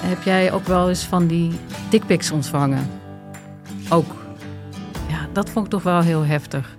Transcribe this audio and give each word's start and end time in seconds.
Heb 0.00 0.22
jij 0.22 0.52
ook 0.52 0.66
wel 0.66 0.88
eens 0.88 1.04
van 1.04 1.26
die 1.26 1.52
dickpics 1.90 2.30
ontvangen? 2.30 2.90
Ook. 3.88 4.14
Ja, 5.08 5.28
dat 5.32 5.50
vond 5.50 5.64
ik 5.64 5.70
toch 5.70 5.82
wel 5.82 6.00
heel 6.00 6.24
heftig. 6.24 6.76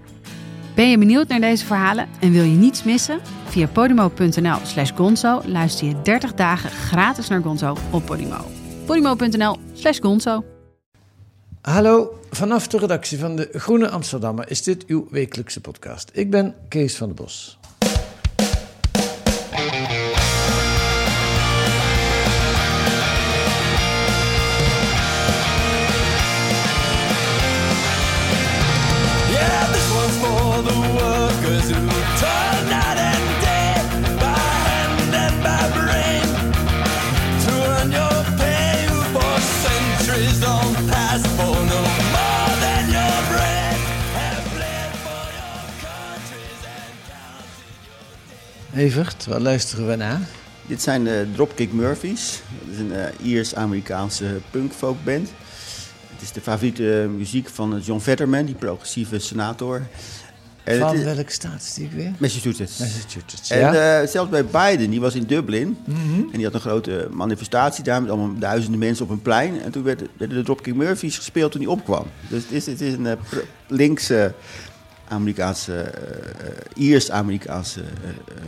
Ben 0.75 0.89
je 0.89 0.97
benieuwd 0.97 1.27
naar 1.27 1.39
deze 1.39 1.65
verhalen 1.65 2.07
en 2.19 2.31
wil 2.31 2.43
je 2.43 2.55
niets 2.55 2.83
missen? 2.83 3.19
Via 3.45 3.67
podimo.nl 3.67 4.57
slash 4.63 4.91
gonzo 4.95 5.41
luister 5.45 5.87
je 5.87 6.01
30 6.01 6.33
dagen 6.33 6.69
gratis 6.69 7.27
naar 7.27 7.41
Gonzo 7.41 7.77
op 7.91 8.05
Podimo. 8.05 8.45
podimo.nl 8.85 9.57
slash 9.73 9.99
gonzo. 9.99 10.43
Hallo, 11.61 12.19
vanaf 12.29 12.67
de 12.67 12.77
redactie 12.77 13.19
van 13.19 13.35
de 13.35 13.49
Groene 13.51 13.89
Amsterdammer 13.89 14.49
is 14.51 14.63
dit 14.63 14.85
uw 14.85 15.07
wekelijkse 15.09 15.61
podcast. 15.61 16.09
Ik 16.13 16.31
ben 16.31 16.55
Kees 16.67 16.95
van 16.95 17.07
der 17.07 17.15
Bos. 17.15 17.56
Evert, 48.77 49.25
wat 49.25 49.41
luisteren 49.41 49.87
we 49.87 49.95
naar? 49.95 50.19
Dit 50.65 50.81
zijn 50.81 51.03
de 51.03 51.27
Dropkick 51.35 51.73
Murphys. 51.73 52.41
Dat 52.65 52.73
is 52.73 52.79
een 52.79 52.93
eh, 52.93 53.25
Iers-Amerikaanse 53.31 54.25
punkfolkband. 54.51 55.29
Het 56.13 56.21
is 56.21 56.31
de 56.31 56.41
favoriete 56.41 57.09
muziek 57.17 57.49
van 57.49 57.79
John 57.83 57.99
Vetterman, 57.99 58.45
die 58.45 58.55
progressieve 58.55 59.19
senator. 59.19 59.81
En 60.63 60.79
Van 60.79 60.95
is- 60.95 61.03
welke 61.03 61.31
staat 61.31 61.61
is 61.61 61.73
die 61.73 61.89
weer? 61.93 62.11
Massachusetts. 62.17 62.77
Massachusetts, 62.79 63.49
En 63.49 63.59
ja. 63.59 63.69
Mhm. 63.71 63.77
eh, 63.79 64.07
zelfs 64.09 64.29
bij 64.29 64.45
Biden, 64.45 64.89
die 64.89 64.99
was 65.01 65.15
in 65.15 65.23
Dublin. 65.23 65.77
En 65.87 66.29
die 66.31 66.43
had 66.43 66.53
een 66.53 66.59
grote 66.59 67.07
manifestatie 67.11 67.83
daar 67.83 68.01
met 68.01 68.11
allemaal 68.11 68.39
duizenden 68.39 68.79
mensen 68.79 69.05
op 69.05 69.11
een 69.11 69.21
plein. 69.21 69.61
En 69.61 69.71
toen 69.71 69.83
werden, 69.83 70.07
de 70.17 70.41
Dropkick 70.43 70.75
Murphys 70.75 71.17
gespeeld 71.17 71.51
toen 71.51 71.61
hij 71.61 71.69
opkwam. 71.69 72.05
Dus 72.29 72.43
het 72.43 72.51
is, 72.51 72.65
het 72.65 72.81
is 72.81 72.93
een 72.93 73.05
eh, 73.07 73.13
linkse 73.67 74.33
Amerikaanse, 75.07 75.73
eh, 75.81 75.87
eh, 76.47 76.53
Iers-Amerikaanse 76.75 77.81
eh, 77.81 78.09
eh, 78.09 78.43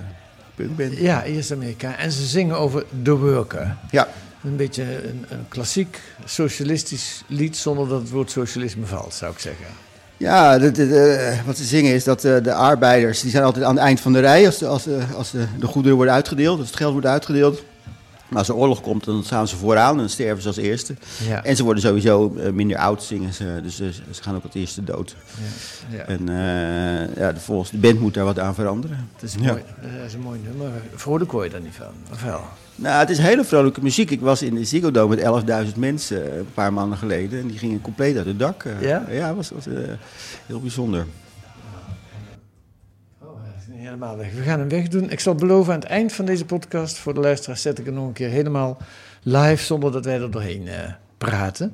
punkband. 0.65 0.97
Ja, 0.97 1.23
eerst 1.23 1.51
Amerika. 1.51 1.97
En 1.97 2.11
ze 2.11 2.25
zingen 2.25 2.57
over 2.57 2.85
The 3.03 3.17
Worker. 3.17 3.75
Ja. 3.91 4.07
Een 4.43 4.55
beetje 4.55 4.83
een, 4.83 5.25
een 5.29 5.45
klassiek 5.47 5.99
socialistisch 6.25 7.23
lied 7.27 7.57
zonder 7.57 7.87
dat 7.87 8.01
het 8.01 8.09
woord 8.09 8.31
socialisme 8.31 8.85
valt, 8.85 9.13
zou 9.13 9.31
ik 9.31 9.39
zeggen. 9.39 9.65
Ja, 10.17 10.57
de, 10.59 10.71
de- 10.71 10.87
de- 10.87 11.35
wat 11.45 11.57
ze 11.57 11.63
zingen 11.63 11.93
is 11.93 12.03
dat 12.03 12.23
eh, 12.23 12.35
de 12.43 12.53
arbeiders, 12.53 13.21
die 13.21 13.31
zijn 13.31 13.43
altijd 13.43 13.65
aan 13.65 13.75
het 13.75 13.83
eind 13.83 13.99
van 13.99 14.13
de 14.13 14.19
rij 14.19 14.45
als, 14.45 14.63
als, 14.63 14.83
de, 14.83 14.99
als 15.15 15.31
de, 15.31 15.45
de 15.59 15.65
goederen 15.67 15.95
worden 15.97 16.13
uitgedeeld, 16.15 16.59
als 16.59 16.67
het 16.67 16.77
geld 16.77 16.91
wordt 16.91 17.07
uitgedeeld. 17.07 17.63
Maar 18.29 18.37
als 18.37 18.47
er 18.49 18.55
oorlog 18.55 18.81
komt, 18.81 19.03
dan 19.03 19.23
staan 19.23 19.47
ze 19.47 19.55
vooraan 19.55 19.91
en 19.91 19.97
dan 19.97 20.09
sterven 20.09 20.41
ze 20.41 20.47
als 20.47 20.57
eerste. 20.57 20.95
Ja. 21.27 21.43
En 21.43 21.55
ze 21.55 21.63
worden 21.63 21.83
sowieso 21.83 22.35
eh, 22.35 22.51
minder 22.51 22.77
oud, 22.77 23.03
zingen 23.03 23.33
ze, 23.33 23.59
dus 23.63 23.79
eh, 23.79 23.87
ze 24.11 24.23
gaan 24.23 24.35
ook 24.35 24.43
als 24.43 24.53
eerste 24.53 24.83
dood. 24.83 25.15
Ja. 25.89 25.97
En 25.97 26.29
eh, 26.29 27.15
ja, 27.15 27.31
de, 27.31 27.39
volgens 27.39 27.69
de 27.69 27.77
band 27.77 27.99
moet 27.99 28.13
daar 28.13 28.25
wat 28.25 28.39
aan 28.39 28.55
veranderen. 28.55 29.09
Het 29.13 29.23
is, 29.23 29.33
een 29.33 29.41
mooi, 29.41 29.63
dat 29.81 30.05
is 30.05 30.13
een 30.13 30.19
mooi 30.19 30.39
nummer. 30.43 30.71
Vrolijk 30.95 31.31
word 31.31 31.45
je 31.45 31.51
daar 31.51 31.61
niet 31.61 31.75
van, 31.75 31.85
of 32.11 32.23
wel? 32.23 32.41
Nou, 32.75 32.99
het 32.99 33.09
is 33.09 33.17
hele 33.17 33.43
vrolijke 33.43 33.81
muziek. 33.81 34.11
Ik 34.11 34.21
was 34.21 34.41
in 34.41 34.55
de 34.55 34.63
Ziggo 34.63 34.91
Dome 34.91 35.15
met 35.15 35.65
11.000 35.65 35.75
mensen 35.75 36.37
een 36.37 36.53
paar 36.53 36.73
maanden 36.73 36.97
geleden. 36.97 37.39
En 37.39 37.47
die 37.47 37.57
gingen 37.57 37.81
compleet 37.81 38.17
uit 38.17 38.25
het 38.25 38.39
dak. 38.39 38.65
Ja? 38.81 39.05
Ja, 39.09 39.35
was, 39.35 39.49
was 39.49 39.65
heel 40.45 40.59
bijzonder. 40.59 41.05
Helemaal 43.89 44.17
weg. 44.17 44.33
We 44.33 44.41
gaan 44.41 44.59
hem 44.59 44.69
wegdoen. 44.69 45.09
Ik 45.09 45.19
zal 45.19 45.35
beloven 45.35 45.73
aan 45.73 45.79
het 45.79 45.87
eind 45.89 46.13
van 46.13 46.25
deze 46.25 46.45
podcast, 46.45 46.97
voor 46.97 47.13
de 47.13 47.19
luisteraars, 47.19 47.61
zet 47.61 47.79
ik 47.79 47.85
hem 47.85 47.93
nog 47.93 48.07
een 48.07 48.13
keer 48.13 48.29
helemaal 48.29 48.77
live, 49.23 49.63
zonder 49.63 49.91
dat 49.91 50.05
wij 50.05 50.19
er 50.21 50.31
doorheen 50.31 50.67
eh, 50.67 50.91
praten. 51.17 51.73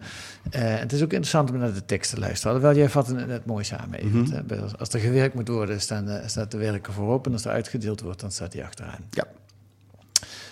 Eh, 0.51 0.61
het 0.63 0.91
is 0.93 0.99
ook 1.03 1.11
interessant 1.11 1.49
om 1.51 1.57
naar 1.57 1.73
de 1.73 1.85
tekst 1.85 2.13
te 2.13 2.19
luisteren. 2.19 2.55
Alhoewel, 2.55 2.77
jij 2.77 2.89
vatte 2.89 3.15
het 3.15 3.27
net 3.27 3.45
mooi 3.45 3.63
samen. 3.63 3.99
Hè? 4.31 4.43
Bij- 4.43 4.61
als- 4.61 4.77
Als 4.77 4.89
er 4.89 4.99
gewerkt 4.99 5.35
moet 5.35 5.47
worden, 5.47 5.81
staan 5.81 6.05
de, 6.05 6.21
staat 6.25 6.51
de 6.51 6.57
werker 6.57 6.93
voorop. 6.93 7.25
En 7.25 7.31
als 7.33 7.45
er 7.45 7.51
uitgedeeld 7.51 8.01
wordt, 8.01 8.19
dan 8.19 8.31
staat 8.31 8.53
hij 8.53 8.63
achteraan. 8.63 9.05
Ja. 9.09 9.23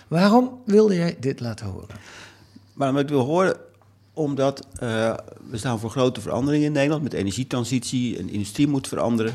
Waarom 0.08 0.60
wilde 0.66 0.94
jij 0.94 1.16
dit 1.20 1.40
laten 1.40 1.66
horen? 1.66 1.96
Wat 2.72 2.98
ik 2.98 3.08
wil 3.08 3.24
horen, 3.24 3.56
omdat 4.12 4.66
eh, 4.78 5.14
we 5.50 5.56
staan 5.56 5.78
voor 5.78 5.90
grote 5.90 6.20
veranderingen 6.20 6.66
in 6.66 6.72
Nederland 6.72 7.02
met 7.02 7.12
energietransitie 7.12 8.18
en 8.18 8.26
de 8.26 8.32
industrie 8.32 8.66
moet 8.68 8.88
veranderen. 8.88 9.32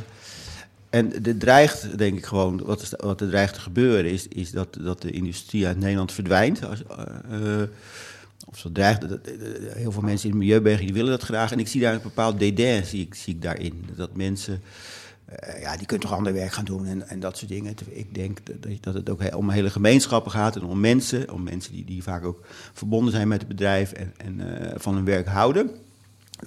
En 0.90 1.26
er 1.26 1.38
dreigt, 1.38 1.98
denk 1.98 2.18
ik 2.18 2.26
gewoon, 2.26 2.62
wat, 2.66 2.82
is, 2.82 2.94
wat 2.98 3.22
er 3.22 3.30
dreigt 3.30 3.54
te 3.54 3.60
gebeuren, 3.60 4.12
is, 4.12 4.28
is 4.28 4.52
dat, 4.52 4.78
dat 4.82 5.02
de 5.02 5.12
industrie 5.12 5.68
uit 5.68 5.80
Nederland 5.80 6.12
verdwijnt. 6.12 6.66
Als, 6.66 6.84
eh, 6.84 7.62
eh, 7.62 7.68
of 8.48 8.58
zo 8.58 8.72
dreigt, 8.72 9.10
dat- 9.10 9.20
heel 9.74 9.92
veel 9.92 10.02
mensen 10.02 10.26
in 10.26 10.32
de 10.32 10.38
milieubeweging 10.38 10.86
die 10.86 10.96
willen 10.96 11.12
dat 11.12 11.24
graag. 11.24 11.52
En 11.52 11.60
ik 11.60 11.68
zie 11.68 11.82
daar 11.82 11.94
een 11.94 12.02
bepaald 12.02 12.40
dédain, 12.40 12.86
zie 12.86 13.10
ik, 13.26 13.42
daarin. 13.42 13.86
Dat 13.96 14.16
mensen, 14.16 14.62
eh, 15.26 15.62
ja, 15.62 15.78
die 15.78 15.86
kunnen 15.86 16.08
toch 16.08 16.18
ander 16.18 16.34
werk 16.34 16.52
gaan 16.52 16.66
doen 16.66 16.86
en, 16.86 17.08
en 17.10 17.20
dat 17.20 17.38
soort 17.38 17.52
dingen. 17.52 17.74
Ik 17.90 18.14
denk 18.14 18.40
dat, 18.46 18.72
dat 18.82 18.94
het 18.94 19.10
ook 19.10 19.36
om 19.36 19.50
hele 19.50 19.70
gemeenschappen 19.70 20.32
gaat 20.32 20.56
en 20.56 20.64
om 20.64 20.80
mensen. 20.80 21.32
Om 21.32 21.44
mensen 21.44 21.72
die, 21.74 21.86
die 21.86 22.04
vaak 22.04 22.26
ook 22.26 22.46
verbonden 22.74 23.14
zijn 23.14 23.28
met 23.28 23.40
het 23.40 23.48
bedrijf 23.48 23.92
en, 23.92 24.14
en 24.18 24.62
eh, 24.72 24.80
van 24.80 24.96
hun 24.96 25.06
werk 25.06 25.28
houden. 25.28 25.72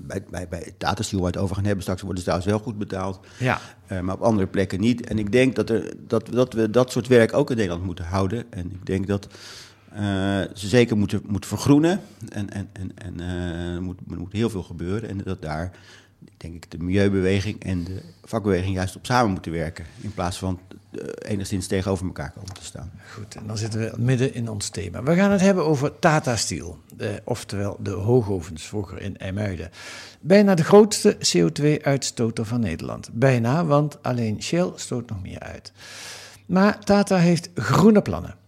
Bij, 0.01 0.25
bij, 0.31 0.49
bij 0.49 0.73
Tata 0.79 1.03
Steel, 1.03 1.21
waar 1.21 1.31
we 1.31 1.35
het 1.35 1.45
over 1.45 1.57
gaan 1.57 1.65
hebben 1.65 1.83
straks, 1.83 2.03
worden 2.03 2.19
ze 2.19 2.25
trouwens 2.25 2.51
wel 2.53 2.63
goed 2.63 2.79
betaald. 2.79 3.21
Ja. 3.39 3.61
Eh, 3.87 4.01
maar 4.01 4.15
op 4.15 4.21
andere 4.21 4.47
plekken 4.47 4.81
niet. 4.81 5.07
En 5.07 5.19
ik 5.19 5.33
denk 5.33 5.57
dat, 5.57 5.71
er, 5.71 5.95
dat, 6.07 6.29
dat 6.31 6.53
we 6.53 6.71
dat 6.71 6.91
soort 6.91 7.07
werk 7.07 7.33
ook 7.35 7.51
in 7.51 7.57
Nederland 7.57 7.85
moeten 7.85 8.05
houden. 8.05 8.45
En 8.51 8.71
ik 8.71 8.87
denk 8.87 9.07
dat 9.07 9.27
eh, 9.93 10.01
ze 10.55 10.69
zeker 10.69 10.97
moeten, 10.97 11.23
moeten 11.27 11.49
vergroenen. 11.49 12.01
En, 12.29 12.51
en, 12.51 12.69
en, 12.73 12.93
en 12.95 13.21
er, 13.21 13.83
moet, 13.83 13.99
er 14.11 14.19
moet 14.19 14.33
heel 14.33 14.51
veel 14.51 14.63
gebeuren. 14.63 15.09
En 15.09 15.19
dat 15.19 15.43
daar, 15.43 15.71
denk 16.37 16.55
ik, 16.55 16.71
de 16.71 16.79
milieubeweging 16.79 17.65
en 17.65 17.85
de 17.85 18.03
vakbeweging 18.25 18.75
juist 18.75 18.97
op 18.97 19.07
samen 19.07 19.31
moeten 19.31 19.53
werken. 19.53 19.85
In 20.01 20.15
plaats 20.15 20.39
van 20.39 20.61
eh, 20.91 21.31
enigszins 21.31 21.67
tegenover 21.67 22.07
elkaar 22.07 22.31
komen 22.31 22.55
te 22.55 22.65
staan. 22.65 22.91
Goed, 23.15 23.35
en 23.35 23.47
dan 23.47 23.59
zitten 23.59 23.81
we 23.81 23.93
midden 23.97 24.35
in 24.35 24.49
ons 24.49 24.69
thema. 24.69 25.03
We 25.03 25.15
gaan 25.15 25.31
het 25.31 25.41
hebben 25.41 25.65
over 25.65 25.99
Tata 25.99 26.37
Steel, 26.37 26.79
eh, 26.99 27.09
oftewel 27.25 27.77
de 27.81 27.91
hoogovens 27.91 28.63
vroeger 28.63 29.01
in 29.01 29.19
IJmuiden. 29.19 29.71
Bijna 30.21 30.55
de 30.55 30.65
grootste 30.65 31.17
CO2-uitstoter 31.19 32.45
van 32.45 32.61
Nederland. 32.61 33.11
Bijna, 33.13 33.65
want 33.65 34.03
alleen 34.03 34.43
Shell 34.43 34.73
stoot 34.75 35.09
nog 35.09 35.23
meer 35.23 35.41
uit. 35.41 35.73
Maar 36.47 36.85
Tata 36.85 37.17
heeft 37.17 37.51
groene 37.55 38.03
plannen. 38.03 38.41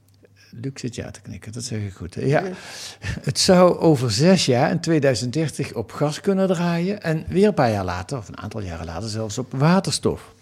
Luc 0.62 0.72
zit 0.74 0.94
ja 0.94 1.10
te 1.10 1.20
knikken, 1.20 1.52
dat 1.52 1.64
zeg 1.64 1.80
ik 1.80 1.92
goed. 1.92 2.14
hè? 2.14 2.22
Ja. 2.22 2.42
Het 3.28 3.38
zou 3.38 3.78
over 3.78 4.10
zes 4.10 4.46
jaar, 4.46 4.70
in 4.70 4.80
2030, 4.80 5.74
op 5.74 5.92
gas 5.92 6.20
kunnen 6.20 6.46
draaien. 6.46 7.02
En 7.02 7.24
weer 7.28 7.46
een 7.46 7.54
paar 7.54 7.70
jaar 7.70 7.84
later, 7.84 8.18
of 8.18 8.28
een 8.28 8.38
aantal 8.38 8.60
jaren 8.60 8.86
later, 8.86 9.08
zelfs 9.08 9.38
op 9.38 9.52
waterstof. 9.52 10.34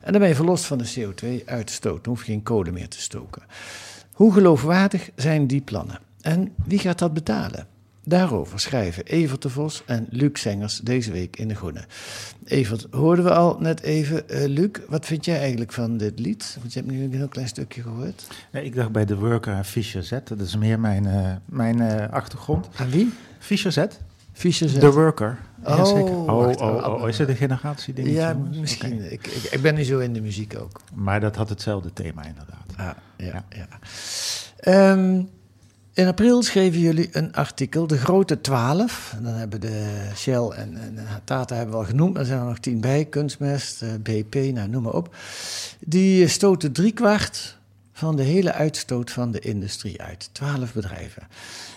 En 0.00 0.12
dan 0.12 0.20
ben 0.20 0.30
je 0.30 0.34
verlost 0.34 0.64
van 0.64 0.78
de 0.78 0.92
CO2-uitstoot. 0.98 2.04
Dan 2.04 2.12
hoef 2.12 2.24
je 2.24 2.32
geen 2.32 2.42
kolen 2.42 2.72
meer 2.72 2.88
te 2.88 3.00
stoken. 3.00 3.42
Hoe 4.12 4.32
geloofwaardig 4.32 5.10
zijn 5.14 5.46
die 5.46 5.60
plannen? 5.60 5.98
En 6.20 6.52
wie 6.64 6.78
gaat 6.78 6.98
dat 6.98 7.14
betalen? 7.14 7.66
Daarover 8.04 8.60
schrijven 8.60 9.04
Evert 9.04 9.42
de 9.42 9.50
Vos 9.50 9.82
en 9.86 10.06
Luc 10.10 10.30
Sengers 10.32 10.78
deze 10.78 11.12
week 11.12 11.36
in 11.36 11.48
De 11.48 11.54
Groene. 11.54 11.84
Evert, 12.44 12.86
hoorden 12.90 13.24
we 13.24 13.30
al 13.34 13.56
net 13.58 13.80
even. 13.82 14.28
Eh, 14.28 14.48
Luc, 14.48 14.70
wat 14.88 15.06
vind 15.06 15.24
jij 15.24 15.38
eigenlijk 15.38 15.72
van 15.72 15.96
dit 15.96 16.18
lied? 16.18 16.56
Want 16.60 16.72
je 16.72 16.80
hebt 16.80 16.92
nu 16.92 17.02
een 17.02 17.14
heel 17.14 17.28
klein 17.28 17.48
stukje 17.48 17.82
gehoord. 17.82 18.26
Nee, 18.52 18.64
ik 18.64 18.74
dacht 18.74 18.92
bij 18.92 19.04
The 19.04 19.16
Worker 19.16 19.64
Fischer 19.64 20.02
Z. 20.02 20.10
Dat 20.24 20.40
is 20.40 20.56
meer 20.56 20.80
mijn, 20.80 21.06
eh, 21.06 21.32
mijn 21.44 21.80
eh, 21.80 22.12
achtergrond. 22.12 22.68
Aan 22.76 22.90
wie? 22.90 23.12
Fischer 23.38 23.72
Z? 23.72 23.86
Fischer 24.32 24.68
Z. 24.68 24.78
The 24.78 24.92
Worker. 24.92 25.38
Oh. 25.64 25.78
Oh, 25.78 26.28
oh, 26.28 26.60
oh, 26.60 27.02
oh, 27.02 27.08
is 27.08 27.18
het 27.18 27.28
een 27.28 27.36
generatieding? 27.36 28.08
Ja, 28.08 28.32
jongens? 28.32 28.58
misschien. 28.58 29.12
Ik, 29.12 29.26
ik, 29.26 29.42
ik 29.50 29.62
ben 29.62 29.74
niet 29.74 29.86
zo 29.86 29.98
in 29.98 30.12
de 30.12 30.20
muziek 30.20 30.58
ook. 30.58 30.80
Maar 30.94 31.20
dat 31.20 31.36
had 31.36 31.48
hetzelfde 31.48 31.92
thema 31.92 32.24
inderdaad. 32.24 32.66
Ah, 32.76 32.90
ja, 33.16 33.26
ja. 33.26 33.44
Ja. 33.48 33.68
Ehm, 34.56 35.22
In 35.92 36.06
april 36.06 36.42
schreven 36.42 36.80
jullie 36.80 37.08
een 37.12 37.32
artikel, 37.32 37.86
De 37.86 37.98
Grote 37.98 38.40
Twaalf. 38.40 39.12
En 39.16 39.22
Dan 39.22 39.32
hebben 39.32 39.60
de 39.60 40.10
Shell 40.16 40.48
en, 40.48 40.76
en 40.76 40.98
Tata 41.24 41.54
hebben 41.54 41.78
we 41.78 41.84
genoemd, 41.84 42.16
er 42.16 42.24
zijn 42.24 42.40
er 42.40 42.46
nog 42.46 42.58
tien 42.58 42.80
bij. 42.80 43.04
Kunstmest, 43.04 43.82
eh, 43.82 43.88
BP, 44.02 44.34
nou, 44.34 44.68
noem 44.68 44.82
maar 44.82 44.92
op. 44.92 45.16
Die 45.80 46.28
stoten 46.28 46.72
driekwart 46.72 47.58
van 47.92 48.16
de 48.16 48.22
hele 48.22 48.52
uitstoot 48.52 49.10
van 49.10 49.30
de 49.30 49.38
industrie 49.38 50.02
uit. 50.02 50.28
Twaalf 50.32 50.72
bedrijven. 50.72 51.22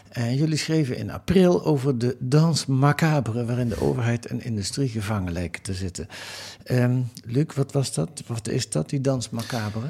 En 0.10 0.36
jullie 0.36 0.58
schreven 0.58 0.98
in 0.98 1.12
april 1.12 1.66
over 1.66 1.98
de 1.98 2.16
dans 2.20 2.66
macabre... 2.66 3.46
waarin 3.46 3.70
de 3.70 3.82
overheid 3.82 4.26
en 4.26 4.44
industrie 4.44 4.90
gevangen 4.90 5.34
lijken 5.34 5.62
te 5.62 5.74
zitten. 5.74 6.08
Ehm, 6.64 7.02
Luc, 7.26 7.54
wat 7.56 7.72
was 7.72 7.94
dat? 7.94 8.24
Wat 8.28 8.48
is 8.48 8.70
dat, 8.70 8.90
die 8.90 9.02
dans 9.02 9.30
macabre? 9.30 9.88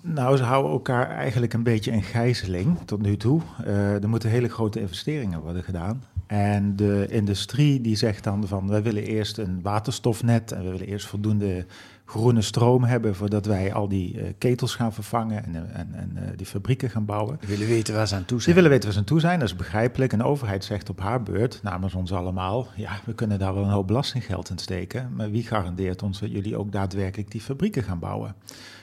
Nou, 0.00 0.36
ze 0.36 0.42
houden 0.42 0.72
elkaar 0.72 1.10
eigenlijk 1.10 1.52
een 1.52 1.62
beetje 1.62 1.90
in 1.90 2.02
gijzeling 2.02 2.78
tot 2.84 3.02
nu 3.02 3.16
toe. 3.16 3.40
Eh, 3.64 4.02
er 4.02 4.08
moeten 4.08 4.30
hele 4.30 4.48
grote 4.48 4.80
investeringen 4.80 5.40
worden 5.40 5.62
gedaan. 5.62 6.04
En 6.26 6.76
de 6.76 7.06
industrie 7.10 7.80
die 7.80 7.96
zegt 7.96 8.24
dan 8.24 8.46
van 8.46 8.68
wij 8.68 8.82
willen 8.82 9.02
eerst 9.04 9.38
een 9.38 9.62
waterstofnet 9.62 10.52
en 10.52 10.64
we 10.64 10.70
willen 10.70 10.86
eerst 10.86 11.06
voldoende 11.06 11.66
groene 12.04 12.42
stroom 12.42 12.84
hebben 12.84 13.14
voordat 13.14 13.46
wij 13.46 13.72
al 13.72 13.88
die 13.88 14.20
eh, 14.20 14.32
ketels 14.38 14.74
gaan 14.74 14.92
vervangen 14.92 15.44
en, 15.44 15.54
eh, 15.54 15.80
en, 15.80 15.94
en 15.94 16.32
die 16.36 16.46
fabrieken 16.46 16.90
gaan 16.90 17.04
bouwen. 17.04 17.36
We 17.40 17.46
willen 17.46 17.66
weten 17.66 17.94
waar 17.94 18.08
ze 18.08 18.14
aan 18.14 18.24
toe 18.24 18.36
Die 18.36 18.40
zijn. 18.40 18.54
willen 18.54 18.70
weten 18.70 18.84
waar 18.84 18.94
ze 18.94 18.98
aan 18.98 19.06
toe 19.06 19.20
zijn, 19.20 19.38
dat 19.38 19.48
is 19.48 19.56
begrijpelijk. 19.56 20.12
En 20.12 20.18
de 20.18 20.24
overheid 20.24 20.64
zegt 20.64 20.90
op 20.90 21.00
haar 21.00 21.22
beurt, 21.22 21.60
namens 21.62 21.94
ons 21.94 22.12
allemaal, 22.12 22.66
ja, 22.76 22.90
we 23.04 23.14
kunnen 23.14 23.38
daar 23.38 23.54
wel 23.54 23.64
een 23.64 23.70
hoop 23.70 23.86
belastinggeld 23.86 24.50
in 24.50 24.58
steken. 24.58 25.10
Maar 25.16 25.30
wie 25.30 25.42
garandeert 25.42 26.02
ons 26.02 26.20
dat 26.20 26.30
jullie 26.30 26.56
ook 26.56 26.72
daadwerkelijk 26.72 27.30
die 27.30 27.40
fabrieken 27.40 27.82
gaan 27.82 27.98
bouwen? 27.98 28.34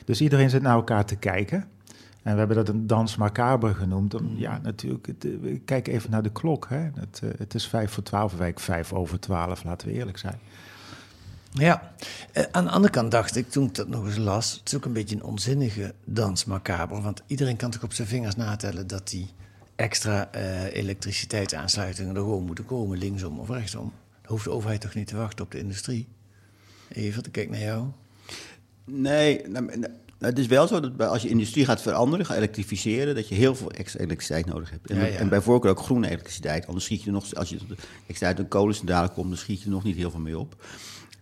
Dus 0.06 0.22
iedereen 0.22 0.50
zit 0.50 0.62
naar 0.62 0.76
elkaar 0.76 1.06
te 1.06 1.16
kijken. 1.16 1.68
En 2.24 2.32
we 2.32 2.38
hebben 2.38 2.58
dat 2.58 2.70
een 2.70 2.88
dans 2.88 3.16
macabre 3.16 3.74
genoemd. 3.74 4.14
Om, 4.14 4.34
ja, 4.38 4.60
natuurlijk, 4.64 5.08
het, 5.08 5.26
eh, 5.26 5.60
kijk 5.66 5.88
even 5.88 6.12
naar 6.12 6.24
de 6.24 6.32
klok. 6.32 6.68
Hè. 6.70 6.90
Het, 6.96 7.20
eh, 7.24 7.30
het 7.38 7.54
is 7.54 7.68
vijf 7.68 7.92
voor 7.92 8.04
twaalf, 8.04 8.34
wijk 8.34 8.60
vijf 8.60 8.94
over 8.94 9.20
twaalf, 9.20 9.64
laten 9.64 9.88
we 9.88 9.94
eerlijk 9.94 10.18
zijn. 10.18 10.40
Ja, 11.52 11.92
Eh, 12.32 12.44
aan 12.52 12.64
de 12.64 12.70
andere 12.70 12.94
kant 12.94 13.12
dacht 13.12 13.36
ik, 13.36 13.50
toen 13.50 13.66
ik 13.66 13.76
dat 13.76 13.88
nog 13.88 14.06
eens 14.06 14.18
las... 14.18 14.52
het 14.52 14.68
is 14.68 14.76
ook 14.76 14.86
een 14.86 14.94
beetje 14.94 15.16
een 15.16 15.24
onzinnige 15.24 15.94
dans 16.06 16.46
macabre. 16.46 17.02
Want 17.02 17.22
iedereen 17.28 17.56
kan 17.56 17.72
toch 17.72 17.84
op 17.84 17.94
zijn 17.94 18.08
vingers 18.08 18.36
natellen... 18.36 18.88
dat 18.88 19.10
die 19.10 19.30
extra 19.76 20.32
elektriciteitsaansluitingen 20.72 22.16
er 22.16 22.22
gewoon 22.22 22.46
moeten 22.46 22.66
komen... 22.66 22.98
linksom 22.98 23.40
of 23.40 23.50
rechtsom. 23.50 23.94
Dan 24.22 24.32
hoeft 24.32 24.44
de 24.44 24.52
overheid 24.52 24.82
toch 24.82 24.94
niet 24.94 25.08
te 25.08 25.16
wachten 25.16 25.46
op 25.46 25.52
de 25.52 25.60
industrie? 25.60 26.08
Even, 26.90 27.24
ik 27.26 27.32
kijk 27.32 27.50
naar 27.50 27.60
jou. 27.60 27.88
Nee, 28.86 29.42
nou, 29.48 29.66
nou, 29.66 29.92
het 30.20 30.40
is 30.40 30.48
wel 30.48 30.68
zo 30.68 30.80
dat 30.80 31.08
als 31.08 31.22
je 31.22 31.30
industrie 31.30 31.66
gaat 31.66 31.82
veranderen, 31.82 32.26
gaat 32.26 32.38
elektrificeren, 32.38 33.16
dat 33.16 33.28
je 33.28 33.36
heel 33.36 33.56
veel 33.56 33.72
extra 33.72 34.00
elektriciteit 34.00 34.46
nodig 34.46 34.70
hebt. 34.70 34.90
En, 34.90 34.98
Ja, 34.98 35.06
ja. 35.06 35.18
en 35.18 35.30
bij 35.30 35.42
voorkeur 35.42 35.72
ook 35.72 35.80
groene 35.80 36.08
elektriciteit. 36.08 36.68
Anders 36.68 36.86
schiet 36.86 37.04
je 37.04 37.12
nog, 37.12 37.36
als 37.36 37.50
je 37.50 37.58
extra 38.08 38.28
uit 38.28 38.40
een 38.40 38.48
kolencentrale 38.48 39.10
komt, 39.10 39.28
dan 39.28 39.38
schiet 39.38 39.60
je 39.60 39.66
er 39.66 39.72
nog 39.72 39.84
niet 39.84 39.96
heel 39.96 40.12
veel 40.12 40.20
mee 40.20 40.40
op. 40.40 40.56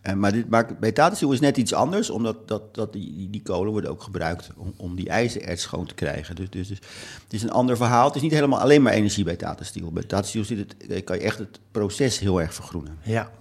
En, 0.01 0.19
maar 0.19 0.31
dit, 0.31 0.49
maar 0.49 0.75
bij 0.79 0.91
Tata 0.91 1.15
Steel 1.15 1.31
is 1.31 1.39
net 1.39 1.57
iets 1.57 1.73
anders, 1.73 2.09
omdat 2.09 2.47
dat, 2.47 2.75
dat 2.75 2.93
die, 2.93 3.29
die, 3.29 3.41
kolen 3.41 3.71
worden 3.71 3.89
ook 3.89 4.03
gebruikt 4.03 4.49
om, 4.57 4.73
om 4.77 4.95
die 4.95 5.09
ijzererts 5.09 5.61
schoon 5.61 5.85
te 5.85 5.93
krijgen. 5.93 6.35
Dus, 6.35 6.49
dus, 6.49 6.67
dus 6.67 6.79
het 7.23 7.33
is 7.33 7.43
een 7.43 7.51
ander 7.51 7.77
verhaal. 7.77 8.05
Het 8.05 8.15
is 8.15 8.21
niet 8.21 8.31
helemaal 8.31 8.59
alleen 8.59 8.81
maar 8.81 8.93
energie 8.93 9.23
bij 9.23 9.35
Tata 9.35 9.63
Steel. 9.63 9.91
Bij 9.91 10.03
Tata 10.03 10.27
Steel 10.27 10.43
zit 10.43 10.57
het, 10.57 10.87
eh, 10.87 11.03
kan 11.03 11.17
je 11.17 11.23
echt 11.23 11.37
het 11.37 11.59
proces 11.71 12.19
heel 12.19 12.41
erg 12.41 12.53
vergroenen. 12.53 12.97
Ja, 13.03 13.31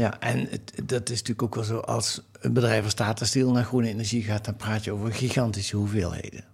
ja 0.00 0.20
en 0.20 0.46
het, 0.50 0.72
dat 0.84 1.10
is 1.10 1.18
natuurlijk 1.18 1.42
ook 1.42 1.54
wel 1.54 1.64
zo... 1.64 1.78
als 1.78 2.20
een 2.40 2.52
bedrijf 2.52 2.84
als 2.84 2.94
Tata 2.94 3.24
Steel 3.24 3.52
naar 3.52 3.64
groene 3.64 3.88
energie 3.88 4.22
gaat... 4.22 4.44
dan 4.44 4.56
praat 4.56 4.84
je 4.84 4.92
over 4.92 5.12
gigantische 5.12 5.76
hoeveelheden. 5.76 6.44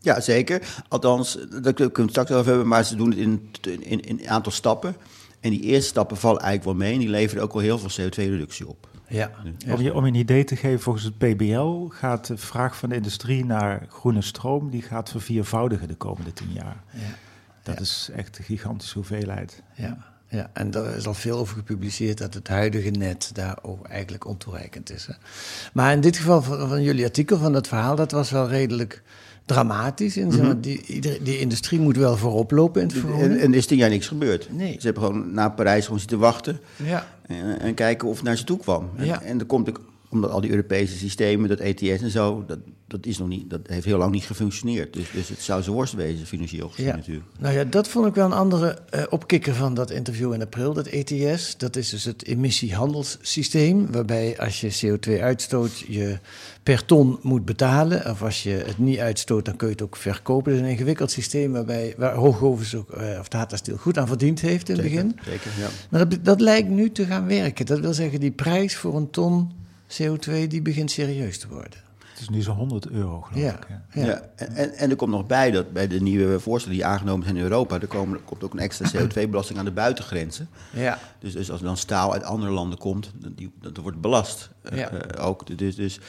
Ja, 0.00 0.20
zeker. 0.20 0.82
Althans, 0.88 1.34
daar 1.62 1.72
kunnen 1.72 1.92
we 1.94 2.02
het 2.02 2.10
straks 2.10 2.30
over 2.30 2.46
hebben, 2.46 2.68
maar 2.68 2.84
ze 2.84 2.96
doen 2.96 3.10
het 3.10 3.18
in, 3.18 3.50
in, 3.66 4.00
in 4.00 4.18
een 4.18 4.28
aantal 4.28 4.52
stappen. 4.52 4.96
En 5.40 5.50
die 5.50 5.60
eerste 5.60 5.88
stappen 5.88 6.16
vallen 6.16 6.40
eigenlijk 6.40 6.78
wel 6.78 6.86
mee 6.86 6.94
en 6.94 7.00
die 7.00 7.08
leveren 7.08 7.42
ook 7.42 7.52
wel 7.52 7.62
heel 7.62 7.78
veel 7.78 8.06
CO2-reductie 8.06 8.68
op. 8.68 8.88
Ja, 9.08 9.30
ja. 9.58 9.74
Om 9.74 9.80
je, 9.80 9.94
om 9.94 10.04
je 10.04 10.10
een 10.12 10.18
idee 10.18 10.44
te 10.44 10.56
geven, 10.56 10.80
volgens 10.80 11.04
het 11.04 11.18
PBL 11.18 11.86
gaat 11.88 12.26
de 12.26 12.36
vraag 12.36 12.76
van 12.76 12.88
de 12.88 12.94
industrie 12.94 13.44
naar 13.44 13.86
groene 13.88 14.22
stroom, 14.22 14.70
die 14.70 14.82
gaat 14.82 15.10
verviervoudigen 15.10 15.88
de 15.88 15.94
komende 15.94 16.32
tien 16.32 16.52
jaar. 16.52 16.82
ja. 16.92 17.00
Dat 17.62 17.74
Ja. 17.74 17.80
is 17.80 18.10
echt 18.16 18.38
een 18.38 18.44
gigantische 18.44 18.94
hoeveelheid. 18.98 19.62
Ja, 19.74 20.11
ja, 20.32 20.50
en 20.52 20.70
daar 20.70 20.96
is 20.96 21.06
al 21.06 21.14
veel 21.14 21.38
over 21.38 21.56
gepubliceerd 21.56 22.18
dat 22.18 22.34
het 22.34 22.48
huidige 22.48 22.90
net 22.90 23.30
daar 23.32 23.58
ook 23.62 23.86
eigenlijk 23.86 24.26
ontoereikend 24.26 24.90
is. 24.90 25.06
Hè. 25.06 25.12
Maar 25.72 25.92
in 25.92 26.00
dit 26.00 26.16
geval 26.16 26.42
van, 26.42 26.68
van 26.68 26.82
jullie 26.82 27.04
artikel, 27.04 27.38
van 27.38 27.52
dat 27.52 27.68
verhaal, 27.68 27.96
dat 27.96 28.10
was 28.12 28.30
wel 28.30 28.48
redelijk 28.48 29.02
dramatisch. 29.46 30.16
In, 30.16 30.42
maar, 30.42 30.60
die, 30.60 31.00
die 31.22 31.38
industrie 31.38 31.80
moet 31.80 31.96
wel 31.96 32.16
voorop 32.16 32.50
lopen 32.50 32.82
in 32.82 32.88
het 32.88 33.20
En, 33.20 33.38
en 33.38 33.50
er 33.50 33.56
is 33.56 33.66
tien 33.66 33.78
jaar 33.78 33.90
niks 33.90 34.06
gebeurd. 34.06 34.48
Nee. 34.52 34.76
Ze 34.78 34.86
hebben 34.86 35.02
gewoon 35.02 35.34
na 35.34 35.48
Parijs 35.48 35.84
gewoon 35.84 36.00
zitten 36.00 36.18
wachten 36.18 36.60
Ja, 36.76 37.06
en, 37.26 37.60
en 37.60 37.74
kijken 37.74 38.08
of 38.08 38.14
het 38.16 38.24
naar 38.24 38.36
ze 38.36 38.44
toe 38.44 38.58
kwam. 38.58 38.90
En, 38.96 39.06
Ja. 39.06 39.22
en 39.22 39.38
er 39.38 39.46
komt 39.46 39.68
ook, 39.68 39.80
omdat 40.12 40.30
al 40.30 40.40
die 40.40 40.50
Europese 40.50 40.96
systemen, 40.96 41.48
dat 41.48 41.58
ETS 41.58 42.02
en 42.02 42.10
zo, 42.10 42.44
dat, 42.46 42.58
dat, 42.86 43.06
is 43.06 43.18
nog 43.18 43.28
niet, 43.28 43.50
dat 43.50 43.60
heeft 43.66 43.84
heel 43.84 43.98
lang 43.98 44.12
niet 44.12 44.24
gefunctioneerd. 44.24 44.92
Dus, 44.92 45.10
dus 45.10 45.28
het 45.28 45.40
zou 45.40 45.62
zijn 45.62 45.74
worst 45.74 45.94
wezen, 45.94 46.26
financieel 46.26 46.68
gezien 46.68 46.86
ja. 46.86 46.96
natuurlijk. 46.96 47.26
Nou 47.38 47.54
ja, 47.54 47.64
dat 47.64 47.88
vond 47.88 48.06
ik 48.06 48.14
wel 48.14 48.26
een 48.26 48.32
andere 48.32 48.78
eh, 48.90 49.02
opkikker 49.10 49.54
van 49.54 49.74
dat 49.74 49.90
interview 49.90 50.32
in 50.32 50.42
april, 50.42 50.72
dat 50.72 50.86
ETS. 50.86 51.56
Dat 51.56 51.76
is 51.76 51.90
dus 51.90 52.04
het 52.04 52.24
emissiehandelssysteem, 52.24 53.92
waarbij 53.92 54.38
als 54.38 54.60
je 54.60 54.96
CO2 54.98 55.20
uitstoot, 55.20 55.78
je 55.78 56.18
per 56.62 56.84
ton 56.84 57.18
moet 57.22 57.44
betalen. 57.44 58.10
Of 58.10 58.22
als 58.22 58.42
je 58.42 58.62
het 58.66 58.78
niet 58.78 58.98
uitstoot, 58.98 59.44
dan 59.44 59.56
kun 59.56 59.66
je 59.66 59.72
het 59.72 59.82
ook 59.82 59.96
verkopen. 59.96 60.52
Het 60.52 60.60
is 60.60 60.66
een 60.66 60.72
ingewikkeld 60.72 61.10
systeem 61.10 61.52
waarbij, 61.52 61.94
waar 61.96 62.14
Hoogovens 62.14 62.74
ook, 62.74 62.90
eh, 62.90 63.18
of 63.18 63.28
Tata 63.28 63.56
Steel 63.56 63.76
goed 63.76 63.98
aan 63.98 64.06
verdiend 64.06 64.40
heeft 64.40 64.68
in 64.68 64.74
het 64.74 64.84
begin. 64.84 65.18
Zeker, 65.24 65.50
ja. 65.58 65.68
Maar 65.90 66.08
dat, 66.08 66.24
dat 66.24 66.40
lijkt 66.40 66.68
nu 66.68 66.90
te 66.90 67.04
gaan 67.04 67.26
werken. 67.26 67.66
Dat 67.66 67.80
wil 67.80 67.94
zeggen, 67.94 68.20
die 68.20 68.30
prijs 68.30 68.76
voor 68.76 68.96
een 68.96 69.10
ton 69.10 69.50
CO2, 70.00 70.46
die 70.48 70.62
begint 70.62 70.90
serieus 70.90 71.38
te 71.38 71.48
worden. 71.48 71.80
Het 72.12 72.20
is 72.20 72.28
nu 72.28 72.42
zo'n 72.42 72.56
100 72.56 72.88
euro, 72.90 73.20
geloof 73.20 73.42
Ja, 73.42 73.52
ik. 73.56 73.66
Ja. 73.68 73.82
ja. 74.00 74.06
Ja. 74.06 74.22
en, 74.36 74.54
en, 74.54 74.72
en 74.74 74.90
er 74.90 74.96
komt 74.96 75.10
nog 75.10 75.26
bij 75.26 75.50
dat 75.50 75.72
bij 75.72 75.86
de 75.88 76.00
nieuwe 76.02 76.40
voorstellen 76.40 76.76
die 76.78 76.86
aangenomen 76.86 77.24
zijn 77.24 77.36
in 77.36 77.42
Europa, 77.42 77.80
er, 77.80 77.86
komen, 77.86 78.16
er 78.18 78.22
komt 78.24 78.42
ook 78.44 78.52
een 78.52 78.58
extra 78.58 78.90
CO2-belasting 78.96 79.58
aan 79.58 79.64
de 79.64 79.70
buitengrenzen. 79.70 80.48
ja. 80.72 80.98
Dus, 81.18 81.32
dus 81.32 81.50
als 81.50 81.60
er 81.60 81.66
dan 81.66 81.76
staal 81.76 82.12
uit 82.12 82.22
andere 82.24 82.52
landen 82.52 82.78
komt, 82.78 83.10
dan- 83.14 83.32
die, 83.36 83.50
dat 83.60 83.76
wordt 83.76 84.00
belast. 84.00 84.50
eh, 84.62 84.78
Ja. 84.78 84.90
eh, 84.90 85.26
ook. 85.26 85.58
Dus, 85.58 85.74
dus 85.76 86.00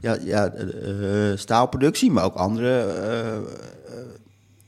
ja, 0.00 0.16
ja 0.24 0.46
eh, 0.52 1.36
staalproductie, 1.36 2.10
maar 2.10 2.24
ook 2.24 2.34
andere 2.34 2.80
eh, 2.82 3.36
eh, 3.36 3.42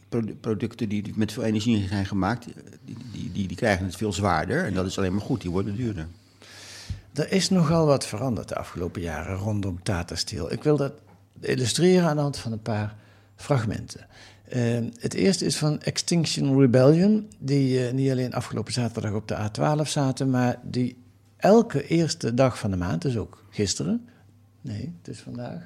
produ- 0.09 0.35
producten 0.41 0.89
die, 0.89 1.03
die 1.03 1.13
met 1.17 1.33
veel 1.33 1.43
energie 1.45 1.87
zijn 1.89 2.07
gemaakt, 2.07 2.45
die, 2.85 2.97
die, 3.13 3.31
die, 3.33 3.47
die 3.49 3.57
krijgen 3.57 3.85
het 3.87 3.97
veel 3.97 4.13
zwaarder. 4.13 4.65
En 4.65 4.75
dat 4.75 4.87
is 4.87 4.99
alleen 4.99 5.13
maar 5.13 5.23
goed, 5.25 5.41
die 5.41 5.51
worden 5.51 5.77
duurder. 5.77 6.07
Er 7.13 7.33
is 7.33 7.51
nogal 7.51 7.87
wat 7.87 8.07
veranderd 8.07 8.49
de 8.49 8.55
afgelopen 8.55 9.01
jaren 9.01 9.37
rondom 9.37 9.83
Tata 9.83 10.15
Steel. 10.15 10.53
Ik 10.53 10.63
wil 10.63 10.77
dat 10.77 10.93
illustreren 11.41 12.09
aan 12.09 12.17
de 12.17 12.23
hand 12.23 12.39
van 12.39 12.53
een 12.53 12.63
paar 12.63 12.95
fragmenten. 13.37 14.07
Eh, 14.49 14.79
het 14.99 15.15
eerste 15.15 15.45
is 15.45 15.57
van 15.57 15.81
Extinction 15.81 16.61
Rebellion, 16.61 17.29
die 17.39 17.87
eh, 17.87 17.93
niet 17.93 18.11
alleen 18.11 18.35
afgelopen 18.35 18.73
zaterdag 18.73 19.13
op 19.13 19.29
de 19.29 19.37
A12 19.37 19.89
zaten, 19.89 20.31
maar 20.31 20.59
die 20.63 20.97
elke 21.37 21.87
eerste 21.87 22.35
dag 22.35 22.59
van 22.59 22.71
de 22.71 22.77
maand, 22.77 23.03
dus 23.03 23.17
ook 23.17 23.45
gisteren, 23.51 24.09
nee, 24.61 24.95
het 25.03 25.15
is 25.15 25.21
vandaag, 25.21 25.63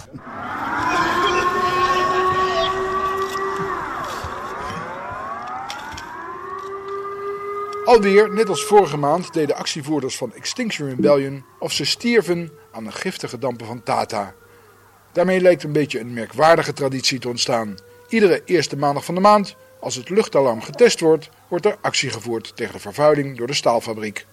Alweer, 7.85 8.33
net 8.33 8.49
als 8.49 8.63
vorige 8.63 8.97
maand, 8.97 9.33
deden 9.33 9.55
actievoerders 9.55 10.17
van 10.17 10.33
Extinction 10.33 10.89
Rebellion 10.89 11.45
of 11.59 11.71
ze 11.71 11.85
stierven 11.85 12.51
aan 12.71 12.83
de 12.83 12.91
giftige 12.91 13.37
dampen 13.37 13.65
van 13.65 13.83
Tata. 13.83 14.33
Daarmee 15.11 15.41
lijkt 15.41 15.63
een 15.63 15.71
beetje 15.71 15.99
een 15.99 16.13
merkwaardige 16.13 16.73
traditie 16.73 17.19
te 17.19 17.29
ontstaan. 17.29 17.75
Iedere 18.07 18.41
eerste 18.45 18.77
maandag 18.77 19.05
van 19.05 19.15
de 19.15 19.21
maand, 19.21 19.55
als 19.79 19.95
het 19.95 20.09
luchtalarm 20.09 20.61
getest 20.61 20.99
wordt, 20.99 21.29
wordt 21.47 21.65
er 21.65 21.77
actie 21.81 22.09
gevoerd 22.09 22.55
tegen 22.55 22.73
de 22.73 22.79
vervuiling 22.79 23.37
door 23.37 23.47
de 23.47 23.53
staalfabriek. 23.53 24.25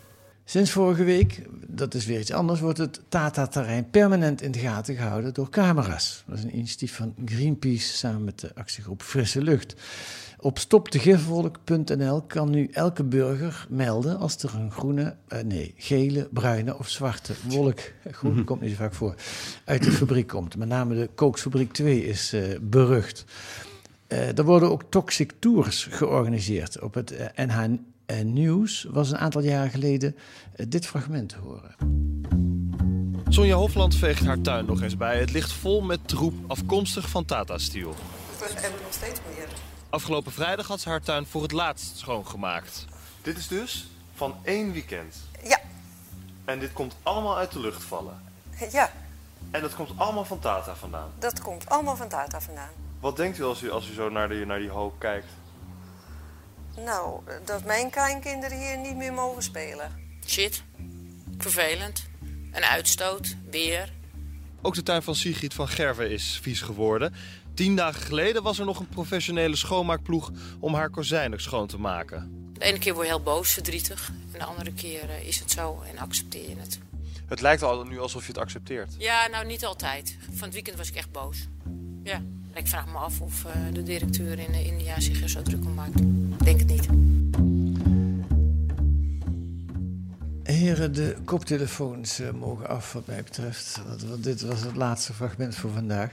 Sinds 0.44 0.70
vorige 0.70 1.04
week, 1.04 1.42
dat 1.66 1.94
is 1.94 2.06
weer 2.06 2.20
iets 2.20 2.32
anders, 2.32 2.60
wordt 2.60 2.78
het 2.78 3.00
Tata-terrein 3.08 3.90
permanent 3.90 4.42
in 4.42 4.50
de 4.50 4.58
gaten 4.58 4.96
gehouden 4.96 5.34
door 5.34 5.50
camera's. 5.50 6.24
Dat 6.26 6.38
is 6.38 6.44
een 6.44 6.56
initiatief 6.56 6.96
van 6.96 7.14
Greenpeace 7.24 7.96
samen 7.96 8.24
met 8.24 8.40
de 8.40 8.50
actiegroep 8.54 9.02
Frisse 9.02 9.42
Lucht. 9.42 9.74
Op 10.42 10.58
stopdegifwolk.nl 10.58 12.22
kan 12.22 12.50
nu 12.50 12.68
elke 12.72 13.04
burger 13.04 13.66
melden 13.68 14.18
als 14.18 14.42
er 14.42 14.54
een 14.54 14.70
groene, 14.70 15.16
eh, 15.28 15.42
nee, 15.42 15.74
gele, 15.76 16.28
bruine 16.32 16.78
of 16.78 16.88
zwarte 16.88 17.34
wolk, 17.48 17.78
groen 18.10 18.44
komt 18.44 18.60
niet 18.60 18.70
zo 18.70 18.76
vaak 18.76 18.94
voor, 18.94 19.14
uit 19.64 19.84
de 19.84 19.90
fabriek 19.90 20.28
komt. 20.28 20.56
Met 20.56 20.68
name 20.68 20.94
de 20.94 21.08
Kooksfabriek 21.14 21.72
2 21.72 22.06
is 22.06 22.32
eh, 22.32 22.42
berucht. 22.60 23.24
Eh, 24.06 24.38
er 24.38 24.44
worden 24.44 24.70
ook 24.70 24.82
toxic 24.88 25.32
tours 25.38 25.84
georganiseerd. 25.90 26.80
Op 26.80 26.94
het 26.94 27.10
eh, 27.10 27.46
NH 27.46 27.76
eh, 28.06 28.24
Nieuws 28.24 28.86
was 28.90 29.10
een 29.10 29.18
aantal 29.18 29.42
jaren 29.42 29.70
geleden 29.70 30.16
eh, 30.56 30.66
dit 30.68 30.86
fragment 30.86 31.28
te 31.28 31.36
horen. 31.38 31.74
Sonja 33.28 33.54
Hofland 33.54 33.94
veegt 33.94 34.24
haar 34.24 34.40
tuin 34.40 34.66
nog 34.66 34.82
eens 34.82 34.96
bij. 34.96 35.18
Het 35.18 35.32
ligt 35.32 35.52
vol 35.52 35.80
met 35.80 36.08
troep 36.08 36.34
afkomstig 36.46 37.08
van 37.08 37.24
Tata 37.24 37.58
Steel 37.58 37.94
hebben 38.50 38.80
nog 38.82 38.92
steeds 38.92 39.20
meer. 39.36 39.48
Afgelopen 39.92 40.32
vrijdag 40.32 40.66
had 40.66 40.80
ze 40.80 40.88
haar 40.88 41.00
tuin 41.02 41.26
voor 41.26 41.42
het 41.42 41.52
laatst 41.52 41.96
schoongemaakt. 41.98 42.84
Dit 43.22 43.38
is 43.38 43.48
dus 43.48 43.86
van 44.14 44.34
één 44.44 44.72
weekend. 44.72 45.16
Ja, 45.42 45.60
En 46.44 46.58
dit 46.58 46.72
komt 46.72 46.94
allemaal 47.02 47.36
uit 47.36 47.52
de 47.52 47.60
lucht 47.60 47.82
vallen. 47.84 48.22
ja, 48.70 48.92
En 49.50 49.60
dat 49.60 49.74
komt 49.74 49.90
allemaal 49.96 50.24
van 50.24 50.38
Tata 50.38 50.74
vandaan. 50.74 51.10
dat 51.18 51.40
komt 51.40 51.68
allemaal 51.68 51.96
van 51.96 52.08
Tata 52.08 52.40
vandaan. 52.40 52.70
Wat 53.00 53.16
denkt 53.16 53.38
u 53.38 53.42
als 53.44 53.62
u, 53.62 53.70
als 53.70 53.88
u 53.90 53.92
zo 53.92 54.08
naar 54.08 54.28
die, 54.28 54.46
naar 54.46 54.58
die 54.58 54.68
hoop 54.70 54.98
kijkt? 54.98 55.26
Nou, 56.76 57.20
dat 57.44 57.64
mijn 57.64 57.90
kleinkinderen 57.90 58.58
hier 58.58 58.78
niet 58.78 58.96
meer 58.96 59.12
mogen 59.12 59.42
spelen. 59.42 59.92
Shit. 60.26 60.62
Vervelend. 61.38 62.06
Een 62.52 62.64
uitstoot. 62.64 63.36
Weer. 63.50 63.92
Ook 64.62 64.74
de 64.74 64.82
tuin 64.82 65.02
van 65.02 65.14
Sigrid 65.14 65.54
van 65.54 65.68
Gerven 65.68 66.10
is 66.10 66.38
vies 66.42 66.60
geworden. 66.60 67.14
Tien 67.54 67.76
dagen 67.76 68.02
geleden 68.02 68.42
was 68.42 68.58
er 68.58 68.64
nog 68.64 68.78
een 68.78 68.88
professionele 68.88 69.56
schoonmaakploeg 69.56 70.30
om 70.60 70.74
haar 70.74 70.90
kozijnen 70.90 71.40
schoon 71.40 71.66
te 71.66 71.78
maken. 71.78 72.50
De 72.52 72.64
ene 72.64 72.78
keer 72.78 72.94
word 72.94 73.06
je 73.06 73.12
heel 73.12 73.22
boos, 73.22 73.52
verdrietig. 73.52 74.10
En 74.32 74.38
de 74.38 74.44
andere 74.44 74.72
keer 74.72 75.10
eh, 75.10 75.26
is 75.26 75.38
het 75.38 75.50
zo 75.50 75.82
en 75.90 75.98
accepteer 75.98 76.48
je 76.48 76.56
het. 76.58 76.78
Het 77.26 77.40
lijkt 77.40 77.62
al 77.62 77.84
nu 77.84 78.00
alsof 78.00 78.22
je 78.22 78.32
het 78.32 78.40
accepteert. 78.40 78.94
Ja, 78.98 79.26
nou 79.26 79.46
niet 79.46 79.64
altijd. 79.64 80.16
Van 80.30 80.44
het 80.44 80.52
weekend 80.52 80.76
was 80.76 80.88
ik 80.88 80.94
echt 80.94 81.12
boos. 81.12 81.46
Ja. 82.02 82.14
En 82.52 82.60
ik 82.60 82.68
vraag 82.68 82.86
me 82.86 82.98
af 82.98 83.20
of 83.20 83.44
eh, 83.44 83.52
de 83.72 83.82
directeur 83.82 84.38
in 84.38 84.52
eh, 84.52 84.66
India 84.66 85.00
zich 85.00 85.22
er 85.22 85.28
zo 85.28 85.42
druk 85.42 85.64
om 85.64 85.74
maakt. 85.74 86.00
Ik 86.00 86.44
denk 86.44 86.58
het 86.58 86.68
niet. 86.68 86.88
Heren, 90.62 90.94
de 90.94 91.16
koptelefoons 91.24 92.18
eh, 92.18 92.30
mogen 92.30 92.68
af 92.68 92.92
wat 92.92 93.06
mij 93.06 93.22
betreft. 93.22 93.80
Want, 94.08 94.24
dit 94.24 94.42
was 94.42 94.60
het 94.60 94.76
laatste 94.76 95.12
fragment 95.12 95.54
voor 95.54 95.70
vandaag. 95.70 96.12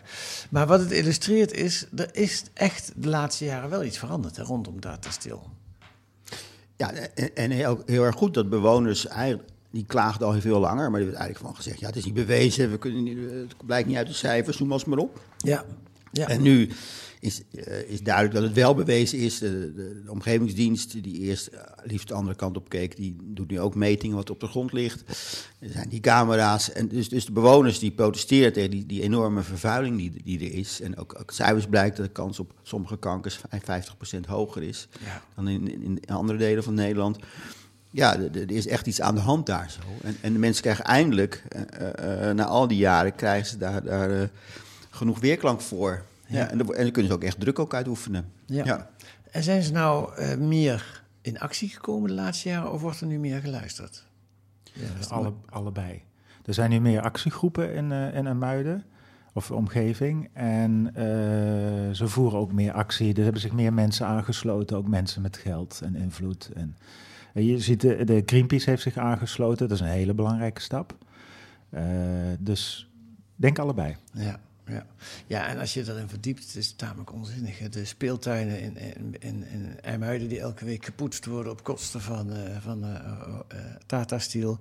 Maar 0.50 0.68
wat 0.68 0.80
het 0.80 0.92
illustreert 0.92 1.52
is, 1.52 1.86
er 1.96 2.10
is 2.12 2.44
echt 2.54 2.92
de 2.96 3.10
laatste 3.10 3.46
jaren 3.46 3.70
wel 3.70 3.84
iets 3.84 3.98
veranderd 3.98 4.36
hè, 4.36 4.44
rondom 4.44 4.82
Data 4.82 5.12
Steel. 5.12 5.50
Ja, 6.76 6.92
en, 6.92 7.36
en 7.36 7.52
heel, 7.52 7.82
heel 7.86 8.04
erg 8.04 8.16
goed 8.16 8.34
dat 8.34 8.50
bewoners 8.50 9.08
eigenlijk. 9.08 9.50
Die 9.72 9.86
klaagden 9.86 10.28
al 10.28 10.34
heel 10.34 10.42
veel 10.42 10.60
langer, 10.60 10.92
maar 10.92 11.00
die 11.00 11.10
hebben 11.10 11.20
eigenlijk 11.20 11.46
van 11.46 11.56
gezegd: 11.56 11.80
ja, 11.80 11.88
het 11.88 11.96
is 11.96 12.06
niet 12.06 12.14
bewezen, 12.14 12.72
we 12.72 12.78
kunnen 12.78 13.04
niet, 13.04 13.18
het 13.32 13.66
blijkt 13.66 13.88
niet 13.88 13.98
uit 13.98 14.08
de 14.08 14.14
cijfers, 14.14 14.60
noem 14.60 14.72
eens 14.72 14.86
maar 14.86 14.98
op. 14.98 15.22
Ja, 15.38 15.66
ja. 16.12 16.28
En 16.28 16.42
nu 16.42 16.70
is, 17.20 17.42
eh, 17.52 17.82
is 17.90 18.02
duidelijk 18.02 18.34
dat 18.36 18.44
het 18.44 18.54
wel 18.54 18.76
bewezen 18.76 19.18
is. 19.20 19.40
De, 19.40 19.74
de, 19.76 20.02
de 20.06 20.12
omgevingsdienst, 20.12 21.04
die 21.04 21.20
eerst 21.20 21.48
eh, 21.48 21.62
liefst 21.84 22.08
de 22.08 22.14
andere 22.14 22.36
kant 22.36 22.58
op 22.58 22.70
keek, 22.70 22.96
die 22.96 23.16
doet 23.24 23.50
nu 23.50 23.60
ook 23.60 23.76
metingen 23.76 24.16
wat 24.16 24.30
op 24.30 24.40
de 24.40 24.48
grond 24.48 24.74
ligt. 24.74 25.04
Er 25.60 25.70
zijn 25.70 25.90
die 25.90 26.00
camera's. 26.00 26.72
En 26.72 26.88
dus, 26.88 27.10
dus 27.10 27.26
de 27.26 27.32
bewoners 27.32 27.80
die 27.80 27.92
protesteren 27.92 28.54
tegen 28.54 28.72
die, 28.72 28.86
die 28.86 29.02
enorme 29.02 29.42
vervuiling 29.42 29.98
die, 29.98 30.12
die 30.24 30.40
er 30.40 30.54
is. 30.58 30.82
En 30.82 30.98
ook, 30.98 31.16
ook 31.20 31.32
cijfers 31.32 31.66
blijkt 31.68 31.98
dat 31.98 32.06
de 32.06 32.12
kans 32.12 32.40
op 32.40 32.54
sommige 32.64 32.98
kankers 32.98 33.40
50% 33.40 34.20
hoger 34.28 34.64
is 34.64 34.88
Ja. 35.06 35.22
dan 35.36 35.48
in, 35.48 35.82
in 35.84 36.00
andere 36.08 36.38
delen 36.38 36.64
van 36.64 36.74
Nederland. 36.74 37.18
Ja, 37.92 38.20
er- 38.20 38.52
is 38.52 38.68
echt 38.68 38.88
iets 38.88 39.02
aan 39.02 39.16
de 39.16 39.22
hand 39.22 39.46
daar 39.46 39.72
zo. 39.72 39.80
En, 40.08 40.18
en 40.22 40.34
de 40.34 40.40
mensen 40.40 40.62
krijgen 40.62 40.84
eindelijk, 40.86 41.44
eh, 41.50 42.32
na 42.32 42.46
al 42.46 42.68
die 42.68 42.78
jaren, 42.78 43.16
krijgen 43.16 43.48
ze 43.50 43.58
daar, 43.58 43.84
daar 43.84 44.30
genoeg 44.90 45.20
weerklank 45.20 45.62
voor. 45.62 46.04
Ja. 46.30 46.50
En, 46.50 46.58
dan 46.58 46.68
kunnen 46.68 47.06
ze 47.06 47.14
ook 47.14 47.24
echt 47.24 47.40
druk 47.40 47.60
ook 47.60 47.74
uitoefenen. 47.74 48.32
Ja. 48.46 48.66
Ja. 48.66 48.90
En 49.32 49.44
zijn 49.44 49.64
ze 49.64 49.72
nou 49.72 50.16
eh, 50.16 50.38
meer 50.38 51.04
in 51.22 51.40
actie 51.40 51.70
gekomen 51.70 52.10
de 52.10 52.16
laatste 52.16 52.50
jaren 52.50 52.72
of 52.72 52.82
wordt 52.82 53.02
er 53.02 53.08
nu 53.08 53.20
meer 53.20 53.40
geluisterd? 53.40 54.06
Ja, 54.64 54.88
Alle, 55.10 55.34
allebei. 55.50 56.02
Er 56.46 56.54
zijn 56.54 56.70
nu 56.70 56.80
meer 56.80 57.02
actiegroepen 57.02 57.74
in, 57.74 57.92
eh 57.92 58.16
in 58.16 58.38
Muiden 58.38 58.84
of 59.34 59.52
omgeving. 59.52 60.30
En 60.34 60.92
eh, 60.94 61.04
ze 61.94 62.08
voeren 62.08 62.40
ook 62.40 62.52
meer 62.52 62.72
actie. 62.72 63.14
Er 63.14 63.24
hebben 63.24 63.42
zich 63.42 63.52
meer 63.52 63.74
mensen 63.74 64.06
aangesloten, 64.06 64.78
ook 64.78 64.88
mensen 64.88 65.22
met 65.22 65.38
geld 65.38 65.82
en 65.84 65.96
invloed. 65.96 66.52
En, 66.54 66.78
en 67.34 67.46
je 67.46 67.60
ziet, 67.60 67.82
de, 67.82 68.04
de 68.04 68.24
Greenpeace 68.26 68.70
heeft 68.70 68.82
zich 68.82 68.98
aangesloten. 68.98 69.68
Dat 69.68 69.78
is 69.78 69.84
een 69.84 69.92
hele 69.92 70.14
belangrijke 70.14 70.62
stap. 70.62 70.98
Eh, 71.70 71.84
dus 72.40 72.90
denk 73.36 73.60
allebei. 73.60 73.96
Ja, 74.14 74.40
ja. 74.70 74.86
ja, 75.28 75.48
en 75.48 75.58
als 75.58 75.74
je 75.74 75.84
erin 75.88 76.10
verdiept, 76.10 76.46
het 76.46 76.56
is 76.56 76.74
tamelijk 76.74 77.14
onzinnig. 77.14 77.70
De 77.70 77.86
speeltuinen 77.86 78.62
in, 78.62 78.78
in, 78.78 79.16
in, 79.20 79.46
in 79.82 80.28
die 80.28 80.40
elke 80.40 80.66
week 80.66 80.86
gepoetst 80.86 81.26
worden 81.26 81.52
op 81.52 81.64
kosten 81.64 82.02
van, 82.02 82.34
eh, 82.34 82.58
van 82.62 82.84
eh, 82.84 82.90
eh, 83.48 83.66
Tata 83.86 84.20
Steel. 84.20 84.60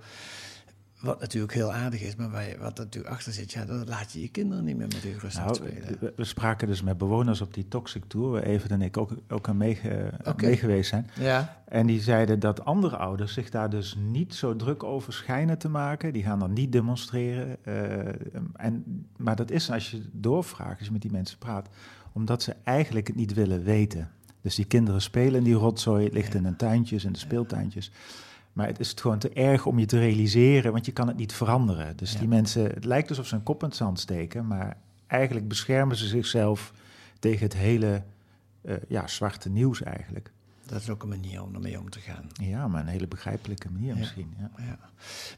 Wat 1.00 1.20
natuurlijk 1.20 1.52
heel 1.52 1.72
aardig 1.72 2.00
is, 2.02 2.16
maar 2.16 2.30
waar 2.30 2.46
wat 2.58 2.78
er 2.78 2.84
natuurlijk 2.84 3.14
achter 3.14 3.32
zit, 3.32 3.52
ja, 3.52 3.64
dan 3.64 3.84
laat 3.88 4.12
je 4.12 4.20
je 4.20 4.28
kinderen 4.28 4.64
niet 4.64 4.76
meer 4.76 4.86
met 4.86 5.02
die 5.02 5.18
rust 5.18 5.36
Nou, 5.36 5.54
spelen. 5.54 5.96
we, 6.00 6.12
we 6.16 6.24
spraken 6.24 6.68
dus 6.68 6.82
met 6.82 6.98
bewoners 6.98 7.40
op 7.40 7.54
die 7.54 7.68
Toxic 7.68 8.04
Tour, 8.06 8.30
waar 8.30 8.42
Even 8.42 8.70
en 8.70 8.82
ik 8.82 8.96
ook, 8.96 9.10
ook 9.28 9.48
aan 9.48 9.56
meege, 9.56 10.10
mee 10.36 10.56
geweest 10.56 10.88
zijn. 10.88 11.10
Ja, 11.20 11.62
En 11.64 11.86
die 11.86 12.00
zeiden 12.00 12.40
dat 12.40 12.64
andere 12.64 12.96
ouders 12.96 13.32
zich 13.32 13.50
daar 13.50 13.70
dus 13.70 13.96
niet 14.10 14.34
zo 14.34 14.56
druk 14.56 14.82
over 14.82 15.12
schijnen 15.12 15.58
te 15.58 15.68
maken. 15.68 16.12
Die 16.12 16.22
gaan 16.22 16.38
dan 16.38 16.52
niet 16.52 16.72
demonstreren. 16.72 17.56
eh, 17.64 17.98
en, 18.56 19.06
maar 19.16 19.36
dat 19.36 19.50
is 19.50 19.70
als 19.70 19.90
je 19.90 20.02
doorvraagt, 20.12 20.78
als 20.78 20.86
je 20.86 20.92
met 20.92 21.02
die 21.02 21.10
mensen 21.12 21.38
praat, 21.38 21.68
omdat 22.12 22.42
ze 22.42 22.54
eigenlijk 22.64 23.06
het 23.06 23.16
niet 23.16 23.34
willen 23.34 23.62
weten. 23.62 24.10
Dus 24.40 24.54
die 24.54 24.64
kinderen 24.64 25.02
spelen 25.02 25.34
in 25.34 25.44
die 25.44 25.54
rotzooi, 25.54 26.04
het 26.04 26.12
ligt 26.12 26.34
in 26.34 26.44
hun 26.44 26.56
tuintjes, 26.56 27.04
in 27.04 27.12
de 27.12 27.18
speeltuintjes. 27.18 27.90
Maar 28.58 28.66
het 28.66 28.80
is 28.80 28.90
het 28.90 29.00
gewoon 29.00 29.18
te 29.18 29.28
erg 29.32 29.66
om 29.66 29.78
je 29.78 29.86
te 29.86 29.98
realiseren, 29.98 30.72
want 30.72 30.86
je 30.86 30.92
kan 30.92 31.08
het 31.08 31.16
niet 31.16 31.32
veranderen. 31.32 31.96
Dus 31.96 32.12
Ja. 32.12 32.18
die 32.18 32.28
mensen, 32.28 32.64
het 32.64 32.84
lijkt 32.84 33.08
alsof 33.08 33.26
ze 33.26 33.34
een 33.34 33.42
kop 33.42 33.62
in 33.62 33.68
het 33.68 33.76
zand 33.76 34.00
steken, 34.00 34.46
maar 34.46 34.76
eigenlijk 35.06 35.48
beschermen 35.48 35.96
ze 35.96 36.06
zichzelf 36.06 36.72
tegen 37.18 37.44
het 37.44 37.56
hele 37.56 38.02
eh, 38.62 38.74
ja, 38.88 39.06
zwarte 39.06 39.48
nieuws 39.50 39.82
eigenlijk. 39.82 40.32
Dat 40.68 40.80
is 40.80 40.90
ook 40.90 41.02
een 41.02 41.08
manier 41.08 41.42
om 41.42 41.54
ermee 41.54 41.78
om 41.78 41.90
te 41.90 42.00
gaan. 42.00 42.24
Ja, 42.32 42.68
maar 42.68 42.80
een 42.80 42.86
hele 42.88 43.08
begrijpelijke 43.08 43.70
manier 43.70 43.92
Ja. 43.92 43.98
misschien. 43.98 44.34
Ja. 44.38 44.50
Ja. 44.56 44.78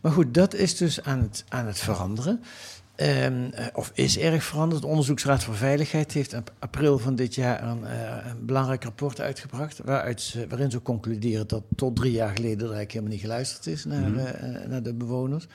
Maar 0.00 0.12
goed, 0.12 0.34
dat 0.34 0.54
is 0.54 0.76
dus 0.76 1.02
aan 1.02 1.20
het, 1.20 1.44
aan 1.48 1.66
het 1.66 1.78
veranderen. 1.78 2.42
Ehm, 2.94 3.50
eh, 3.52 3.66
of 3.72 3.90
is 3.94 4.18
erg 4.18 4.44
veranderd. 4.44 4.82
De 4.82 4.88
Onderzoeksraad 4.88 5.44
voor 5.44 5.54
Veiligheid 5.54 6.12
heeft 6.12 6.32
in 6.32 6.44
april 6.58 6.98
van 6.98 7.14
dit 7.16 7.34
jaar 7.34 7.62
een, 7.62 7.84
eh, 7.86 8.26
een 8.30 8.46
belangrijk 8.46 8.84
rapport 8.84 9.20
uitgebracht. 9.20 9.80
Waaruit 9.84 10.20
ze, 10.20 10.46
waarin 10.48 10.70
ze 10.70 10.82
concluderen 10.82 11.48
dat 11.48 11.62
tot 11.76 11.96
drie 11.96 12.12
jaar 12.12 12.28
geleden 12.36 12.58
er 12.58 12.60
eigenlijk 12.74 12.90
helemaal 12.92 13.12
niet 13.12 13.20
geluisterd 13.20 13.66
is 13.66 13.84
naar, 13.84 14.16
eh, 14.16 14.68
naar 14.68 14.82
de 14.82 14.94
bewoners. 14.94 15.46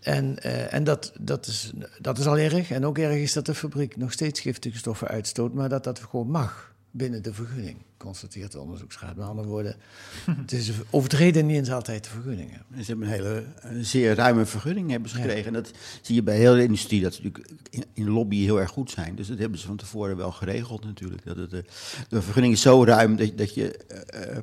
En, 0.00 0.42
en 0.70 0.84
dat, 0.84 1.12
dat, 1.20 1.46
is, 1.46 1.72
dat 2.00 2.18
is 2.18 2.26
al 2.26 2.38
erg. 2.38 2.70
En 2.70 2.86
ook 2.86 2.98
erg 2.98 3.16
is 3.16 3.32
dat 3.32 3.46
de 3.46 3.54
fabriek 3.54 3.96
nog 3.96 4.12
steeds 4.12 4.40
giftige 4.40 4.78
stoffen 4.78 5.08
uitstoot, 5.08 5.54
maar 5.54 5.68
dat 5.68 5.84
dat 5.84 5.98
gewoon 5.98 6.30
mag 6.30 6.72
binnen 6.90 7.22
de 7.22 7.34
vergunning, 7.34 7.76
constateert 7.98 8.52
de 8.52 8.60
onderzoeksraad. 8.60 9.16
Met 9.16 9.26
andere 9.26 9.48
woorden, 9.48 9.76
het 10.40 10.52
is 10.52 10.70
overtreden 10.90 11.46
niet 11.46 11.56
eens 11.56 11.70
altijd 11.70 12.04
de 12.04 12.10
vergunningen. 12.10 12.62
En 12.74 12.84
ze 12.84 12.90
hebben 12.90 13.06
een 13.08 13.12
hele 13.14 13.44
een 13.60 13.84
zeer 13.84 14.14
ruime 14.14 14.46
vergunning 14.46 14.90
hebben 14.90 15.10
ze 15.10 15.16
Ja. 15.16 15.22
gekregen. 15.22 15.46
En 15.46 15.52
dat 15.52 15.70
zie 16.02 16.14
je 16.14 16.22
bij 16.22 16.36
heel 16.36 16.54
de 16.54 16.62
industrie, 16.62 17.00
dat 17.02 17.14
ze 17.14 17.22
natuurlijk 17.22 17.52
in, 17.70 17.84
in 17.92 18.08
lobby 18.10 18.36
heel 18.44 18.60
erg 18.60 18.70
goed 18.70 18.90
zijn. 18.90 19.14
Dus 19.14 19.28
dat 19.28 19.38
hebben 19.38 19.58
ze 19.58 19.66
van 19.66 19.76
tevoren 19.76 20.16
wel 20.16 20.32
geregeld 20.32 20.84
natuurlijk. 20.84 21.24
Dat 21.24 21.36
het, 21.36 21.52
eh, 21.52 21.60
de 22.08 22.22
vergunning 22.22 22.52
is 22.54 22.60
zo 22.60 22.84
ruim 22.84 23.16
dat, 23.16 23.38
dat 23.38 23.54
je... 23.54 23.76
eh, 23.76 24.36
eh, 24.36 24.38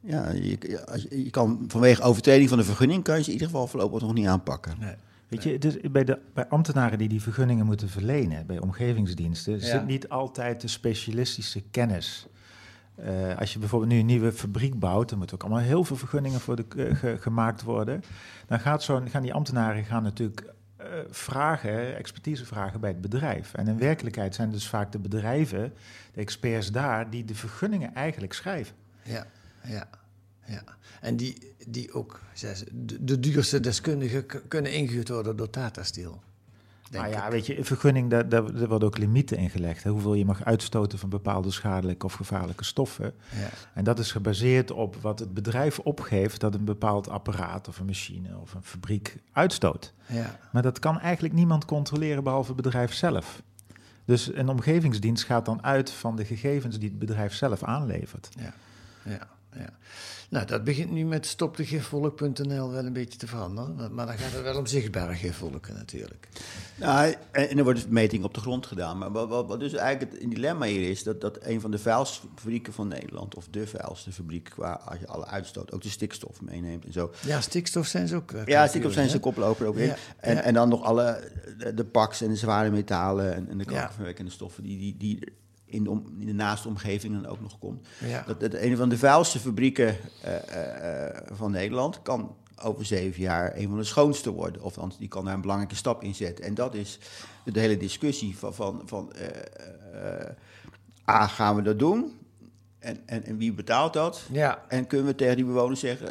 ja, 0.00 0.30
je, 0.30 0.42
je, 0.60 1.06
je 1.24 1.30
kan 1.30 1.64
vanwege 1.68 2.02
overtreding 2.02 2.48
van 2.48 2.58
de 2.58 2.64
vergunning... 2.64 3.04
kan 3.04 3.16
je 3.16 3.20
ze 3.22 3.26
in 3.26 3.32
ieder 3.32 3.48
geval 3.48 3.66
voorlopig 3.66 4.00
nog 4.00 4.14
niet 4.14 4.26
aanpakken. 4.26 4.76
Nee. 4.80 4.94
Weet 5.28 5.42
je, 5.42 5.58
dus 5.58 5.76
bij, 5.92 6.04
de, 6.04 6.18
bij 6.34 6.46
ambtenaren 6.46 6.98
die 6.98 7.08
die 7.08 7.22
vergunningen 7.22 7.66
moeten 7.66 7.88
verlenen, 7.88 8.46
bij 8.46 8.58
omgevingsdiensten, 8.60 9.52
Ja. 9.52 9.60
zit 9.60 9.86
niet 9.86 10.08
altijd 10.08 10.60
de 10.60 10.68
specialistische 10.68 11.62
kennis. 11.70 12.26
Eh, 12.94 13.38
als 13.38 13.52
je 13.52 13.58
bijvoorbeeld 13.58 13.92
nu 13.92 13.98
een 13.98 14.06
nieuwe 14.06 14.32
fabriek 14.32 14.78
bouwt, 14.78 15.08
dan 15.08 15.18
moeten 15.18 15.36
ook 15.36 15.42
allemaal 15.42 15.62
heel 15.62 15.84
veel 15.84 15.96
vergunningen 15.96 16.40
voor 16.40 16.58
eh, 16.76 16.96
ge- 16.96 17.16
gemaakt 17.20 17.62
worden. 17.62 18.02
Dan 18.46 18.60
gaat 18.60 18.82
zo'n, 18.82 19.08
gaan 19.10 19.22
die 19.22 19.32
ambtenaren 19.34 19.84
gaan 19.84 20.02
natuurlijk 20.02 20.52
eh, 20.76 20.86
vragen, 21.10 21.96
expertise 21.96 22.44
vragen 22.46 22.80
bij 22.80 22.90
het 22.90 23.00
bedrijf. 23.00 23.54
En 23.54 23.68
in 23.68 23.78
werkelijkheid 23.78 24.34
zijn 24.34 24.50
dus 24.50 24.68
vaak 24.68 24.92
de 24.92 24.98
bedrijven, 24.98 25.72
de 26.12 26.20
experts 26.20 26.70
daar, 26.72 27.10
die 27.10 27.24
de 27.24 27.34
vergunningen 27.34 27.94
eigenlijk 27.94 28.32
schrijven. 28.32 28.74
Ja, 29.02 29.26
ja, 29.62 29.88
ja. 30.46 30.62
En 31.00 31.16
die, 31.16 31.54
die 31.66 31.92
ook, 31.92 32.20
de, 32.72 33.04
de 33.04 33.20
duurste 33.20 33.60
deskundigen 33.60 34.26
kunnen 34.48 34.72
ingehuurd 34.72 35.08
worden 35.08 35.36
door 35.36 35.50
Tata 35.50 35.82
Steel. 35.82 36.22
Nou 36.90 37.08
ja, 37.08 37.24
ik. 37.24 37.30
weet 37.30 37.46
je, 37.46 37.64
vergunning, 37.64 38.10
daar, 38.10 38.28
daar, 38.28 38.52
daar 38.52 38.68
worden 38.68 38.88
ook 38.88 38.98
limieten 38.98 39.36
in 39.36 39.50
gelegd. 39.50 39.82
Hè? 39.82 39.90
Hoeveel 39.90 40.14
je 40.14 40.24
mag 40.24 40.44
uitstoten 40.44 40.98
van 40.98 41.08
bepaalde 41.08 41.50
schadelijke 41.50 42.06
of 42.06 42.12
gevaarlijke 42.12 42.64
stoffen. 42.64 43.14
Ja. 43.36 43.48
En 43.74 43.84
dat 43.84 43.98
is 43.98 44.12
gebaseerd 44.12 44.70
op 44.70 44.96
wat 45.00 45.18
het 45.18 45.34
bedrijf 45.34 45.78
opgeeft 45.78 46.40
dat 46.40 46.54
een 46.54 46.64
bepaald 46.64 47.08
apparaat 47.08 47.68
of 47.68 47.78
een 47.78 47.86
machine 47.86 48.38
of 48.38 48.54
een 48.54 48.62
fabriek 48.62 49.16
uitstoot. 49.32 49.92
Ja, 50.06 50.38
Maar 50.52 50.62
dat 50.62 50.78
kan 50.78 51.00
eigenlijk 51.00 51.34
niemand 51.34 51.64
controleren 51.64 52.24
behalve 52.24 52.52
het 52.52 52.62
bedrijf 52.62 52.94
zelf. 52.94 53.42
Dus 54.04 54.34
een 54.34 54.48
omgevingsdienst 54.48 55.24
gaat 55.24 55.44
dan 55.44 55.62
uit 55.62 55.90
van 55.90 56.16
de 56.16 56.24
gegevens 56.24 56.78
die 56.78 56.88
het 56.88 56.98
bedrijf 56.98 57.34
zelf 57.34 57.62
aanlevert. 57.62 58.28
ja, 58.38 58.54
ja, 59.04 59.28
ja. 59.56 59.78
Nou, 60.30 60.46
dat 60.46 60.64
begint 60.64 60.90
nu 60.90 61.04
met 61.04 61.26
stopdegifvolk.nl 61.26 62.70
wel 62.70 62.84
een 62.84 62.92
beetje 62.92 63.18
te 63.18 63.26
veranderen. 63.26 63.94
Maar- 63.94 64.06
dan 64.06 64.18
gaat 64.18 64.32
het 64.32 64.42
wel 64.42 64.58
om 64.58 64.66
zichtbare 64.66 65.14
gifvolken 65.14 65.74
natuurlijk. 65.74 66.28
Nou, 66.74 67.14
en, 67.30 67.48
en 67.48 67.58
er 67.58 67.64
wordt 67.64 67.78
dus 67.80 67.88
meting 67.88 68.24
op 68.24 68.34
de 68.34 68.40
grond 68.40 68.66
gedaan. 68.66 68.98
Maar 68.98 69.12
wat, 69.12 69.28
wat, 69.28 69.46
wat 69.46 69.60
dus 69.60 69.72
eigenlijk 69.72 70.12
het 70.20 70.30
dilemma 70.30 70.66
hier 70.66 70.90
is, 70.90 71.02
dat, 71.02 71.20
dat 71.20 71.38
een 71.42 71.60
van 71.60 71.70
de 71.70 71.78
vuilste 71.78 72.26
fabrieken 72.34 72.72
van 72.72 72.88
Nederland, 72.88 73.34
of 73.34 73.48
de 73.50 73.66
vuilste 73.66 74.12
fabriek 74.12 74.44
qua 74.44 74.72
als 74.84 74.98
je 74.98 75.06
alle 75.06 75.26
uitstoot, 75.26 75.72
ook 75.72 75.82
de 75.82 75.88
stikstof 75.88 76.40
meeneemt 76.40 76.84
en 76.84 76.92
zo. 76.92 77.10
Ja, 77.26 77.40
stikstof 77.40 77.86
zijn 77.86 78.08
ze 78.08 78.16
ook. 78.16 78.32
eh, 78.32 78.46
Ja, 78.46 78.66
stikstof 78.66 78.92
zijn 78.92 79.08
ze 79.08 79.18
koploper 79.20 79.66
ook. 79.66 79.78
Ja, 79.78 79.96
En, 80.16 80.34
ja. 80.34 80.40
en 80.42 80.54
dan 80.54 80.68
nog 80.68 80.82
alle, 80.82 81.30
de, 81.58 81.74
de 81.74 81.84
pax 81.84 82.20
en 82.20 82.28
de 82.28 82.36
zware 82.36 82.70
metalen 82.70 83.34
en, 83.34 83.48
en 83.48 83.58
de 83.58 83.64
kankerverwekkende 83.64 84.30
stoffen 84.30 84.62
die, 84.62 84.78
die, 84.78 84.96
die 84.96 85.32
in, 85.74 85.84
de 85.84 85.90
om, 85.90 86.04
in 86.18 86.26
de 86.26 86.32
naaste 86.32 86.68
omgeving 86.68 87.22
dan 87.22 87.26
ook 87.26 87.40
nog 87.40 87.58
komt. 87.58 87.86
Ja. 87.98 88.24
Dat, 88.26 88.40
dat 88.40 88.54
een 88.54 88.76
van 88.76 88.88
de 88.88 88.98
vuilste 88.98 89.38
fabrieken 89.38 89.96
eh, 90.22 90.34
eh, 90.34 91.08
eh, 91.08 91.16
van 91.32 91.50
Nederland 91.50 92.02
kan 92.02 92.36
over 92.62 92.84
zeven 92.84 93.22
jaar 93.22 93.56
een 93.56 93.68
van 93.68 93.78
de 93.78 93.84
schoonste 93.84 94.30
worden. 94.30 94.62
Of 94.62 94.76
althans, 94.76 94.98
die 94.98 95.08
kan 95.08 95.24
daar 95.24 95.34
een 95.34 95.40
belangrijke 95.40 95.74
stap 95.74 96.02
in 96.02 96.14
zetten. 96.14 96.44
En 96.44 96.54
dat 96.54 96.74
is 96.74 96.98
de 97.44 97.60
hele 97.60 97.76
discussie 97.76 98.38
van, 98.38 98.54
van, 98.54 98.82
van 98.84 99.12
A, 101.08 101.26
gaan 101.26 101.56
we 101.56 101.62
dat 101.62 101.78
doen? 101.78 102.18
En, 102.78 102.98
en, 103.06 103.24
en 103.24 103.36
wie 103.36 103.52
betaalt 103.52 103.92
dat? 103.92 104.22
Ja. 104.30 104.64
En 104.68 104.86
kunnen 104.86 105.06
we 105.06 105.14
tegen 105.14 105.36
die 105.36 105.44
bewoners 105.44 105.80
zeggen, 105.80 106.08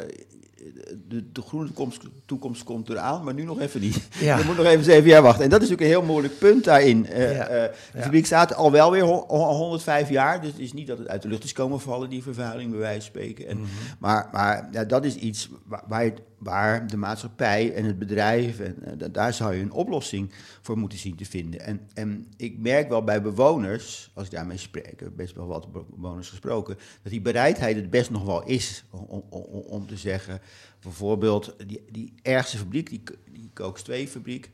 de, 1.08 1.32
de 1.32 1.40
groene 1.42 1.66
toekomst, 1.66 2.02
toekomst 2.26 2.64
komt 2.64 2.88
eraan, 2.88 3.24
maar 3.24 3.34
nu 3.34 3.44
nog 3.44 3.60
even 3.60 3.80
niet. 3.80 4.08
Ja. 4.20 4.38
Je 4.38 4.44
moet 4.44 4.56
nog 4.56 4.66
even 4.66 4.84
zeven 4.84 5.08
jaar 5.08 5.22
wachten. 5.22 5.44
En 5.44 5.50
dat 5.50 5.62
is 5.62 5.68
natuurlijk 5.68 5.96
een 5.96 6.00
heel 6.02 6.12
moeilijk 6.12 6.38
punt 6.38 6.64
daarin. 6.64 7.06
Eh, 7.06 7.36
Ja. 7.36 7.46
eh, 7.46 7.72
de 7.92 8.00
fabriek 8.02 8.26
staat 8.26 8.54
al 8.54 8.70
wel 8.72 8.90
weer 8.90 9.02
ho- 9.04 9.24
ho- 9.28 9.52
105 9.52 10.08
jaar, 10.08 10.40
dus 10.40 10.50
het 10.50 10.58
is 10.60 10.72
niet 10.72 10.86
dat 10.86 10.98
het 10.98 11.08
uit 11.08 11.22
de 11.22 11.28
lucht 11.28 11.44
is 11.44 11.52
komen 11.52 11.80
vallen, 11.80 12.10
die 12.10 12.22
vervuiling, 12.22 12.70
bij 12.70 12.80
wijze 12.80 13.00
van 13.00 13.06
spreken. 13.06 13.48
En, 13.48 13.58
Maar, 13.98 14.28
maar 14.32 14.68
ja, 14.72 14.84
dat 14.84 15.04
is 15.04 15.14
iets 15.14 15.48
waar, 15.66 15.82
waar, 15.88 16.02
het- 16.02 16.20
waar 16.44 16.86
de 16.86 16.96
maatschappij 16.96 17.74
en 17.74 17.84
het 17.84 17.98
bedrijf, 17.98 18.60
en, 18.60 18.82
eh, 18.84 18.92
da- 18.98 19.08
daar 19.08 19.34
zou 19.34 19.54
je 19.54 19.62
een 19.62 19.72
oplossing 19.72 20.32
voor 20.60 20.78
moeten 20.78 20.98
zien 20.98 21.16
te 21.16 21.24
vinden. 21.24 21.60
En, 21.60 21.80
en 21.94 22.26
ik 22.36 22.58
merk 22.58 22.88
wel 22.88 23.04
bij 23.04 23.22
bewoners, 23.22 24.10
als 24.14 24.24
ik 24.24 24.30
daarmee 24.32 24.56
spreek, 24.56 25.16
best 25.16 25.34
wel 25.34 25.46
wat 25.46 25.72
be- 25.72 25.84
bewoners 25.94 26.28
gesproken, 26.28 26.76
dat 27.02 27.12
die 27.12 27.20
bereidheid 27.20 27.76
het 27.76 27.90
best 27.90 28.10
nog 28.10 28.24
wel 28.24 28.44
is 28.44 28.84
om, 28.90 29.24
om, 29.28 29.42
om, 29.50 29.86
te 29.86 29.96
zeggen, 29.96 30.40
bijvoorbeeld 30.82 31.54
die, 31.66 31.84
die 31.90 32.12
ergste 32.22 32.58
fabriek, 32.58 32.88
die, 32.90 33.02
die 33.32 33.50
Kooks 33.52 33.82
2 33.82 34.08
fabriek, 34.08 34.50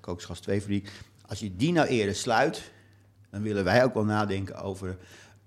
Kooksgas 0.00 0.40
2 0.40 0.60
fabriek, 0.60 0.90
als 1.26 1.38
je 1.38 1.56
die 1.56 1.72
nou 1.72 1.88
eerder 1.88 2.14
sluit, 2.14 2.72
dan 3.30 3.42
willen 3.42 3.64
wij 3.64 3.84
ook 3.84 3.94
wel 3.94 4.04
nadenken 4.04 4.62
over 4.62 4.96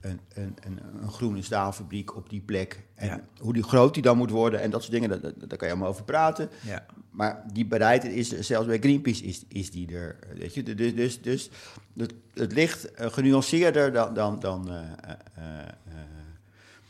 een, 0.02 0.20
een, 0.34 0.56
een, 0.64 0.80
een 1.02 1.12
groene 1.12 1.42
staalfabriek 1.42 2.16
op 2.16 2.30
die 2.30 2.42
plek. 2.42 2.84
En 2.96 3.08
Ja. 3.08 3.24
hoe 3.40 3.54
die 3.54 3.64
groot 3.64 3.94
die 3.94 4.04
dan 4.04 4.18
moet 4.18 4.30
worden 4.30 4.62
en 4.62 4.70
dat 4.72 4.82
soort 4.82 4.94
dingen, 4.94 5.10
daar, 5.10 5.20
daar 5.22 5.58
kan 5.58 5.68
je 5.68 5.74
allemaal 5.74 5.90
over 5.90 6.04
praten. 6.04 6.50
Ja. 6.66 6.86
Maar 7.10 7.44
die 7.54 7.66
bereidheid 7.66 8.14
is 8.14 8.34
er, 8.34 8.44
zelfs 8.44 8.68
bij 8.68 8.80
Greenpeace 8.80 9.24
is, 9.24 9.44
is 9.48 9.72
die 9.72 9.96
er. 9.96 10.16
Weet 10.36 10.54
je? 10.54 10.64
Dus, 10.64 10.94
dus, 10.94 11.22
dus 11.22 11.50
het, 11.98 12.14
het 12.34 12.54
ligt 12.54 12.92
eh, 12.92 13.12
genuanceerder 13.12 13.92
dan, 13.94 14.14
dan, 14.14 14.40
dan, 14.40 14.70
eh, 14.70 14.82
eh, 15.36 15.66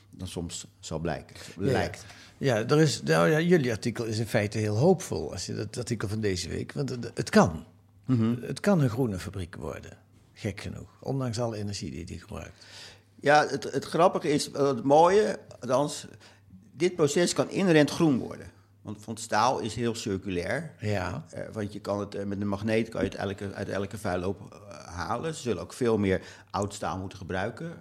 dan 0.09 0.27
soms 0.27 0.67
zal 0.79 0.99
blijken. 0.99 1.35
Lijkt. 1.57 2.05
Ja, 2.37 2.55
er 2.55 2.79
is, 2.81 3.03
nou 3.03 3.29
ja, 3.29 3.39
jullie 3.39 3.71
artikel 3.71 4.05
is 4.05 4.19
in 4.19 4.25
feite 4.27 4.57
heel 4.57 4.77
hoopvol, 4.77 5.31
als 5.31 5.45
je 5.45 5.53
dat 5.55 5.77
artikel 5.77 6.07
van 6.07 6.19
deze 6.19 6.49
week. 6.49 6.71
Want 6.73 6.89
het, 6.89 7.11
het 7.13 7.29
kan. 7.29 7.65
Mhm. 8.05 8.35
Het 8.41 8.59
kan 8.59 8.81
een 8.81 8.89
groene 8.89 9.19
fabriek 9.19 9.55
worden. 9.55 9.97
Gek 10.33 10.61
genoeg. 10.61 10.89
Ondanks 10.99 11.39
alle 11.39 11.57
energie 11.57 11.91
die 11.91 12.05
die 12.05 12.19
gebruikt. 12.19 12.65
Ja, 13.21 13.47
het, 13.47 13.63
het 13.63 13.85
grappige 13.85 14.29
is, 14.29 14.51
eh, 14.51 14.67
het 14.67 14.83
mooie, 14.83 15.39
althans, 15.59 16.07
dit 16.71 16.95
proces 16.95 17.33
kan 17.33 17.49
inherent 17.49 17.89
groen 17.89 18.17
worden. 18.17 18.51
Want 18.81 18.97
van 19.01 19.17
staal 19.17 19.59
is 19.59 19.75
heel 19.75 19.95
circulair. 19.95 20.71
Ja. 20.79 21.25
Eh, 21.29 21.43
want 21.51 21.73
je 21.73 21.79
kan 21.79 21.99
het 21.99 22.15
eh, 22.15 22.25
met 22.25 22.41
een 22.41 22.47
magneet 22.47 22.89
kan 22.89 23.03
je 23.03 23.09
het 23.09 23.17
elke, 23.17 23.53
uit 23.53 23.69
elke 23.69 23.97
vuilloop 23.97 24.61
halen. 24.85 25.35
Ze 25.35 25.41
zullen 25.41 25.61
ook 25.61 25.73
veel 25.73 25.97
meer 25.97 26.21
oud 26.49 26.73
staal 26.73 26.97
moeten 26.97 27.17
gebruiken. 27.17 27.77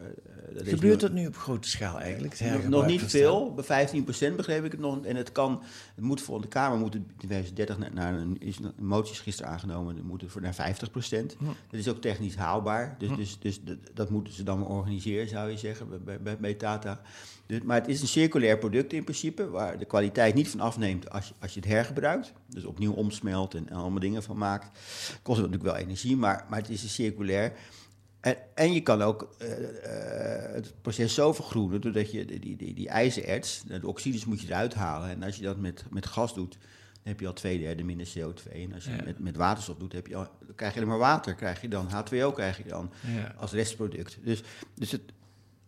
Eh, 0.51 0.57
dat 0.57 0.69
Gebeurt 0.69 1.01
dat 1.01 1.13
nu 1.13 1.27
op 1.27 1.37
grote 1.37 1.69
schaal 1.69 2.01
eigenlijk? 2.01 2.39
het 2.39 2.53
nog, 2.53 2.69
nog 2.69 2.87
niet 2.87 3.03
veel, 3.03 3.55
bij 3.55 3.89
15% 4.33 4.37
begreep 4.37 4.65
ik 4.65 4.73
het 4.73 4.81
nog. 4.81 5.05
En 5.05 5.17
het 5.17 5.33
kan, 5.33 5.63
het 5.95 6.05
moet 6.05 6.21
voor 6.21 6.41
de 6.41 6.49
Kamer 6.49 6.79
moet 6.79 6.95
het 6.95 7.03
in 7.03 7.17
2030 7.17 7.79
naar, 7.79 7.93
naar 7.93 8.21
een, 8.21 8.37
is 8.41 8.59
een 8.59 8.73
motie 8.87 9.13
is 9.13 9.21
gisteren 9.21 9.51
aangenomen, 9.51 9.97
het 9.97 10.05
moet 10.05 10.21
het 10.21 10.31
voor 10.31 10.41
naar 10.41 10.55
50%. 10.55 11.37
Hm. 11.39 11.45
Dat 11.45 11.81
is 11.81 11.89
ook 11.89 12.01
technisch 12.01 12.37
haalbaar. 12.37 12.95
Dus, 12.99 13.17
dus, 13.17 13.39
dus 13.39 13.61
dat, 13.63 13.77
dat 13.95 14.11
moeten 14.11 14.33
ze 14.33 14.43
dan 14.43 14.67
organiseren, 14.67 15.29
zou 15.29 15.51
je 15.51 15.57
zeggen, 15.57 15.89
bij- 15.89 16.01
bij, 16.01 16.21
bij, 16.21 16.39
bij 16.39 16.55
Tata. 16.55 17.01
Dus, 17.47 17.63
maar 17.63 17.77
het 17.77 17.89
is 17.89 18.01
een 18.01 18.09
circulair 18.09 18.59
product 18.59 18.93
in 18.93 19.05
principe, 19.05 19.49
waar 19.51 19.79
de 19.79 19.85
kwaliteit 19.85 20.35
niet 20.35 20.49
van 20.49 20.61
afneemt 20.61 21.11
als 21.11 21.29
je, 21.29 21.35
als 21.41 21.55
je 21.55 21.61
het 21.61 21.69
hergebruikt. 21.69 22.33
Dus 22.47 22.65
opnieuw 22.65 22.93
omsmelt 22.93 23.55
en, 23.55 23.69
en 23.69 23.77
allemaal 23.77 24.01
dingen 24.01 24.23
van 24.23 24.37
maakt. 24.39 24.79
Kost 25.23 25.37
natuurlijk 25.37 25.65
wel 25.65 25.77
energie, 25.77 26.17
maar, 26.17 26.47
maar 26.49 26.59
het 26.59 26.69
is 26.69 26.83
een 26.83 26.89
circulair. 26.89 27.53
En, 28.21 28.37
en 28.55 28.73
je 28.73 28.81
kan 28.81 29.03
ook 29.03 29.35
eh, 29.39 29.51
eh, 29.53 30.55
het 30.55 30.75
proces 30.83 31.15
zo 31.15 31.33
vergroenen, 31.33 31.81
doordat 31.81 32.11
je 32.11 32.25
die, 32.25 32.39
die, 32.39 32.57
die, 32.57 32.75
die 32.75 32.89
ijzererts, 32.89 33.63
de 33.67 33.87
oxides 33.87 34.25
moet 34.25 34.41
je 34.41 34.47
eruit 34.47 34.75
halen. 34.75 35.09
En 35.11 35.23
als 35.23 35.37
je 35.37 35.43
dat 35.43 35.57
met, 35.57 35.85
met 35.91 36.07
gas 36.07 36.35
doet, 36.35 36.53
dan 36.93 37.03
heb 37.13 37.21
je 37.21 37.27
al 37.27 37.33
twee 37.33 37.59
derde 37.59 37.83
minder 37.83 38.09
CO2. 38.19 38.53
En 38.53 38.75
als 38.75 38.85
je 38.85 38.91
het 38.91 39.05
met, 39.05 39.19
met 39.19 39.37
waterstof 39.37 39.77
doet, 39.77 39.93
heb 39.93 40.07
je 40.07 40.17
al, 40.17 40.29
dan 40.47 40.55
krijg 40.55 40.73
je 40.73 40.79
alleen 40.79 40.91
maar 40.91 40.99
water. 40.99 41.35
Krijg 41.35 41.61
je 41.61 41.69
dan 41.69 41.89
H2O 41.89 42.35
krijg 42.35 42.57
je 42.57 42.65
dan 42.69 42.93
Ja. 43.17 43.35
als 43.37 43.53
restproduct. 43.53 44.19
Dus, 44.25 44.43
dus 44.75 44.91
het, 44.91 45.03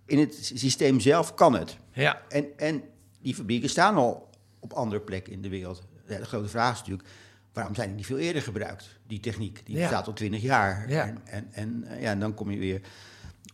in 0.06 0.18
het 0.18 0.34
systeem 0.54 1.00
zelf 1.00 1.34
kan 1.34 1.52
het. 1.54 1.76
Ja. 1.92 2.22
En, 2.28 2.58
en 2.58 2.82
die 3.20 3.34
fabrieken 3.34 3.68
staan 3.68 3.94
al 3.94 4.30
op 4.60 4.72
andere 4.72 5.00
plekken 5.00 5.32
in 5.32 5.42
de 5.42 5.48
wereld. 5.48 5.82
De 6.06 6.24
grote 6.24 6.48
vraag 6.48 6.72
is 6.72 6.78
natuurlijk, 6.78 7.08
waarom 7.52 7.74
zijn 7.74 7.86
die 7.88 7.96
niet 7.96 8.06
veel 8.06 8.18
eerder 8.18 8.42
gebruikt? 8.42 8.98
Die 9.06 9.20
techniek, 9.20 9.60
die 9.64 9.76
Ja. 9.76 9.80
bestaat 9.82 10.06
al 10.06 10.12
twintig 10.12 10.42
jaar. 10.42 10.88
Ja. 10.90 11.06
En, 11.06 11.18
en, 11.24 11.46
en 11.52 11.84
eh, 11.86 12.02
ja, 12.02 12.10
en 12.10 12.20
dan 12.20 12.34
kom 12.34 12.50
je 12.50 12.58
weer, 12.58 12.80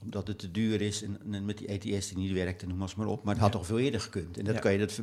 omdat 0.02 0.26
het 0.26 0.38
te 0.38 0.50
duur 0.50 0.80
is 0.80 1.02
en, 1.02 1.18
en 1.32 1.44
met 1.44 1.58
die 1.58 1.66
ETS 1.66 2.08
die 2.08 2.18
niet 2.18 2.32
werkt, 2.32 2.62
en 2.62 2.68
noem 2.68 2.78
maar 2.78 2.88
eens 2.88 2.96
maar 2.96 3.06
op. 3.06 3.24
Maar 3.24 3.34
het 3.34 3.42
had 3.42 3.52
toch 3.52 3.66
veel 3.66 3.78
eerder 3.78 4.00
gekund. 4.00 4.38
En 4.38 4.44
dat 4.44 4.54
Ja. 4.54 4.61
kan 4.61 4.72
je 4.72 4.78
dat 4.78 5.00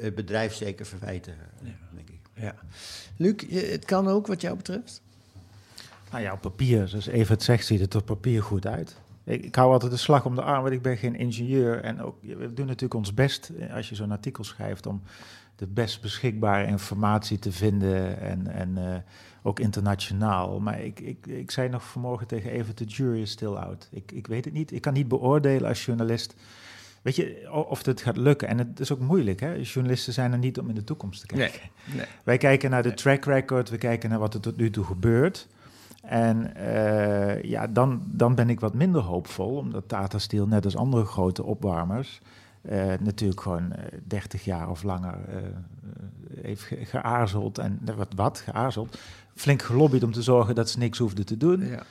eh, 0.00 0.14
bedrijf 0.14 0.54
zeker 0.54 0.86
verwijten, 0.86 1.32
eh, 1.62 1.68
denk 1.94 2.08
ik. 2.08 2.20
Ja. 2.34 2.54
Luc, 3.16 3.34
het 3.70 3.84
kan 3.84 4.08
ook 4.08 4.26
wat 4.26 4.40
jou 4.40 4.56
betreft? 4.56 5.02
Nou 6.10 6.22
ja, 6.22 6.32
op 6.32 6.40
papier, 6.40 6.88
zoals 6.88 7.06
Evert 7.06 7.42
zegt, 7.42 7.66
ziet 7.66 7.80
het 7.80 7.94
op 7.94 8.04
papier 8.06 8.42
goed 8.42 8.66
uit. 8.66 8.96
Ik, 9.24 9.44
ik 9.44 9.54
hou 9.54 9.72
altijd 9.72 9.92
de 9.92 9.98
slag 9.98 10.24
om 10.26 10.34
de 10.34 10.42
arm, 10.42 10.62
want 10.62 10.74
ik 10.74 10.82
ben 10.82 10.96
geen 10.96 11.14
ingenieur. 11.16 11.80
En 11.80 12.02
ook, 12.02 12.16
we 12.22 12.52
doen 12.54 12.66
natuurlijk 12.66 12.94
ons 12.94 13.14
best, 13.14 13.50
als 13.70 13.88
je 13.88 13.94
zo'n 13.94 14.10
artikel 14.10 14.44
schrijft, 14.44 14.86
om 14.86 15.02
de 15.56 15.66
best 15.66 16.00
beschikbare 16.00 16.66
informatie 16.66 17.38
te 17.38 17.52
vinden. 17.52 18.20
En, 18.20 18.46
en 18.46 18.92
eh, 18.92 18.96
ook 19.42 19.60
internationaal. 19.60 20.60
Maar 20.60 20.80
ik, 20.80 21.00
ik, 21.00 21.26
ik 21.26 21.50
zei 21.50 21.68
nog 21.68 21.84
vanmorgen 21.84 22.26
tegen 22.26 22.50
Evert, 22.50 22.78
de 22.78 22.84
jury 22.84 23.20
is 23.20 23.30
still 23.30 23.54
out. 23.54 23.88
Ik, 23.90 24.12
ik 24.12 24.26
weet 24.26 24.44
het 24.44 24.54
niet. 24.54 24.72
Ik 24.72 24.80
kan 24.82 24.92
niet 24.92 25.08
beoordelen 25.08 25.68
als 25.68 25.84
journalist. 25.84 26.34
Weet 27.02 27.16
je, 27.16 27.48
of 27.68 27.84
het 27.84 28.02
gaat 28.02 28.16
lukken. 28.16 28.48
En 28.48 28.58
het 28.58 28.80
is 28.80 28.92
ook 28.92 29.00
moeilijk, 29.00 29.40
hè? 29.40 29.52
Journalisten 29.52 30.12
zijn 30.12 30.32
er 30.32 30.38
niet 30.38 30.58
om 30.58 30.68
in 30.68 30.74
de 30.74 30.84
toekomst 30.84 31.20
te 31.20 31.26
kijken. 31.26 31.60
nee. 31.94 32.06
Wij 32.24 32.38
kijken 32.38 32.70
naar 32.70 32.82
de 32.82 32.94
track 32.94 33.24
record, 33.24 33.70
we 33.70 33.78
kijken 33.78 34.10
naar 34.10 34.18
wat 34.18 34.34
er 34.34 34.40
tot 34.40 34.56
nu 34.56 34.70
toe 34.70 34.84
gebeurt. 34.84 35.48
En 36.02 36.56
eh, 36.56 37.42
ja, 37.42 37.66
dan, 37.66 38.02
dan 38.06 38.34
ben 38.34 38.50
ik 38.50 38.60
wat 38.60 38.74
minder 38.74 39.00
hoopvol, 39.00 39.56
omdat 39.56 39.88
Tata 39.88 40.18
Steel, 40.18 40.46
net 40.46 40.64
als 40.64 40.76
andere 40.76 41.04
grote 41.04 41.42
opwarmers, 41.42 42.20
eh, 42.68 42.92
natuurlijk 43.00 43.40
gewoon 43.40 43.72
eh 43.72 43.98
30 44.06 44.44
jaar 44.44 44.70
of 44.70 44.82
langer 44.82 45.18
eh, 45.28 45.36
heeft 46.42 46.62
ge- 46.62 46.84
geaarzeld. 46.84 47.58
En 47.58 47.80
wat, 47.96 48.08
wat 48.16 48.38
geaarzeld? 48.38 48.98
Flink 49.34 49.62
gelobbyd 49.62 50.02
om 50.02 50.12
te 50.12 50.22
zorgen 50.22 50.54
dat 50.54 50.70
ze 50.70 50.78
niks 50.78 50.98
hoefden 50.98 51.26
te 51.26 51.36
doen. 51.36 51.66
Ja. 51.66 51.82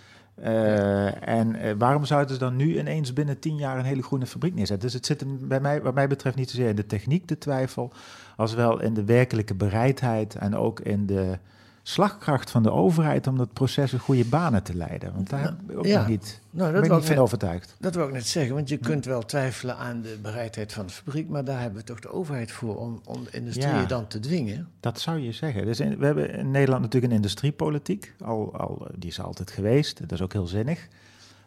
En 1.22 1.78
waarom 1.78 2.06
zouden 2.06 2.34
ze 2.34 2.40
dan 2.40 2.56
nu 2.56 2.80
ineens 2.80 3.14
binnen 3.14 3.40
tien 3.40 3.56
jaar 3.56 3.78
een 3.78 3.86
hele 3.86 4.04
groene 4.04 4.26
fabriek 4.26 4.54
neerzetten? 4.54 4.86
Dus 4.86 4.94
het 4.98 5.06
zit 5.06 5.20
hem 5.20 5.48
bij 5.48 5.60
mij, 5.60 5.82
wat 5.82 5.94
mij 5.94 6.08
betreft 6.08 6.36
niet 6.36 6.50
zozeer 6.50 6.70
in 6.70 6.76
de 6.76 6.86
techniek, 6.86 7.28
de 7.28 7.38
twijfel, 7.38 7.92
als 8.36 8.54
wel 8.54 8.82
in 8.82 8.94
de 8.94 9.04
werkelijke 9.04 9.56
bereidheid 9.56 10.36
en 10.36 10.56
ook 10.56 10.80
in 10.80 11.06
de 11.06 11.38
slagkracht 11.86 12.52
van 12.52 12.64
de 12.64 12.72
overheid 12.72 13.28
om 13.28 13.38
dat 13.38 13.54
proces 13.54 13.94
in 13.94 14.00
goede 14.00 14.26
banen 14.26 14.64
te 14.64 14.76
leiden. 14.76 15.14
Want 15.14 15.30
daar 15.30 15.42
heb 15.42 15.54
ik 15.68 15.78
ook 15.78 15.86
Ja. 15.86 15.98
nog 16.00 16.08
niet, 16.08 16.42
Nou, 16.50 16.72
ben 16.72 16.84
ik 16.84 16.92
niet 16.92 17.00
van 17.02 17.10
net- 17.10 17.24
overtuigd. 17.24 17.76
Dat 17.80 17.96
wil 17.96 18.08
ik 18.08 18.14
net 18.14 18.28
zeggen, 18.28 18.56
want 18.56 18.70
je 18.70 18.78
kunt 18.78 19.06
wel 19.06 19.26
twijfelen 19.26 19.78
aan 19.78 20.02
de 20.02 20.18
bereidheid 20.22 20.74
van 20.74 20.86
de 20.86 20.94
fabriek, 20.94 21.30
maar 21.30 21.44
daar 21.44 21.60
hebben 21.60 21.80
we 21.80 21.86
toch 21.86 22.00
de 22.00 22.12
overheid 22.12 22.52
voor 22.52 22.78
om, 22.78 23.02
om 23.06 23.24
de 23.24 23.30
industrie 23.32 23.68
Ja. 23.74 23.86
dan 23.86 24.08
te 24.08 24.20
dwingen. 24.20 24.68
Dat 24.80 25.00
zou 25.00 25.20
je 25.20 25.32
zeggen. 25.32 25.66
Dus 25.66 25.80
in- 25.80 25.98
we 25.98 26.06
hebben 26.06 26.30
in 26.34 26.52
Nederland 26.52 26.82
natuurlijk 26.82 27.12
een 27.12 27.18
industriepolitiek, 27.20 28.14
al, 28.24 28.56
al, 28.58 28.88
die 28.98 29.10
is 29.10 29.20
altijd 29.22 29.52
geweest. 29.52 30.00
Dat 30.00 30.12
is 30.12 30.22
ook 30.22 30.34
heel 30.34 30.48
zinnig. 30.48 30.88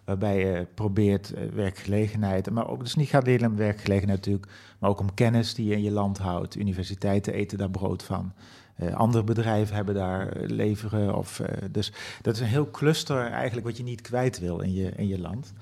Waarbij 0.05 0.38
je 0.38 0.66
probeert 0.75 1.33
eh, 1.33 1.42
werkgelegenheid, 1.55 2.51
maar 2.51 2.68
ook, 2.68 2.81
dus 2.83 2.94
niet 2.94 3.09
gaat 3.09 3.25
alleen 3.27 3.46
om 3.46 3.57
werkgelegenheid 3.57 4.18
natuurlijk, 4.18 4.46
maar 4.79 4.90
ook 4.90 5.01
om 5.01 5.14
kennis 5.14 5.55
die 5.55 5.66
je 5.66 5.75
in 5.75 5.83
je 5.83 5.90
land 5.90 6.18
houdt. 6.18 6.55
Universiteiten 6.57 7.33
eten 7.33 7.59
daar 7.59 7.70
brood 7.70 8.03
van. 8.03 8.33
Eh, 8.76 8.94
andere 8.94 9.24
bedrijven 9.24 9.74
hebben 9.76 9.94
daar 9.94 10.28
eh, 10.28 10.48
leveren. 10.48 11.16
Of, 11.16 11.40
eh, 11.40 11.62
dus 11.70 11.92
dat 12.22 12.34
is 12.34 12.40
een 12.40 12.46
heel 12.46 12.70
cluster 12.70 13.26
eigenlijk 13.30 13.66
wat 13.66 13.76
je 13.76 13.82
niet 13.82 14.00
kwijt 14.00 14.38
wil 14.38 14.60
in 14.60 14.72
je, 14.74 14.90
in 14.96 15.06
je 15.08 15.18
land. 15.20 15.52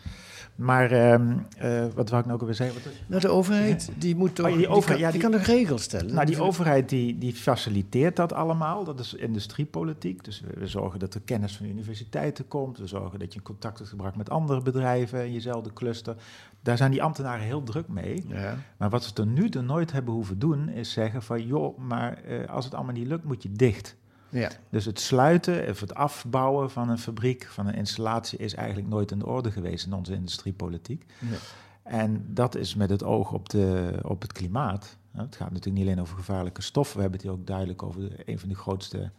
Maar 0.54 0.90
ehm, 0.90 1.36
eh, 1.58 1.84
wat 1.94 2.08
wou 2.08 2.20
ik 2.20 2.26
nou 2.28 2.40
ook 2.40 2.44
weer 2.46 2.54
zeggen? 2.54 2.82
Wat, 2.82 2.92
Nou, 3.06 3.20
de 3.20 3.28
overheid, 3.28 3.90
die 3.98 4.16
moet 4.16 4.34
toch... 4.34 4.46
Oh, 4.46 4.52
die 4.52 4.60
die, 4.60 4.68
overheid, 4.68 5.00
kan, 5.00 5.06
ja, 5.06 5.10
die 5.12 5.20
die- 5.20 5.30
kan 5.30 5.38
nog 5.38 5.46
regels 5.48 5.82
stellen. 5.82 6.14
Nou, 6.14 6.26
die 6.26 6.40
overheid 6.40 6.88
die, 6.88 7.18
die 7.18 7.34
faciliteert 7.34 8.16
dat 8.16 8.32
allemaal. 8.32 8.84
Dat 8.84 9.00
is 9.00 9.14
industriepolitiek. 9.14 10.24
Dus 10.24 10.40
we, 10.40 10.60
we 10.60 10.66
zorgen 10.66 10.98
dat 10.98 11.14
er 11.14 11.20
kennis 11.24 11.56
van 11.56 11.66
universiteiten 11.66 12.48
komt. 12.48 12.78
We 12.78 12.86
zorgen 12.86 13.18
dat 13.18 13.32
je 13.32 13.38
in 13.38 13.44
contact 13.44 13.76
wordt 13.76 13.90
gebracht 13.92 14.16
met 14.16 14.30
andere 14.30 14.62
bedrijven 14.62 15.24
in 15.26 15.32
jezelfde 15.32 15.72
cluster. 15.72 16.16
Daar 16.64 16.76
zijn 16.76 16.90
die 16.90 17.02
ambtenaren 17.02 17.44
heel 17.44 17.62
druk 17.62 17.88
mee. 17.88 18.24
Ja. 18.28 18.56
Maar 18.76 18.90
wat 18.90 19.04
ze 19.04 19.10
er 19.14 19.26
nu 19.26 19.48
er 19.48 19.64
nooit 19.64 19.92
hebben 19.92 20.14
hoeven 20.14 20.38
doen, 20.38 20.68
is 20.68 20.92
zeggen 20.92 21.22
van... 21.22 21.46
joh, 21.46 21.78
maar 21.78 22.22
eh, 22.22 22.48
als 22.48 22.64
het 22.64 22.74
allemaal 22.74 22.94
niet 22.94 23.06
lukt, 23.06 23.24
moet 23.24 23.42
je 23.42 23.52
dicht. 23.52 23.96
Ja. 24.28 24.50
Dus 24.70 24.84
het 24.84 25.00
sluiten 25.00 25.68
of 25.68 25.80
het 25.80 25.94
afbouwen 25.94 26.70
van 26.70 26.88
een 26.88 26.98
fabriek, 26.98 27.46
van 27.50 27.66
een 27.66 27.74
installatie... 27.74 28.38
is 28.38 28.54
eigenlijk 28.54 28.88
nooit 28.88 29.10
in 29.10 29.18
de 29.18 29.26
orde 29.26 29.50
geweest 29.50 29.86
in 29.86 29.92
onze 29.92 30.12
industriepolitiek. 30.14 31.04
Nee. 31.18 31.38
En 31.82 32.24
dat 32.28 32.54
is 32.54 32.74
met 32.74 32.90
het 32.90 33.02
oog 33.02 33.32
op, 33.32 33.48
de, 33.48 33.98
op 34.02 34.22
het 34.22 34.32
klimaat. 34.32 34.96
Nou, 35.12 35.26
het 35.26 35.36
gaat 35.36 35.50
natuurlijk 35.50 35.76
niet 35.76 35.86
alleen 35.86 36.00
over 36.00 36.16
gevaarlijke 36.16 36.62
stoffen. 36.62 36.96
We 36.96 37.02
hebben 37.02 37.20
het 37.20 37.28
hier 37.28 37.38
ook 37.38 37.46
duidelijk 37.46 37.82
over 37.82 38.00
de- 38.00 38.22
een 38.26 38.38
van 38.38 38.48
de 38.48 38.54
grootste 38.54 39.10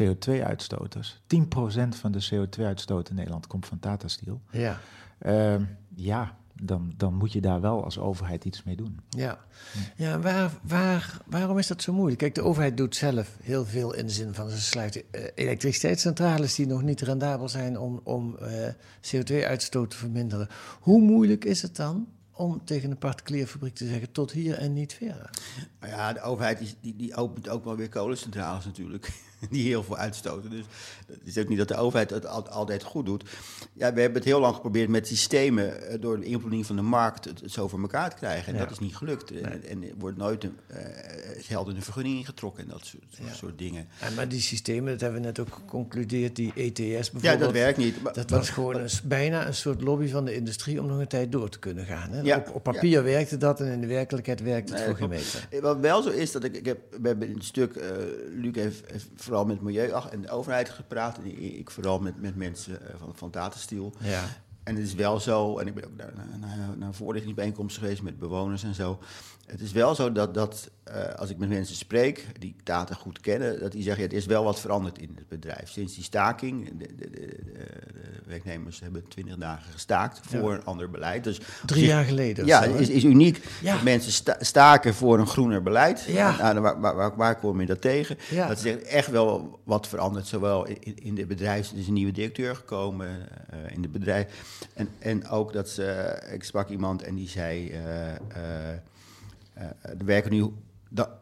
CO2-uitstoters. 0.00 1.20
10% 1.26 1.96
van 1.96 2.12
de 2.12 2.28
CO2-uitstoot 2.32 3.08
in 3.08 3.14
Nederland 3.14 3.46
komt 3.46 3.66
van 3.66 3.78
Tata 3.78 4.08
Steel. 4.08 4.40
Ja. 4.50 4.78
Ehm, 5.18 5.62
ja, 5.94 6.36
dan, 6.62 6.92
dan 6.96 7.14
moet 7.14 7.32
je 7.32 7.40
daar 7.40 7.60
wel 7.60 7.84
als 7.84 7.98
overheid 7.98 8.44
iets 8.44 8.62
mee 8.62 8.76
doen. 8.76 9.00
Ja, 9.08 9.38
ja 9.96 10.18
waar, 10.18 10.52
waar, 10.62 11.20
waarom 11.26 11.58
is 11.58 11.66
dat 11.66 11.82
zo 11.82 11.92
moeilijk? 11.92 12.18
Kijk, 12.18 12.34
de 12.34 12.42
overheid 12.42 12.76
doet 12.76 12.96
zelf 12.96 13.36
heel 13.42 13.64
veel 13.64 13.94
in 13.94 14.06
de 14.06 14.12
zin 14.12 14.34
van 14.34 14.50
ze 14.50 14.60
sluiten 14.60 15.02
eh, 15.10 15.24
elektriciteitscentrales 15.34 16.54
die 16.54 16.66
nog 16.66 16.82
niet 16.82 17.00
rendabel 17.00 17.48
zijn 17.48 17.78
om, 17.78 18.00
om 18.04 18.36
eh, 18.36 18.68
CO2-uitstoot 19.00 19.90
te 19.90 19.96
verminderen. 19.96 20.48
Hoe 20.80 21.00
moeilijk 21.00 21.44
is 21.44 21.62
het 21.62 21.76
dan 21.76 22.06
om 22.32 22.64
tegen 22.64 22.90
een 22.90 22.98
particuliere 22.98 23.46
fabriek 23.46 23.74
te 23.74 23.86
zeggen 23.86 24.12
tot 24.12 24.32
hier 24.32 24.58
en 24.58 24.72
niet 24.72 24.92
verder? 24.92 25.30
Maar 25.80 25.88
ja, 25.88 26.12
de 26.12 26.20
overheid 26.20 26.58
die, 26.58 26.74
die, 26.80 26.96
die 26.96 27.16
opent 27.16 27.48
ook 27.48 27.64
wel 27.64 27.76
weer 27.76 27.88
kolencentrales 27.88 28.64
natuurlijk. 28.64 29.08
Die 29.50 29.66
heel 29.66 29.82
veel 29.82 29.96
uitstoten. 29.96 30.50
Dus 30.50 30.64
het 31.06 31.18
is 31.24 31.38
ook 31.38 31.48
niet 31.48 31.58
dat 31.58 31.68
de 31.68 31.76
overheid 31.76 32.10
het 32.10 32.26
al- 32.26 32.48
altijd 32.48 32.82
goed 32.82 33.06
doet. 33.06 33.24
Ja, 33.72 33.92
we 33.92 34.00
hebben 34.00 34.18
het 34.18 34.28
heel 34.28 34.40
lang 34.40 34.54
geprobeerd 34.54 34.88
met 34.88 35.06
systemen 35.06 35.88
eh, 35.88 36.00
door 36.00 36.20
de 36.20 36.24
invloeding 36.26 36.66
van 36.66 36.76
de 36.76 36.82
markt 36.82 37.24
het, 37.24 37.42
zo 37.46 37.68
voor 37.68 37.80
elkaar 37.80 38.10
te 38.10 38.16
krijgen. 38.16 38.46
En 38.46 38.54
Ja. 38.58 38.58
dat 38.64 38.70
is 38.70 38.78
niet 38.78 38.96
gelukt. 38.96 39.30
En, 39.30 39.64
en 39.64 39.82
er 39.82 39.88
wordt 39.98 40.16
nooit 40.16 40.44
een, 40.44 40.56
eh, 40.66 40.80
geld 41.38 41.68
in 41.68 41.74
de 41.74 41.80
vergunning 41.80 42.16
ingetrokken 42.16 42.62
en 42.62 42.68
dat 42.70 42.84
soort, 42.86 43.36
soort 43.36 43.58
dingen. 43.58 43.86
Ja, 44.00 44.10
maar 44.10 44.28
die 44.28 44.40
systemen, 44.40 44.92
dat 44.92 45.00
hebben 45.00 45.20
we 45.20 45.26
net 45.26 45.38
ook 45.38 45.54
geconcludeerd, 45.54 46.36
die 46.36 46.52
ETS 46.54 46.74
bijvoorbeeld. 46.80 47.22
Ja, 47.22 47.36
dat 47.36 47.52
werkt 47.52 47.78
niet. 47.78 48.02
Maar- 48.02 48.12
Dat 48.12 48.30
was 48.30 48.50
gewoon 48.50 48.76
een, 48.76 48.88
bijna 49.04 49.46
een 49.46 49.54
soort 49.54 49.80
lobby 49.82 50.08
van 50.08 50.24
de 50.24 50.34
industrie 50.34 50.80
om 50.80 50.86
nog 50.86 50.98
een 50.98 51.06
tijd 51.06 51.32
door 51.32 51.48
te 51.48 51.58
kunnen 51.58 51.86
gaan. 51.86 52.10
Hè? 52.10 52.36
Op, 52.36 52.54
op 52.54 52.62
papier 52.62 53.04
werkte 53.04 53.36
dat 53.36 53.60
en 53.60 53.66
in 53.72 53.80
de 53.80 53.86
werkelijkheid 53.86 54.40
werkt 54.42 54.68
het 54.68 54.78
Nee, 54.78 54.86
voor 54.86 54.96
geen 54.96 55.08
meter. 55.08 55.46
klopt. 55.50 55.64
Wat 55.64 55.78
wel 55.78 56.02
zo 56.02 56.08
is, 56.10 56.32
dat 56.32 56.44
ik, 56.44 56.56
ik 56.56 56.64
heb, 56.66 56.78
we 57.00 57.08
hebben 57.08 57.32
het 57.34 57.44
stuk, 57.44 57.74
eh 57.76 57.88
Luc 58.36 58.54
heeft, 58.54 58.82
heeft 58.90 59.08
vooral 59.32 59.50
met 59.50 59.62
milieu 59.62 59.92
en 60.10 60.22
de 60.22 60.30
overheid 60.30 60.70
gepraat. 60.70 61.18
En 61.18 61.42
ik, 61.58 61.70
vooral 61.70 61.98
met, 61.98 62.20
met 62.20 62.36
mensen 62.36 62.88
eh, 62.88 62.94
van, 62.98 63.14
van 63.14 63.30
Tata 63.30 63.58
Steel. 63.58 63.92
Ja. 63.98 64.24
En 64.62 64.74
het 64.74 64.84
is 64.84 64.94
wel 64.94 65.20
zo, 65.20 65.58
en 65.58 65.66
ik 65.66 65.74
ben 65.74 65.84
ook 65.84 65.96
naar, 65.96 66.12
naar, 66.16 66.38
naar, 66.38 66.76
naar 66.76 66.88
een 66.88 66.94
voorlichtingsbijeenkomst 66.94 67.78
geweest 67.78 68.02
met 68.02 68.18
bewoners 68.18 68.62
en 68.62 68.74
zo. 68.74 68.98
Het 69.46 69.60
is 69.60 69.72
wel 69.72 69.94
zo 69.94 70.12
dat, 70.12 70.34
dat 70.34 70.70
eh, 70.84 71.14
als 71.14 71.30
ik 71.30 71.38
met 71.38 71.48
mensen 71.48 71.76
spreek 71.76 72.26
die 72.38 72.54
Tata 72.62 72.94
goed 72.94 73.20
kennen, 73.20 73.60
dat 73.60 73.72
die 73.72 73.82
zeggen, 73.82 74.02
ja, 74.04 74.08
er 74.10 74.16
is 74.16 74.26
wel 74.26 74.44
wat 74.44 74.60
veranderd 74.60 74.98
in 74.98 75.12
het 75.14 75.28
bedrijf. 75.28 75.70
Sinds 75.70 75.94
die 75.94 76.04
staking, 76.04 76.78
de, 76.78 76.94
de, 76.96 77.10
de, 77.10 77.36
werknemers 78.26 78.80
hebben 78.80 79.08
twintig 79.08 79.36
dagen 79.36 79.72
gestaakt 79.72 80.20
voor 80.22 80.50
Ja. 80.50 80.56
een 80.56 80.64
ander 80.64 80.90
beleid. 80.90 81.24
Dus 81.24 81.40
Drie 81.66 81.84
jaar 81.84 82.04
geleden 82.04 82.46
Ja, 82.46 82.62
is, 82.64 82.88
is 82.88 83.04
uniek. 83.04 83.44
Ja. 83.60 83.72
Dat 83.74 83.82
mensen 83.82 84.12
sta- 84.12 84.36
staken 84.40 84.94
voor 84.94 85.18
een 85.18 85.26
groener 85.26 85.62
beleid. 85.62 86.04
Ja. 86.08 86.36
Nou, 86.36 86.60
waar, 86.60 86.80
waar, 86.80 86.94
waar, 86.94 87.16
waar 87.16 87.36
kom 87.38 87.60
je 87.60 87.66
dat 87.66 87.80
tegen? 87.80 88.18
Ja. 88.30 88.48
Dat 88.48 88.64
is 88.64 88.82
echt- 88.82 89.10
wel 89.10 89.58
wat 89.64 89.88
veranderd, 89.88 90.26
zowel 90.26 90.66
in, 90.66 90.96
in- 91.02 91.14
de 91.14 91.26
bedrijf. 91.26 91.70
Er 91.70 91.78
is 91.78 91.86
een 91.86 91.92
nieuwe 91.92 92.12
directeur 92.12 92.56
gekomen 92.56 93.08
eh, 93.50 93.58
in 93.74 93.82
het 93.82 93.92
bedrijf. 93.92 94.26
En, 94.74 94.88
en 94.98 95.28
ook 95.28 95.52
dat 95.52 95.68
ze, 95.68 96.18
ik 96.32 96.44
sprak 96.44 96.68
iemand 96.68 97.02
en 97.02 97.14
die 97.14 97.28
zei, 97.28 97.70
eh, 97.70 98.10
eh, 98.10 98.16
eh, 99.54 99.64
er 99.82 100.04
werken 100.04 100.30
nu 100.32 100.52
da- 100.94 101.20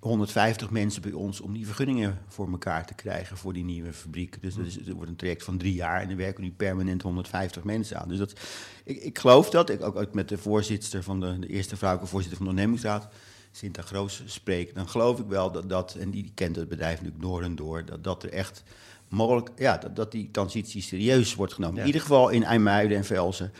150 0.00 0.70
mensen 0.70 1.02
bij 1.02 1.12
ons 1.12 1.40
om 1.40 1.52
die 1.52 1.66
vergunningen 1.66 2.18
voor 2.28 2.50
elkaar 2.50 2.86
te 2.86 2.94
krijgen 2.94 3.36
voor 3.36 3.52
die 3.52 3.64
nieuwe 3.64 3.92
fabriek. 3.92 4.42
Dus 4.42 4.54
dat, 4.54 4.66
is, 4.66 4.74
dat 4.74 4.94
wordt 4.94 5.10
een 5.10 5.16
traject 5.16 5.44
van 5.44 5.58
drie 5.58 5.74
jaar 5.74 6.00
en 6.00 6.10
er 6.10 6.16
werken 6.16 6.42
nu 6.42 6.50
permanent 6.50 7.02
150 7.02 7.64
mensen 7.64 8.00
aan. 8.00 8.08
Dus 8.08 8.18
dat, 8.18 8.32
ik, 8.84 9.02
ik 9.02 9.18
geloof 9.18 9.50
dat. 9.50 9.70
Ik 9.70 9.82
ook, 9.82 9.96
ook 9.96 10.14
met 10.14 10.28
de 10.28 10.38
voorzitter 10.38 11.02
van 11.02 11.20
de, 11.20 11.38
de 11.38 11.46
eerste 11.46 11.76
vrouwelijke 11.76 12.10
voorzitter 12.12 12.38
van 12.38 12.46
de 12.46 12.52
ondernemingsraad, 12.52 13.08
Sinta 13.52 13.82
Groos, 13.82 14.22
spreek. 14.26 14.74
Dan 14.74 14.88
geloof 14.88 15.18
ik 15.18 15.26
wel 15.26 15.52
dat 15.52 15.68
dat, 15.68 15.94
en 15.94 16.10
die 16.10 16.32
kent 16.34 16.56
het 16.56 16.68
bedrijf 16.68 16.96
natuurlijk 16.96 17.22
door 17.22 17.42
en 17.42 17.56
door, 17.56 17.84
dat, 17.84 18.04
dat 18.04 18.22
er 18.22 18.32
echt 18.32 18.62
mogelijk, 19.08 19.50
ja, 19.56 19.76
dat, 19.76 19.96
dat 19.96 20.12
die 20.12 20.30
transitie 20.30 20.82
serieus 20.82 21.34
wordt 21.34 21.52
genomen. 21.52 21.76
Ja. 21.76 21.80
In 21.80 21.86
ieder 21.86 22.02
geval 22.02 22.28
in 22.28 22.44
IJmuiden 22.44 22.96
en 22.96 23.04
Velsen. 23.04 23.52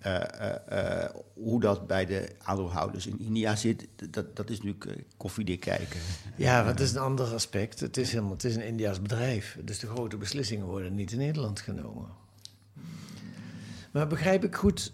Eh, 0.00 0.14
eh, 0.16 1.04
eh, 1.04 1.10
hoe 1.34 1.60
dat 1.60 1.86
bij 1.86 2.06
de 2.06 2.28
aandeelhouders 2.42 3.06
in 3.06 3.18
India 3.18 3.56
zit, 3.56 3.86
dat, 4.10 4.36
dat 4.36 4.50
is 4.50 4.56
natuurlijk 4.62 4.84
eh, 4.84 5.04
koffiedik 5.16 5.60
kijken. 5.60 6.00
Ja, 6.36 6.64
wat 6.64 6.80
is 6.80 6.90
een 6.90 6.98
ander 6.98 7.26
aspect. 7.34 7.80
Het 7.80 7.96
is, 7.96 8.10
helemaal, 8.10 8.32
het 8.32 8.44
is 8.44 8.56
een 8.56 8.66
Indiaas 8.66 9.02
bedrijf. 9.02 9.58
Dus 9.64 9.78
de 9.78 9.86
grote 9.86 10.16
beslissingen 10.16 10.66
worden 10.66 10.94
niet 10.94 11.12
in 11.12 11.18
Nederland 11.18 11.60
genomen. 11.60 12.08
Maar 13.92 14.06
begrijp 14.06 14.44
ik 14.44 14.54
goed 14.54 14.92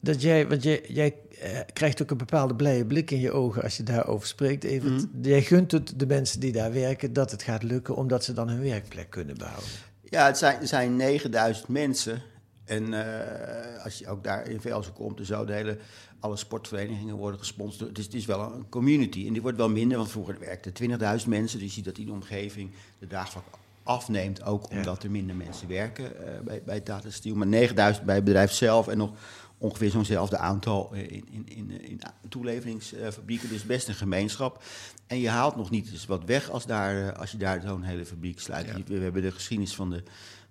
dat 0.00 0.22
jij, 0.22 0.48
want 0.48 0.62
jij, 0.62 0.84
jij 0.88 1.14
eh, 1.40 1.58
krijgt 1.72 2.02
ook 2.02 2.10
een 2.10 2.16
bepaalde 2.16 2.54
blije 2.54 2.86
blik 2.86 3.10
in 3.10 3.20
je 3.20 3.32
ogen 3.32 3.62
als 3.62 3.76
je 3.76 3.82
daarover 3.82 4.26
spreekt. 4.28 4.64
Even, 4.64 4.92
Mhm. 4.92 5.04
Jij 5.20 5.42
gunt 5.42 5.72
het 5.72 5.92
de 5.96 6.06
mensen 6.06 6.40
die 6.40 6.52
daar 6.52 6.72
werken 6.72 7.12
dat 7.12 7.30
het 7.30 7.42
gaat 7.42 7.62
lukken, 7.62 7.96
omdat 7.96 8.24
ze 8.24 8.32
dan 8.32 8.48
hun 8.48 8.62
werkplek 8.62 9.10
kunnen 9.10 9.38
behouden. 9.38 9.68
Ja, 10.02 10.26
het 10.26 10.38
zijn, 10.38 10.60
er 10.60 10.66
zijn 10.66 10.96
9000 10.96 11.68
mensen. 11.68 12.22
En 12.68 12.94
eh, 12.94 13.84
als 13.84 13.98
je 13.98 14.08
ook 14.08 14.24
daar 14.24 14.48
in 14.48 14.60
Velsen 14.60 14.92
komt 14.92 15.18
en 15.18 15.26
zo, 15.26 15.44
de 15.44 15.52
hele, 15.52 15.78
alle 16.20 16.36
sportverenigingen 16.36 17.16
worden 17.16 17.38
gesponsord. 17.38 17.88
Het 17.88 17.98
is, 17.98 18.04
het 18.04 18.14
is 18.14 18.26
wel 18.26 18.52
een 18.52 18.68
community. 18.68 19.26
En 19.26 19.32
die 19.32 19.42
wordt 19.42 19.56
wel 19.56 19.68
minder, 19.68 19.98
want 19.98 20.10
vroeger 20.10 20.38
werkten 20.38 20.72
20.000 21.20 21.28
mensen. 21.28 21.58
Dus 21.58 21.68
je 21.68 21.68
ziet 21.68 21.84
dat 21.84 21.98
in 21.98 22.06
de 22.06 22.12
omgeving 22.12 22.70
de 22.98 23.06
draagvlak 23.06 23.44
afneemt. 23.82 24.44
Ook 24.44 24.70
omdat 24.70 25.02
er 25.02 25.10
minder 25.10 25.36
mensen 25.36 25.68
werken 25.68 26.26
eh, 26.26 26.40
bij, 26.40 26.62
bij 26.64 26.80
Tata 26.80 27.10
Steel. 27.10 27.34
Maar 27.34 27.46
9000 27.46 28.06
bij 28.06 28.14
het 28.14 28.24
bedrijf 28.24 28.52
zelf 28.52 28.88
en 28.88 28.98
nog 28.98 29.10
ongeveer 29.58 29.90
zo'nzelfde 29.90 30.38
aantal 30.38 30.90
eh, 30.92 31.00
in, 31.00 31.28
in, 31.30 31.46
in, 31.48 31.80
in 31.82 32.00
toeleveringsfabrieken. 32.28 33.48
Dus 33.48 33.64
best 33.64 33.88
een 33.88 33.94
gemeenschap. 33.94 34.62
En 35.06 35.18
je 35.20 35.28
haalt 35.28 35.56
nog 35.56 35.70
niet 35.70 35.90
eens 35.90 36.06
wat 36.06 36.24
weg 36.24 36.50
als, 36.50 36.66
daar, 36.66 37.16
als 37.16 37.30
je 37.30 37.36
daar 37.36 37.60
zo'n 37.60 37.82
hele 37.82 38.06
fabriek 38.06 38.40
sluit. 38.40 38.72
We, 38.72 38.82
we 38.86 39.02
hebben 39.02 39.22
de 39.22 39.32
geschiedenis 39.32 39.74
van 39.74 39.90
de, 39.90 40.02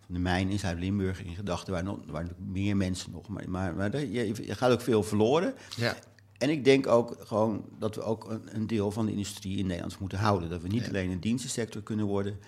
van 0.08 0.16
de 0.16 0.22
mijn 0.22 0.50
in 0.50 0.60
Zuid-Limburg 0.60 1.24
in 1.24 1.36
gedachten, 1.36 1.74
waar, 1.74 1.84
nog, 1.84 1.98
waar 2.08 2.28
meer 2.38 2.78
mensen 2.78 3.12
nog. 3.12 3.28
Maar, 3.28 3.50
maar, 3.50 3.76
maar 3.76 4.00
je, 4.00 4.28
je 4.46 4.56
gaat 4.56 4.72
ook 4.72 4.82
veel 4.82 5.04
verloren. 5.04 5.54
Ja. 5.76 5.96
En 6.38 6.50
ik 6.50 6.64
denk 6.64 6.88
ook 6.88 7.16
gewoon 7.20 7.66
dat 7.80 7.96
we 7.96 8.02
ook 8.02 8.30
een, 8.30 8.42
een 8.56 8.68
deel 8.68 8.92
van 8.92 9.06
de 9.06 9.12
industrie 9.12 9.58
in 9.58 9.66
Nederland 9.68 10.00
moeten 10.00 10.18
houden. 10.18 10.50
Dat 10.50 10.62
we 10.62 10.68
niet 10.68 10.82
Ja. 10.82 10.88
alleen 10.88 11.12
een 11.12 11.20
dienstensector 11.20 11.82
kunnen 11.82 12.06
worden. 12.06 12.40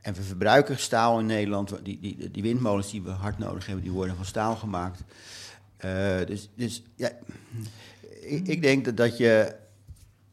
En 0.00 0.14
we 0.14 0.22
verbruiken 0.22 0.78
staal 0.78 1.18
in 1.18 1.26
Nederland. 1.26 1.74
Die, 1.84 1.98
die, 2.00 2.30
die 2.30 2.42
windmolens 2.42 2.90
die 2.90 3.02
we 3.02 3.10
hard 3.10 3.38
nodig 3.38 3.66
hebben, 3.66 3.84
die 3.84 3.92
worden 3.92 4.16
van 4.16 4.24
staal 4.24 4.56
gemaakt. 4.56 5.02
Eh, 5.76 6.16
dus, 6.26 6.48
dus 6.54 6.82
ja, 6.96 7.10
ik, 8.20 8.46
ik 8.46 8.62
denk 8.62 8.84
dat, 8.84 8.96
dat 8.96 9.16
je, 9.18 9.54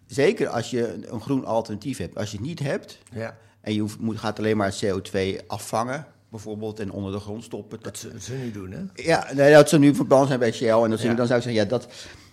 zeker 0.07 0.47
als 0.47 0.69
je 0.69 0.93
een, 0.93 1.13
een 1.13 1.21
groen 1.21 1.45
alternatief 1.45 1.97
hebt, 1.97 2.15
als 2.17 2.31
je 2.31 2.37
het 2.37 2.45
niet 2.45 2.59
hebt 2.59 2.99
Ja. 3.11 3.37
en 3.61 3.73
je 3.73 3.79
hoeft, 3.81 3.99
moet, 3.99 4.17
gaat 4.17 4.39
alleen 4.39 4.57
maar 4.57 4.75
CO2 4.85 5.45
afvangen, 5.47 6.07
bijvoorbeeld, 6.33 6.79
en 6.79 6.91
onder 6.91 7.11
de 7.11 7.19
grond 7.19 7.43
stoppen. 7.43 7.79
Dat 7.81 7.97
ze, 7.97 8.11
ze 8.19 8.33
nu 8.33 8.51
doen, 8.51 8.71
hè? 8.71 8.79
Ja, 8.95 9.27
nee, 9.33 9.53
dat 9.53 9.69
ze 9.69 9.79
nu 9.79 9.95
van 9.95 10.07
plan 10.07 10.27
zijn 10.27 10.39
bij 10.39 10.51
Shell. 10.51 10.81
En 10.83 10.89
dat 10.89 10.99
ze, 10.99 11.07
Ja. 11.07 11.13
dan 11.13 11.27
zou 11.27 11.37
ik 11.39 11.45
zeggen, 11.45 11.63
ja, 11.63 11.69
dat, 11.69 11.87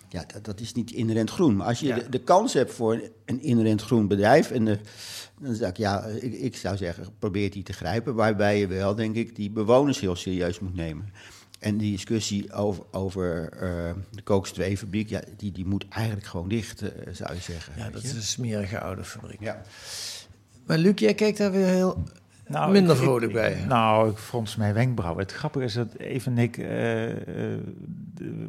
ja 0.09 0.23
dat, 0.33 0.45
dat 0.45 0.59
is 0.59 0.73
niet 0.73 0.91
inherent 0.91 1.29
groen. 1.29 1.55
Maar 1.55 1.67
als 1.67 1.79
je 1.79 1.85
Ja. 1.87 1.95
de, 1.95 2.09
de 2.09 2.19
kans 2.19 2.53
hebt 2.53 2.73
voor 2.73 3.01
een, 3.25 3.41
inherent 3.41 3.81
groen 3.81 4.07
bedrijf... 4.07 4.51
En 4.51 4.65
de, 4.65 4.79
dan 5.39 5.55
zou 5.55 5.69
ik, 5.69 5.77
ja, 5.77 6.03
ik, 6.05 6.33
ik 6.33 6.55
zou 6.55 6.77
zeggen, 6.77 7.05
probeer 7.19 7.51
die 7.51 7.63
te 7.63 7.73
grijpen. 7.73 8.15
Waarbij 8.15 8.59
je 8.59 8.67
wel, 8.67 8.95
denk 8.95 9.15
ik, 9.15 9.35
die 9.35 9.49
bewoners 9.49 9.99
heel 9.99 10.15
serieus 10.15 10.59
moet 10.59 10.75
nemen. 10.75 11.09
En 11.59 11.77
die 11.77 11.91
discussie 11.91 12.53
over, 12.53 12.83
over 12.91 13.49
eh, 13.51 13.93
de 14.11 14.21
Kooks 14.21 14.53
2-fabriek... 14.61 15.09
Ja, 15.09 15.21
die, 15.37 15.51
die 15.51 15.65
moet 15.65 15.85
eigenlijk 15.89 16.25
gewoon 16.27 16.47
dicht, 16.49 16.81
eh, 16.81 16.89
zou 17.13 17.33
je 17.33 17.41
zeggen. 17.41 17.73
Ja, 17.77 17.89
dat 17.89 18.01
je? 18.01 18.07
is 18.07 18.13
een 18.13 18.21
smerige 18.21 18.79
oude 18.79 19.03
fabriek. 19.03 19.39
Ja. 19.39 19.61
Maar 20.65 20.77
Luc, 20.77 20.93
jij 20.99 21.13
kijkt 21.13 21.37
daar 21.37 21.51
weer 21.51 21.65
heel 21.67 22.03
Nou, 22.51 22.71
minder 22.71 22.95
ik- 22.95 23.01
vrolijk 23.01 23.25
ik- 23.31 23.33
bij. 23.33 23.65
Nou, 23.67 24.09
ik 24.09 24.17
frons 24.17 24.55
mijn 24.55 24.73
wenkbrauwen. 24.73 25.23
Het 25.23 25.31
grappige 25.33 25.65
is 25.65 25.73
dat 25.73 25.93
Eve 25.97 26.29
en 26.29 26.37
ik... 26.37 26.57
eh, 26.57 27.09
eh, 27.53 27.59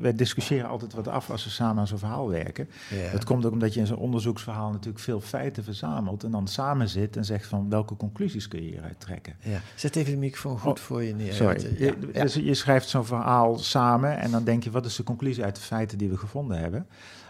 wij 0.01 0.15
discussiëren 0.15 0.69
altijd 0.69 0.95
wat 0.95 1.09
af 1.09 1.31
als 1.31 1.45
we 1.45 1.51
samen 1.51 1.79
aan 1.79 1.87
zo'n 1.87 1.99
verhaal 1.99 2.29
werken. 2.31 2.69
Ja. 2.91 3.13
Dat 3.13 3.25
komt 3.25 3.47
ook 3.47 3.53
omdat 3.53 3.75
je 3.75 3.81
in 3.81 3.87
zo'n 3.87 3.97
onderzoeksverhaal 3.97 4.71
natuurlijk 4.71 5.05
veel 5.05 5.21
feiten 5.21 5.65
verzamelt 5.65 6.25
en 6.25 6.31
dan 6.31 6.49
samen 6.49 6.89
zit 6.89 7.17
en 7.17 7.25
zegt 7.25 7.47
van 7.47 7.69
welke 7.69 7.97
conclusies 7.97 8.49
kun 8.49 8.63
je 8.63 8.69
hieruit 8.71 9.01
trekken. 9.01 9.35
Ja. 9.41 9.61
Zet 9.75 9.97
even 9.97 10.13
de 10.13 10.19
microfoon 10.19 10.59
goed 10.59 10.79
Oh, 10.79 10.85
voor 10.85 11.03
je 11.03 11.15
neer. 11.15 11.33
Sorry. 11.33 11.57
Eh, 11.65 11.79
ja, 11.79 11.93
Je-. 12.13 12.21
Dus 12.21 12.35
je 12.35 12.55
schrijft 12.55 12.89
zo'n 12.89 13.05
verhaal 13.05 13.59
samen 13.59 14.19
en 14.19 14.31
dan 14.31 14.45
denk 14.45 14.65
je, 14.65 14.71
wat 14.71 14.87
is 14.87 14.97
de 14.97 15.03
conclusie 15.05 15.45
uit 15.45 15.55
de 15.57 15.63
feiten 15.63 15.99
die 15.99 16.09
we 16.09 16.17
gevonden 16.17 16.59
hebben? 16.59 16.87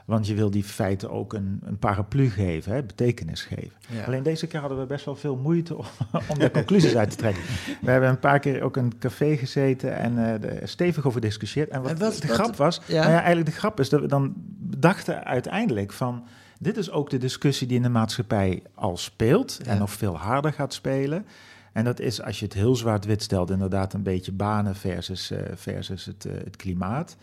Want 0.06 0.26
je 0.26 0.34
wil 0.34 0.50
die 0.50 0.64
feiten 0.64 1.10
ook 1.10 1.32
een, 1.32 1.60
een 1.64 1.78
paraplu 1.78 2.30
geven, 2.30 2.72
hè, 2.72 2.82
betekenis 2.82 3.42
geven. 3.42 3.72
Ja. 3.88 4.04
Alleen 4.04 4.22
deze 4.22 4.46
keer 4.46 4.60
hadden 4.60 4.78
we 4.78 4.86
best 4.86 5.04
wel 5.04 5.16
veel 5.16 5.36
moeite 5.36 5.76
om, 5.76 5.84
om 6.30 6.38
daar 6.38 6.50
conclusies 6.50 6.96
uit 6.96 7.10
te 7.10 7.16
trekken. 7.16 7.42
We 7.82 7.90
hebben 7.90 8.08
een 8.08 8.18
paar 8.18 8.38
keer 8.38 8.62
ook 8.62 8.76
in 8.76 8.84
een 8.84 8.98
café 8.98 9.36
gezeten 9.36 9.96
en 9.96 10.18
eh, 10.18 10.60
er 10.62 10.68
stevig 10.68 11.06
over 11.06 11.20
gediscussieerd. 11.20 11.68
En 11.68 11.82
wat, 11.82 11.90
En 11.90 11.98
wat- 11.98 12.14
de 12.20 12.26
wat- 12.26 12.36
grap 12.36 12.56
was, 12.56 12.80
ja? 12.86 12.94
nou 13.00 13.10
ja, 13.10 13.16
eigenlijk 13.16 13.46
de 13.46 13.52
grap 13.56 13.80
is 13.80 13.88
dat 13.88 14.00
we 14.00 14.06
dan 14.06 14.32
dachten 14.76 15.24
uiteindelijk 15.24 15.92
van... 15.92 16.24
Dit 16.58 16.76
is 16.76 16.90
ook 16.90 17.10
de 17.10 17.18
discussie 17.18 17.66
die 17.66 17.76
in 17.76 17.82
de 17.82 17.88
maatschappij 17.88 18.62
al 18.74 18.96
speelt 18.96 19.60
en 19.66 19.78
nog 19.78 19.90
veel 19.92 20.16
harder 20.16 20.52
gaat 20.52 20.74
spelen. 20.74 21.26
En 21.72 21.84
dat 21.84 22.00
is, 22.00 22.22
als 22.22 22.38
je 22.38 22.44
het 22.44 22.54
heel 22.54 22.76
zwart-wit 22.76 23.22
stelt, 23.22 23.50
inderdaad 23.50 23.92
een 23.92 24.02
beetje 24.02 24.32
banen 24.32 24.74
versus, 24.74 25.30
eh, 25.30 25.38
versus 25.54 26.04
het, 26.04 26.24
eh, 26.24 26.32
het 26.44 26.56
klimaat. 26.56 27.16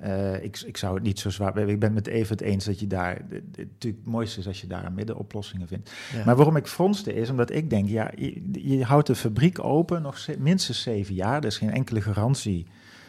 Eh, 0.00 0.44
ik, 0.44 0.60
ik 0.60 0.76
zou 0.76 0.94
het 0.94 1.02
niet 1.02 1.18
zo 1.18 1.30
zwaar... 1.30 1.58
Ik 1.58 1.78
ben 1.80 1.94
het 1.94 2.06
met 2.06 2.06
Evert 2.06 2.40
eens 2.40 2.64
dat 2.64 2.80
je 2.80 2.86
daar... 2.86 3.14
Het 3.28 3.56
natuurlijk 3.56 3.82
het 3.82 4.04
mooiste 4.04 4.40
is 4.40 4.46
als 4.46 4.60
je 4.60 4.66
daar 4.66 4.84
een 4.84 4.94
middenoplossingen 4.94 5.68
vindt. 5.68 5.90
Ja. 6.12 6.24
Maar 6.24 6.36
waarom 6.36 6.56
ik 6.56 6.66
fronste 6.66 7.14
is 7.14 7.30
omdat 7.30 7.52
ik 7.52 7.70
denk... 7.70 7.88
Ja, 7.88 8.10
je, 8.16 8.42
je 8.52 8.84
houdt 8.84 9.06
de 9.06 9.14
fabriek 9.14 9.64
open 9.64 10.02
nog 10.02 10.18
ze- 10.18 10.36
minstens 10.38 10.82
zeven 10.82 11.14
jaar. 11.14 11.36
Er 11.36 11.44
is 11.44 11.58
geen 11.58 11.72
enkele 11.72 12.00
garantie. 12.00 12.66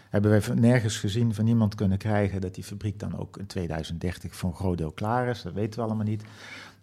Hebben 0.09 0.31
wij 0.31 0.55
nergens 0.55 0.97
gezien 0.97 1.33
van 1.33 1.45
niemand 1.45 1.75
kunnen 1.75 1.97
krijgen... 1.97 2.41
dat 2.41 2.55
die 2.55 2.63
fabriek 2.63 2.99
dan 2.99 3.17
ook 3.19 3.37
in 3.37 3.45
2030 3.45 4.35
voor 4.35 4.49
een 4.49 4.55
groot 4.55 4.77
deel 4.77 4.91
klaar 4.91 5.27
is. 5.27 5.41
Dat 5.41 5.53
weten 5.53 5.79
we 5.79 5.85
allemaal 5.85 6.05
niet. 6.05 6.23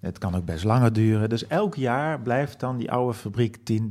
Het 0.01 0.19
kan 0.19 0.35
ook 0.35 0.45
best 0.45 0.65
langer 0.65 0.93
duren. 0.93 1.29
Dus 1.29 1.47
elk 1.47 1.75
jaar 1.75 2.21
blijft 2.21 2.61
dan 2.61 2.77
die 2.77 2.91
oude 2.91 3.15
fabriek 3.15 3.57
10% 3.57 3.83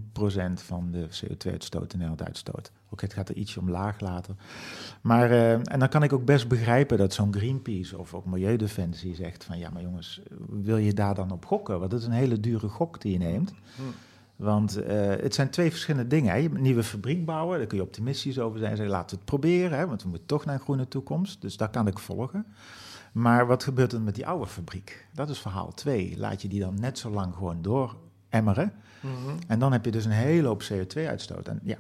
van 0.54 0.92
de 0.92 1.08
CO2-uitstoot 1.08 1.94
in 1.94 2.00
Nederland 2.00 2.24
uitstoten. 2.24 2.74
Oké, 2.85 2.85
het 3.02 3.14
gaat 3.14 3.30
er 3.30 3.36
ietsje 3.36 3.60
omlaag 3.60 4.00
later. 4.00 4.36
Maar, 5.02 5.32
eh, 5.32 5.52
en 5.52 5.80
dan 5.80 5.90
kan 5.90 6.04
ik 6.04 6.14
ook 6.14 6.26
best 6.26 6.48
begrijpen 6.48 6.98
dat 6.98 7.14
zo'n 7.14 7.36
Greenpeace 7.36 7.98
of 7.98 8.14
ook 8.14 8.26
Milieudefensie 8.26 9.16
zegt 9.16 9.44
van... 9.44 9.58
ja, 9.58 9.70
maar 9.70 9.82
jongens, 9.82 10.22
wil 10.50 10.78
je 10.78 10.94
daar 10.94 11.16
dan 11.16 11.32
op 11.32 11.46
gokken? 11.46 11.80
Want 11.80 11.92
dat 11.92 12.00
is 12.00 12.06
een 12.06 12.12
hele 12.12 12.40
dure 12.40 12.70
gok 12.70 13.02
die 13.02 13.12
je 13.12 13.18
neemt. 13.18 13.54
Want 14.36 14.84
eh, 14.84 14.98
het 14.98 15.36
zijn 15.36 15.50
twee 15.50 15.70
verschillende 15.70 16.08
dingen. 16.08 16.32
Hè. 16.32 16.38
Je 16.38 16.50
een 16.50 16.62
nieuwe 16.62 16.84
fabriek 16.84 17.26
bouwen, 17.26 17.58
daar 17.58 17.68
kun 17.68 17.78
je 17.78 17.84
optimistisch 17.84 18.40
over 18.40 18.60
zijn. 18.60 18.76
Zeggen, 18.76 18.96
laten 18.96 19.10
we 19.10 19.16
het 19.16 19.26
proberen, 19.26 19.78
hè, 19.78 19.88
want 19.88 20.04
we 20.04 20.10
moeten 20.10 20.28
toch 20.28 20.46
naar 20.46 20.56
een 20.56 20.62
groene 20.62 20.88
toekomst. 20.88 21.42
Dus 21.42 21.58
dat 21.58 21.70
kan 21.70 21.88
ik 21.88 22.00
volgen. 22.00 22.46
Maar 23.12 23.48
wat 23.48 23.64
gebeurt 23.64 23.92
er 23.92 24.02
met 24.02 24.16
die 24.16 24.28
oude 24.28 24.48
fabriek? 24.48 25.08
Dat 25.14 25.30
is 25.30 25.40
verhaal 25.40 25.74
2. 25.74 26.14
Laat 26.18 26.42
je 26.42 26.48
die 26.48 26.60
dan 26.60 26.80
net 26.80 27.00
zo 27.00 27.10
lang 27.10 27.34
gewoon 27.34 27.62
door 27.62 27.96
emmeren. 28.30 28.74
En 29.48 29.60
dan 29.60 29.72
heb 29.72 29.86
je 29.86 29.92
dus 29.92 30.06
een 30.06 30.12
hele 30.12 30.48
hoop 30.48 30.64
CO2-uitstoot. 30.64 31.48
En 31.48 31.60
ja, 31.64 31.78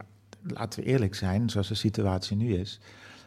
laten 0.47 0.79
we 0.79 0.85
eerlijk 0.85 1.15
zijn, 1.15 1.49
zoals 1.49 1.67
de 1.67 1.75
situatie 1.75 2.37
nu 2.37 2.53
is. 2.55 2.79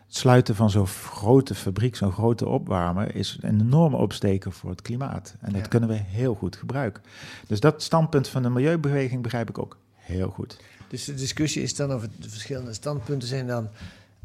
Het 0.07 0.17
sluiten 0.17 0.55
van 0.55 0.71
zo'n 0.71 0.87
grote 0.87 1.55
fabriek, 1.55 1.97
zo'n 1.97 2.13
grote 2.13 2.47
opwarmer, 2.47 3.15
is 3.15 3.39
een 3.41 3.61
enorme 3.61 3.97
opsteker 3.97 4.53
voor 4.53 4.71
het 4.71 4.83
klimaat. 4.83 5.35
En 5.41 5.53
dat 5.53 5.61
Ja. 5.63 5.67
kunnen 5.69 5.89
we 5.89 5.95
heel 5.95 6.35
goed 6.35 6.57
gebruiken. 6.57 7.03
Dus 7.47 7.61
dat 7.61 7.83
standpunt 7.83 8.29
van 8.29 8.43
de 8.43 8.49
milieubeweging 8.51 9.23
begrijp 9.23 9.49
ik 9.49 9.59
ook 9.59 9.77
heel 9.95 10.29
goed. 10.31 10.57
Dus 10.89 11.05
de 11.05 11.15
discussie 11.15 11.63
is 11.63 11.77
dan 11.77 11.91
over 11.91 12.09
de 12.17 12.31
verschillende 12.31 12.73
standpunten 12.73 13.29
zijn 13.29 13.47
dan... 13.47 13.69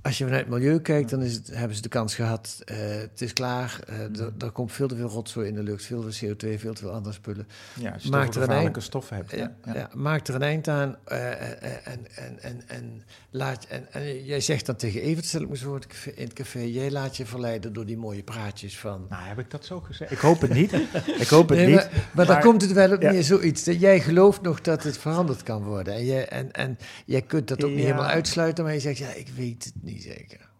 Als 0.03 0.17
je 0.17 0.23
vanuit 0.23 0.45
het 0.45 0.53
milieu 0.53 0.79
kijkt, 0.81 1.09
dan 1.09 1.21
is 1.21 1.33
het, 1.33 1.47
hebben 1.53 1.75
ze 1.75 1.81
de 1.81 1.89
kans 1.89 2.15
gehad. 2.15 2.61
eh, 2.65 2.77
het 2.77 3.21
is 3.21 3.33
klaar. 3.33 3.79
eh, 3.87 3.99
er- 4.19 4.33
er 4.39 4.51
komt 4.51 4.71
veel 4.71 4.87
te 4.87 4.95
veel 4.95 5.07
rotzooi 5.07 5.47
in 5.47 5.53
de 5.55 5.63
lucht. 5.63 5.85
Veel 5.85 6.01
te 6.03 6.11
veel 6.11 6.29
CO2, 6.35 6.59
veel 6.59 6.73
te 6.73 6.81
veel 6.81 6.91
andere 6.91 7.13
spullen. 7.15 7.47
Ja, 7.79 7.91
als 7.91 8.03
je 8.03 8.09
er 8.11 8.41
een 8.41 8.49
eind- 8.49 8.83
stoffen 8.83 9.15
hebt. 9.15 9.31
Ja, 9.31 9.55
Ja. 9.65 9.73
ja, 9.75 9.89
maak 9.93 10.27
er 10.27 10.35
een 10.35 10.41
eind 10.41 10.67
aan. 10.67 10.95
eh, 11.05 11.41
en, 11.87 12.07
en, 12.15 12.39
en, 12.41 12.61
en, 12.67 13.03
laat, 13.29 13.65
en, 13.69 13.87
en 13.93 14.23
jij 14.25 14.39
zegt 14.41 14.65
dan 14.65 14.75
tegen 14.75 15.01
Evert, 15.01 15.25
stel 15.25 15.41
ik 15.41 15.49
me 15.49 15.57
zo 15.57 15.79
in 16.15 16.23
het 16.23 16.33
café... 16.33 16.59
jij 16.59 16.91
laat 16.91 17.17
je 17.17 17.25
verleiden 17.25 17.73
door 17.73 17.85
die 17.85 17.97
mooie 17.97 18.23
praatjes 18.23 18.77
van... 18.79 19.05
Nou, 19.09 19.23
heb 19.27 19.39
ik 19.39 19.51
dat 19.51 19.65
zo 19.65 19.79
gezegd? 19.79 20.11
Ik 20.11 20.17
hoop 20.19 20.41
het 20.41 20.53
niet. 20.53 20.71
ik 21.23 21.27
hoop 21.27 21.49
het 21.49 21.57
Nee, 21.57 21.67
niet. 21.67 21.75
maar, 21.75 22.09
maar 22.13 22.25
dan 22.25 22.39
komt 22.39 22.61
het 22.61 22.71
wel 22.71 22.91
op 22.93 22.99
neer 22.99 23.23
zoiets. 23.23 23.63
Dat 23.63 23.79
jij 23.79 23.99
gelooft 23.99 24.41
nog 24.41 24.61
dat 24.61 24.83
het 24.83 24.97
veranderd 24.97 25.43
kan 25.43 25.63
worden. 25.63 25.93
En, 25.93 26.05
jij, 26.05 26.27
en, 26.27 26.51
en 26.51 26.77
jij 27.05 27.21
kunt 27.21 27.47
dat 27.47 27.63
ook 27.63 27.69
niet 27.71 27.79
helemaal 27.79 28.05
uitsluiten, 28.05 28.63
maar 28.63 28.73
je 28.73 28.79
zegt, 28.79 28.97
ja, 28.97 29.13
ik 29.13 29.27
weet 29.35 29.63
het 29.63 29.73
niet 29.81 29.92
zeker. 29.99 30.52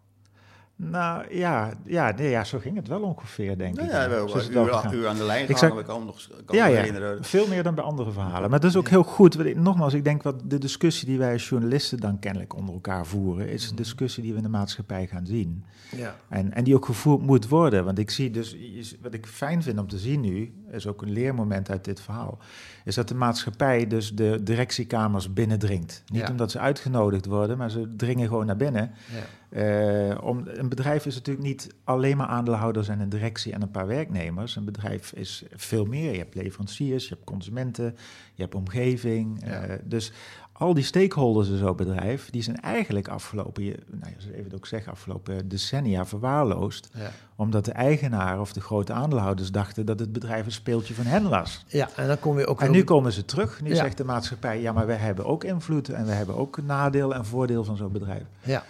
Nou 0.90 1.24
ja, 1.36 1.72
ja, 1.84 2.12
nee, 2.16 2.30
ja, 2.30 2.44
zo 2.44 2.58
ging 2.58 2.76
het 2.76 2.88
wel 2.88 3.00
ongeveer, 3.02 3.58
denk 3.58 3.74
Nou 3.74 3.86
ik. 3.86 3.92
ja, 3.92 4.08
we 4.08 4.14
wel 4.14 4.66
uur, 4.66 4.72
gegaan. 4.72 4.94
uur 4.94 5.06
aan 5.08 5.16
de 5.16 5.24
lijn 5.24 5.42
Ik 5.42 5.48
Ik 5.50 5.56
kan 5.84 5.98
me 6.00 6.04
nog 6.04 6.28
kan 6.44 6.56
Ja, 6.56 6.64
me 6.64 6.70
ja, 6.70 6.76
herinneren. 6.76 7.24
veel 7.24 7.46
meer 7.48 7.62
dan 7.62 7.74
bij 7.74 7.84
andere 7.84 8.12
verhalen. 8.12 8.50
Maar 8.50 8.60
dat 8.60 8.70
is 8.70 8.76
ook 8.76 8.88
heel 8.88 9.02
goed. 9.02 9.54
Nogmaals, 9.56 9.94
ik 9.94 10.04
denk 10.04 10.22
wat 10.22 10.42
de 10.44 10.58
discussie 10.58 11.06
die 11.06 11.18
wij 11.18 11.32
als 11.32 11.48
journalisten 11.48 12.00
dan 12.00 12.18
kennelijk 12.18 12.54
onder 12.56 12.74
elkaar 12.74 13.06
voeren, 13.06 13.48
is 13.48 13.70
een 13.70 13.76
discussie 13.76 14.22
die 14.22 14.32
we 14.32 14.36
in 14.38 14.42
de 14.44 14.48
maatschappij 14.48 15.06
gaan 15.06 15.26
zien. 15.26 15.64
Ja. 15.96 16.16
En, 16.28 16.52
en 16.54 16.64
die 16.64 16.74
ook 16.74 16.84
gevoerd 16.86 17.22
moet 17.22 17.48
worden. 17.48 17.84
Want 17.84 17.98
ik 17.98 18.10
zie 18.10 18.30
dus, 18.30 18.56
wat 19.02 19.14
ik 19.14 19.26
fijn 19.26 19.62
vind 19.62 19.78
om 19.78 19.88
te 19.88 19.98
zien 19.98 20.20
nu, 20.20 20.52
is 20.70 20.86
ook 20.86 21.02
een 21.02 21.10
leermoment 21.12 21.70
uit 21.70 21.84
dit 21.84 22.00
verhaal, 22.00 22.38
is 22.84 22.94
dat 22.94 23.08
de 23.08 23.14
maatschappij 23.14 23.86
dus 23.86 24.14
de 24.14 24.40
directiekamers 24.42 25.32
binnendringt. 25.32 26.02
Niet 26.12 26.22
Ja. 26.22 26.28
omdat 26.30 26.50
ze 26.50 26.58
uitgenodigd 26.58 27.26
worden, 27.26 27.58
maar 27.58 27.70
ze 27.70 27.88
dringen 27.96 28.28
gewoon 28.28 28.46
naar 28.46 28.56
binnen. 28.56 28.90
Ja. 29.12 29.18
Eh, 29.54 30.18
om, 30.22 30.42
een 30.46 30.68
bedrijf 30.68 31.06
is 31.06 31.14
natuurlijk 31.14 31.46
niet 31.46 31.74
alleen 31.84 32.16
maar 32.16 32.26
aandeelhouders 32.26 32.88
en 32.88 33.00
een 33.00 33.08
directie 33.08 33.52
en 33.52 33.62
een 33.62 33.70
paar 33.70 33.86
werknemers. 33.86 34.56
Een 34.56 34.64
bedrijf 34.64 35.12
is 35.12 35.44
veel 35.54 35.84
meer. 35.84 36.12
Je 36.12 36.18
hebt 36.18 36.34
leveranciers, 36.34 37.08
je 37.08 37.14
hebt 37.14 37.26
consumenten, 37.26 37.96
je 38.34 38.42
hebt 38.42 38.54
omgeving. 38.54 39.42
Ja. 39.46 39.50
Eh, 39.62 39.78
dus 39.84 40.12
al 40.52 40.74
die 40.74 40.84
stakeholders 40.84 41.48
in 41.48 41.56
zo'n 41.58 41.76
bedrijf, 41.76 42.30
die 42.30 42.42
zijn 42.42 42.60
eigenlijk 42.60 43.08
afgelopen, 43.08 43.62
nou 43.90 44.12
even 44.32 44.44
het 44.44 44.54
ook 44.54 44.66
zeggen, 44.66 44.92
afgelopen 44.92 45.48
decennia 45.48 46.06
verwaarloosd. 46.06 46.88
Ja. 46.94 47.10
Omdat 47.36 47.64
de 47.64 47.72
eigenaar 47.72 48.40
of 48.40 48.52
de 48.52 48.60
grote 48.60 48.92
aandeelhouders 48.92 49.50
dachten 49.50 49.86
dat 49.86 49.98
het 49.98 50.12
bedrijf 50.12 50.46
een 50.46 50.52
speeltje 50.52 50.94
van 50.94 51.04
hen 51.06 51.28
was. 51.28 51.64
ja, 51.68 51.88
en 51.96 52.06
dan 52.06 52.18
kom 52.18 52.38
je 52.38 52.46
ook... 52.46 52.60
En 52.60 52.70
nu 52.70 52.80
op- 52.80 52.86
komen 52.86 53.12
ze 53.12 53.24
terug. 53.24 53.62
Nu 53.62 53.68
Ja. 53.68 53.74
zegt 53.76 53.96
de 53.96 54.04
maatschappij, 54.04 54.60
ja, 54.60 54.72
maar 54.72 54.86
wij 54.86 54.96
hebben 54.96 55.24
ook 55.24 55.44
invloed 55.44 55.88
en 55.88 56.06
we 56.06 56.12
hebben 56.12 56.36
ook 56.36 56.62
nadeel 56.62 57.14
en 57.14 57.24
voordeel 57.24 57.64
van 57.64 57.76
zo'n 57.76 57.92
bedrijf. 57.92 58.22
Ja, 58.42 58.64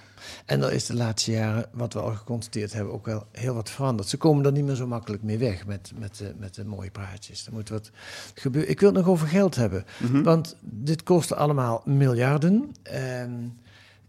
en 0.46 0.62
er 0.62 0.72
is 0.72 0.86
de 0.86 0.94
laatste 0.94 1.30
jaren, 1.30 1.66
wat 1.72 1.92
we 1.92 2.00
al 2.00 2.14
geconstateerd 2.14 2.72
hebben, 2.72 2.92
ook 2.92 3.06
wel 3.06 3.26
heel 3.32 3.54
wat 3.54 3.70
veranderd. 3.70 4.08
Ze 4.08 4.16
komen 4.16 4.44
er 4.44 4.52
niet 4.52 4.64
meer 4.64 4.74
zo 4.74 4.86
makkelijk 4.86 5.22
mee 5.22 5.38
weg 5.38 5.66
met, 5.66 5.92
met, 5.98 6.16
de, 6.16 6.34
met 6.38 6.54
de 6.54 6.64
mooie 6.64 6.90
praatjes. 6.90 7.46
Er 7.46 7.52
moet 7.52 7.68
wat 7.68 7.90
gebeuren. 8.34 8.70
Ik 8.70 8.80
wil 8.80 8.88
het 8.88 8.98
nog 8.98 9.08
over 9.08 9.28
geld 9.28 9.54
hebben, 9.54 9.84
want 10.22 10.56
dit 10.60 11.02
kostte 11.02 11.34
allemaal 11.34 11.82
miljarden. 11.84 12.74
ehm, 12.82 13.30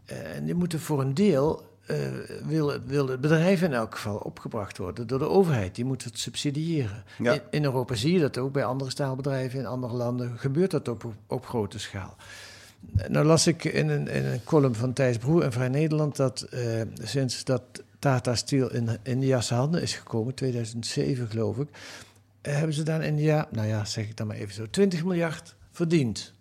eh, 0.05 0.35
en 0.35 0.45
die 0.45 0.55
moeten 0.55 0.79
voor 0.79 1.01
een 1.01 1.13
deel, 1.13 1.63
eh, 1.85 1.97
wil, 2.45 2.73
wil 2.85 3.07
het 3.07 3.21
bedrijf 3.21 3.61
in 3.61 3.73
elk 3.73 3.95
geval 3.95 4.17
opgebracht 4.17 4.77
worden 4.77 5.07
door 5.07 5.19
de 5.19 5.29
overheid. 5.29 5.75
Die 5.75 5.85
moet 5.85 6.03
het 6.03 6.19
subsidiëren. 6.19 7.03
Ja. 7.17 7.33
In, 7.33 7.41
in 7.49 7.63
Europa 7.63 7.95
zie 7.95 8.13
je 8.13 8.19
dat 8.19 8.37
ook, 8.37 8.51
bij 8.51 8.65
andere 8.65 8.89
staalbedrijven 8.89 9.59
in 9.59 9.65
andere 9.65 9.93
landen 9.93 10.39
gebeurt 10.39 10.71
dat 10.71 10.87
op, 10.87 11.13
op 11.27 11.45
grote 11.45 11.79
schaal. 11.79 12.15
Nou 13.07 13.25
las 13.25 13.47
ik 13.47 13.63
in 13.63 13.89
een, 13.89 14.07
in 14.07 14.25
een 14.25 14.43
column 14.43 14.75
van 14.75 14.93
Thijs 14.93 15.17
Broer 15.17 15.43
in 15.43 15.51
Vrij 15.51 15.67
Nederland 15.67 16.15
dat 16.15 16.41
eh, 16.41 16.81
sinds 17.03 17.43
dat 17.43 17.61
Tata 17.99 18.35
Steel 18.35 18.71
in 18.71 18.89
India's 19.03 19.49
handen 19.49 19.81
is 19.81 19.93
gekomen, 19.93 20.33
2007 20.33 21.27
geloof 21.29 21.57
ik, 21.57 21.69
eh, 22.41 22.53
hebben 22.53 22.73
ze 22.73 22.83
daar 22.83 23.01
in 23.01 23.07
India, 23.07 23.47
nou 23.51 23.67
ja, 23.67 23.85
zeg 23.85 24.05
ik 24.05 24.17
dan 24.17 24.27
maar 24.27 24.35
even 24.35 24.53
zo, 24.53 24.65
20 24.69 25.03
miljard 25.03 25.55
verdiend. 25.71 26.33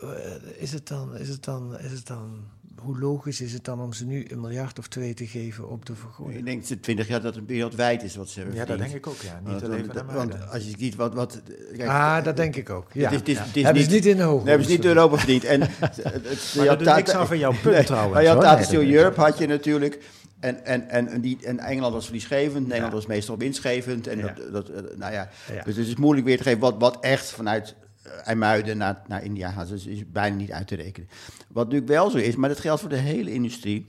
Eh, 0.00 0.08
is, 0.56 0.72
het 0.72 0.88
dan, 0.88 1.16
is, 1.16 1.28
het 1.28 1.44
dan, 1.44 1.78
is 1.78 1.92
het 1.92 2.06
dan, 2.06 2.44
hoe 2.80 2.98
logisch 2.98 3.40
is 3.40 3.52
het 3.52 3.64
dan 3.64 3.80
om 3.80 3.92
ze 3.92 4.04
nu 4.06 4.24
een 4.28 4.40
miljard 4.40 4.78
of 4.78 4.88
twee 4.88 5.14
te 5.14 5.26
geven 5.26 5.68
op 5.68 5.86
de 5.86 5.94
vergroening? 5.94 6.38
Ik 6.38 6.44
denk 6.44 6.68
dat 6.68 6.82
20 6.82 7.08
jaar 7.08 7.20
dat 7.20 7.34
het 7.34 7.46
wereldwijd 7.46 8.02
is 8.02 8.16
wat 8.16 8.28
ze 8.28 8.38
hebben 8.38 8.56
Ja, 8.56 8.64
dat 8.64 8.78
denk 8.78 8.92
ik 8.94 9.06
ook, 9.06 9.20
ja. 9.20 9.40
Niet 9.44 9.50
Want- 9.50 9.62
alleen 9.64 9.86
want- 9.86 10.08
de 10.08 10.14
Want 10.14 10.50
als 10.50 10.64
je 10.64 10.72
ziet 10.78 10.94
wat... 10.94 11.14
wat 11.14 11.40
kijk, 11.76 11.88
ah, 11.90 12.24
dat 12.24 12.36
denk 12.36 12.56
ik 12.56 12.70
ook. 12.70 12.86
Ja. 12.92 13.10
Het 13.10 13.12
is, 13.12 13.18
het 13.18 13.28
is, 13.28 13.38
het 13.38 13.56
is 13.56 13.62
Hebben 13.62 13.82
ze 13.82 13.90
niet 13.90 14.06
in 14.06 14.16
de 14.16 14.22
hoogte. 14.22 14.38
Nee, 14.44 14.48
hebben 14.48 14.66
ze 14.66 14.72
niet 14.76 14.82
in 14.84 14.88
Europa 14.88 15.16
verdiend. 15.16 15.44
En, 15.44 15.60
het, 15.70 15.96
het, 16.02 16.54
Maar 16.56 16.66
dat 16.66 16.78
doet 16.78 16.94
niks 16.94 17.10
af 17.10 17.28
van 17.28 17.38
jouw 17.38 17.54
punt 17.62 17.86
trouwens, 17.86 18.12
Maar 18.14 18.22
je 18.22 18.28
had 18.28 18.36
hoor. 18.36 18.44
Tata 18.46 18.56
Nee, 18.56 18.64
Steel 18.64 18.82
Europe 18.82 19.20
had 19.20 19.38
je 19.38 19.46
natuurlijk. 19.46 19.98
En, 20.40 20.64
en, 20.64 20.88
en, 20.88 21.08
en, 21.08 21.20
die, 21.20 21.38
en 21.42 21.58
Engeland 21.58 21.92
was 21.94 22.04
verliesgevend, 22.04 22.66
Nederland 22.66 22.92
was 22.92 23.06
meestal 23.06 23.38
winstgevend. 23.38 24.06
En 24.06 24.18
Ja. 24.18 24.26
dat, 24.36 24.52
dat, 24.52 24.68
eh, 24.68 24.82
nou 24.96 25.12
ja, 25.12 25.28
Ja. 25.54 25.62
Dus 25.64 25.76
het 25.76 25.86
is 25.86 25.96
moeilijk 25.96 26.26
weer 26.26 26.36
te 26.36 26.42
geven 26.42 26.58
wat, 26.60 26.74
wat 26.78 26.98
echt 27.00 27.30
vanuit 27.30 27.74
eh, 27.80 27.87
IJmuiden 28.24 28.76
naar, 28.76 29.02
naar 29.08 29.24
India 29.24 29.50
gaat. 29.50 29.68
Dus 29.68 29.86
is 29.86 30.02
bijna 30.12 30.36
niet 30.36 30.52
uit 30.52 30.66
te 30.66 30.74
rekenen. 30.74 31.08
Wat 31.48 31.64
natuurlijk 31.64 31.90
wel 31.90 32.10
zo 32.10 32.16
is, 32.18 32.36
maar 32.36 32.48
dat 32.48 32.60
geldt 32.60 32.80
voor 32.80 32.90
de 32.90 32.96
hele 32.96 33.32
industrie. 33.32 33.86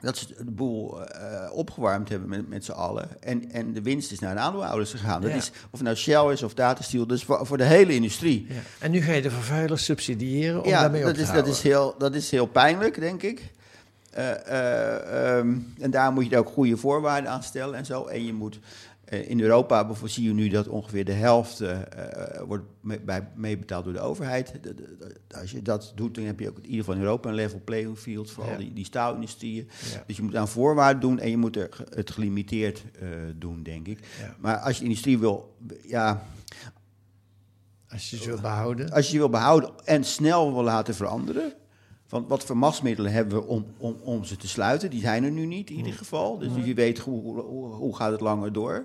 Dat 0.00 0.16
ze 0.16 0.26
de 0.44 0.50
boel 0.50 1.06
eh, 1.06 1.52
opgewarmd 1.52 2.08
hebben 2.08 2.28
met, 2.28 2.48
met 2.48 2.64
z'n 2.64 2.70
allen. 2.72 3.22
En, 3.22 3.50
en 3.50 3.72
de 3.72 3.82
winst 3.82 4.12
is 4.12 4.18
naar 4.18 4.34
de 4.34 4.40
aandeelhouders 4.40 4.90
gegaan. 4.90 5.20
Dat 5.20 5.30
Ja. 5.30 5.36
is, 5.36 5.50
of 5.70 5.82
nou 5.82 5.96
Shell 5.96 6.32
is 6.32 6.42
of 6.42 6.54
Tata 6.54 6.82
Steel, 6.82 7.06
dus 7.06 7.24
voor, 7.24 7.46
voor 7.46 7.56
de 7.56 7.64
hele 7.64 7.94
industrie. 7.94 8.46
Ja. 8.48 8.54
En 8.78 8.90
nu 8.90 9.00
ga 9.00 9.12
je 9.12 9.22
de 9.22 9.30
vervuilers 9.30 9.84
subsidiëren 9.84 10.62
om 10.62 10.68
Ja, 10.68 10.80
daarmee 10.80 11.00
op 11.00 11.06
dat 11.06 11.14
te 11.16 11.20
is, 11.22 11.30
dat, 11.30 11.46
is 11.46 11.62
heel, 11.62 11.94
dat 11.98 12.14
is 12.14 12.30
heel 12.30 12.46
pijnlijk, 12.46 13.00
denk 13.00 13.22
ik. 13.22 13.52
eh, 14.10 14.30
eh, 14.46 15.38
ehm, 15.38 15.56
en 15.78 15.90
daar 15.90 16.12
moet 16.12 16.30
je 16.30 16.38
ook 16.38 16.48
goede 16.48 16.76
voorwaarden 16.76 17.30
aan 17.30 17.42
stellen 17.42 17.74
en 17.78 17.84
zo. 17.86 18.04
En 18.06 18.24
je 18.26 18.32
moet 18.32 18.54
eh, 18.54 18.60
in 19.10 19.40
Europa 19.40 19.80
bijvoorbeeld 19.84 20.12
zie 20.12 20.24
je 20.28 20.32
nu 20.34 20.48
dat 20.48 20.68
ongeveer 20.68 21.04
de 21.04 21.12
helft 21.12 21.60
eh, 21.60 21.80
eh, 21.80 22.42
wordt 22.46 22.64
mee, 22.80 23.00
bij, 23.00 23.28
meebetaald 23.34 23.84
door 23.84 23.92
de 23.92 24.00
overheid. 24.00 24.52
De- 24.52 24.74
de- 24.74 24.74
de- 24.98 25.16
als 25.40 25.50
je 25.50 25.62
dat 25.62 25.92
doet, 25.94 26.14
dan 26.14 26.24
heb 26.24 26.40
je 26.40 26.48
ook 26.48 26.56
in 26.56 26.64
ieder 26.64 26.78
geval 26.78 26.94
in 26.94 27.00
Europa 27.00 27.28
een 27.28 27.34
level 27.34 27.60
playing 27.64 27.98
field 27.98 28.30
voor 28.30 28.44
Ja. 28.44 28.50
al 28.52 28.58
die, 28.58 28.72
die 28.72 28.84
staalindustrieën. 28.84 29.68
Ja. 29.92 30.04
Dus 30.06 30.16
je 30.16 30.22
moet 30.22 30.36
aan 30.36 30.48
voorwaarden 30.48 31.00
doen 31.00 31.18
en 31.18 31.30
je 31.30 31.36
moet 31.36 31.56
er 31.56 31.84
het 31.94 32.10
gelimiteerd 32.10 32.84
eh, 33.00 33.08
doen, 33.36 33.62
denk 33.62 33.86
ik. 33.86 33.98
Ja. 34.20 34.34
Maar 34.38 34.56
als 34.56 34.78
je 34.78 34.84
industrie 34.84 35.18
wil, 35.18 35.56
ja, 35.86 36.22
Als 37.88 38.10
je 38.10 38.16
ze 38.16 38.26
wil 38.26 38.40
behouden. 38.40 38.90
als 38.90 39.04
je 39.04 39.10
die 39.10 39.20
wil 39.20 39.28
behouden 39.30 39.70
en 39.84 40.04
snel 40.04 40.52
wil 40.54 40.62
laten 40.62 40.94
veranderen. 40.94 41.52
Want 42.08 42.28
wat 42.28 42.44
voor 42.44 42.56
machtsmiddelen 42.56 43.12
hebben 43.12 43.38
we 43.38 43.46
om, 43.46 43.66
om, 43.78 43.96
om 44.02 44.24
ze 44.24 44.36
te 44.36 44.48
sluiten? 44.48 44.90
Die 44.90 45.00
zijn 45.00 45.24
er 45.24 45.30
nu 45.30 45.46
niet 45.46 45.70
in 45.70 45.76
ieder 45.76 45.92
geval. 45.92 46.38
Dus 46.38 46.48
je 46.64 46.74
weet 46.74 46.98
hoe, 46.98 47.22
hoe, 47.22 47.72
hoe- 47.74 47.96
gaat 47.96 48.10
het 48.12 48.20
langer 48.20 48.52
door. 48.52 48.84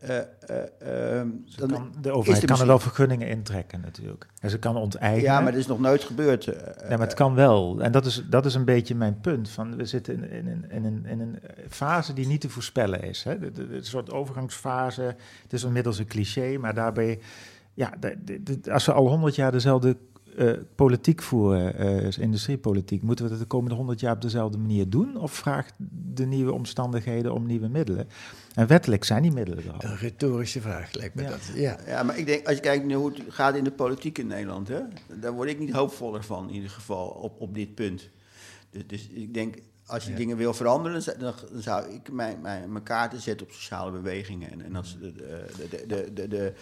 Ehm, 0.00 1.28
dan 1.56 1.68
Kan, 1.70 1.92
de 2.00 2.10
overheid 2.12 2.42
er 2.42 2.48
kan 2.48 2.60
er 2.60 2.66
wel 2.66 2.78
vergunningen 2.78 3.28
intrekken 3.28 3.80
natuurlijk. 3.80 4.26
En 4.40 4.50
ze 4.50 4.58
kan 4.58 4.76
onteigenen. 4.76 5.24
Ja, 5.32 5.40
maar 5.40 5.52
dat 5.52 5.60
is 5.60 5.66
nog 5.66 5.80
nooit 5.80 6.04
gebeurd. 6.04 6.46
eh, 6.46 6.88
Ja, 6.90 6.96
maar 6.96 7.06
het 7.06 7.14
kan 7.14 7.34
wel. 7.34 7.80
En 7.80 7.92
dat 7.92 8.06
is, 8.06 8.22
dat 8.30 8.46
is 8.46 8.54
een 8.54 8.64
beetje 8.64 8.94
mijn 8.94 9.20
punt. 9.20 9.50
Van, 9.50 9.76
we 9.76 9.84
zitten 9.84 10.14
in, 10.14 10.30
in, 10.30 10.46
in, 10.46 10.70
in 10.70 10.84
een, 10.84 11.06
in 11.06 11.20
een 11.20 11.38
fase 11.68 12.12
die 12.12 12.26
niet 12.26 12.40
te 12.40 12.48
voorspellen 12.48 13.02
is. 13.02 13.22
Hè? 13.24 13.38
De, 13.38 13.50
de- 13.52 13.68
de- 13.68 13.76
een 13.76 13.84
soort 13.84 14.10
overgangsfase. 14.12 15.02
Het 15.42 15.52
is 15.52 15.64
inmiddels 15.64 15.98
een 15.98 16.06
cliché, 16.06 16.56
maar 16.58 16.74
daarbij... 16.74 17.18
Ja, 17.74 17.92
de- 18.00 18.58
als 18.70 18.86
we 18.86 18.92
al 18.92 19.08
honderd 19.08 19.34
jaar 19.34 19.52
dezelfde 19.52 19.96
eh, 20.36 20.52
politiek 20.74 21.22
voeren, 21.22 21.74
eh, 21.78 22.00
dus 22.00 22.18
industriepolitiek... 22.18 23.02
moeten 23.02 23.24
we 23.24 23.30
dat 23.30 23.40
de 23.40 23.46
komende 23.46 23.74
honderd 23.74 24.00
jaar 24.00 24.14
op 24.14 24.20
dezelfde 24.22 24.58
manier 24.58 24.88
doen? 24.88 25.16
Of 25.16 25.32
vraagt 25.32 25.74
de 26.14 26.26
nieuwe 26.26 26.52
omstandigheden 26.52 27.34
om 27.34 27.46
nieuwe 27.46 27.68
middelen? 27.68 28.08
En 28.54 28.66
wettelijk 28.66 29.04
zijn 29.04 29.22
die 29.22 29.32
middelen 29.32 29.64
er 29.64 29.72
al. 29.72 29.90
Een 29.90 29.96
retorische 29.96 30.60
vraag, 30.60 30.92
lijkt 30.92 31.14
me 31.14 31.22
Ja. 31.22 31.28
dat. 31.28 31.50
Ja. 31.54 31.78
Ja, 31.86 32.02
maar 32.02 32.18
ik 32.18 32.26
denk, 32.26 32.46
als 32.46 32.54
je 32.56 32.62
kijkt 32.62 32.84
naar 32.84 32.96
hoe 32.96 33.10
het 33.12 33.22
gaat 33.28 33.54
in 33.56 33.64
de 33.64 33.70
politiek 33.72 34.18
in 34.18 34.26
Nederland, 34.26 34.68
hè, 34.68 34.80
daar 35.20 35.32
word 35.32 35.48
ik 35.48 35.58
niet 35.58 35.72
hoopvoller 35.72 36.24
van, 36.24 36.48
in 36.48 36.54
ieder 36.54 36.70
geval, 36.70 37.06
op, 37.08 37.40
op 37.40 37.54
dit 37.54 37.74
punt. 37.74 38.08
Dus, 38.70 38.86
dus 38.86 39.08
ik 39.08 39.34
denk, 39.34 39.54
als 39.86 40.04
je 40.04 40.14
dingen 40.14 40.36
wil 40.36 40.54
veranderen, 40.54 40.92
dan 40.92 41.02
zou- 41.02 41.18
dan, 41.18 41.34
dan 41.52 41.62
zou 41.62 41.88
ik 41.92 42.12
mijn, 42.12 42.40
mijn, 42.40 42.72
mijn 42.72 42.84
kaarten 42.84 43.20
zetten 43.20 43.46
op 43.46 43.52
sociale 43.52 43.90
bewegingen. 43.90 44.50
En, 44.50 44.64
en 44.64 44.76
als 44.76 44.98
de, 45.00 45.12
de, 45.12 45.44
de, 45.70 45.86
de, 45.86 46.12
de, 46.12 46.28
de, 46.28 46.52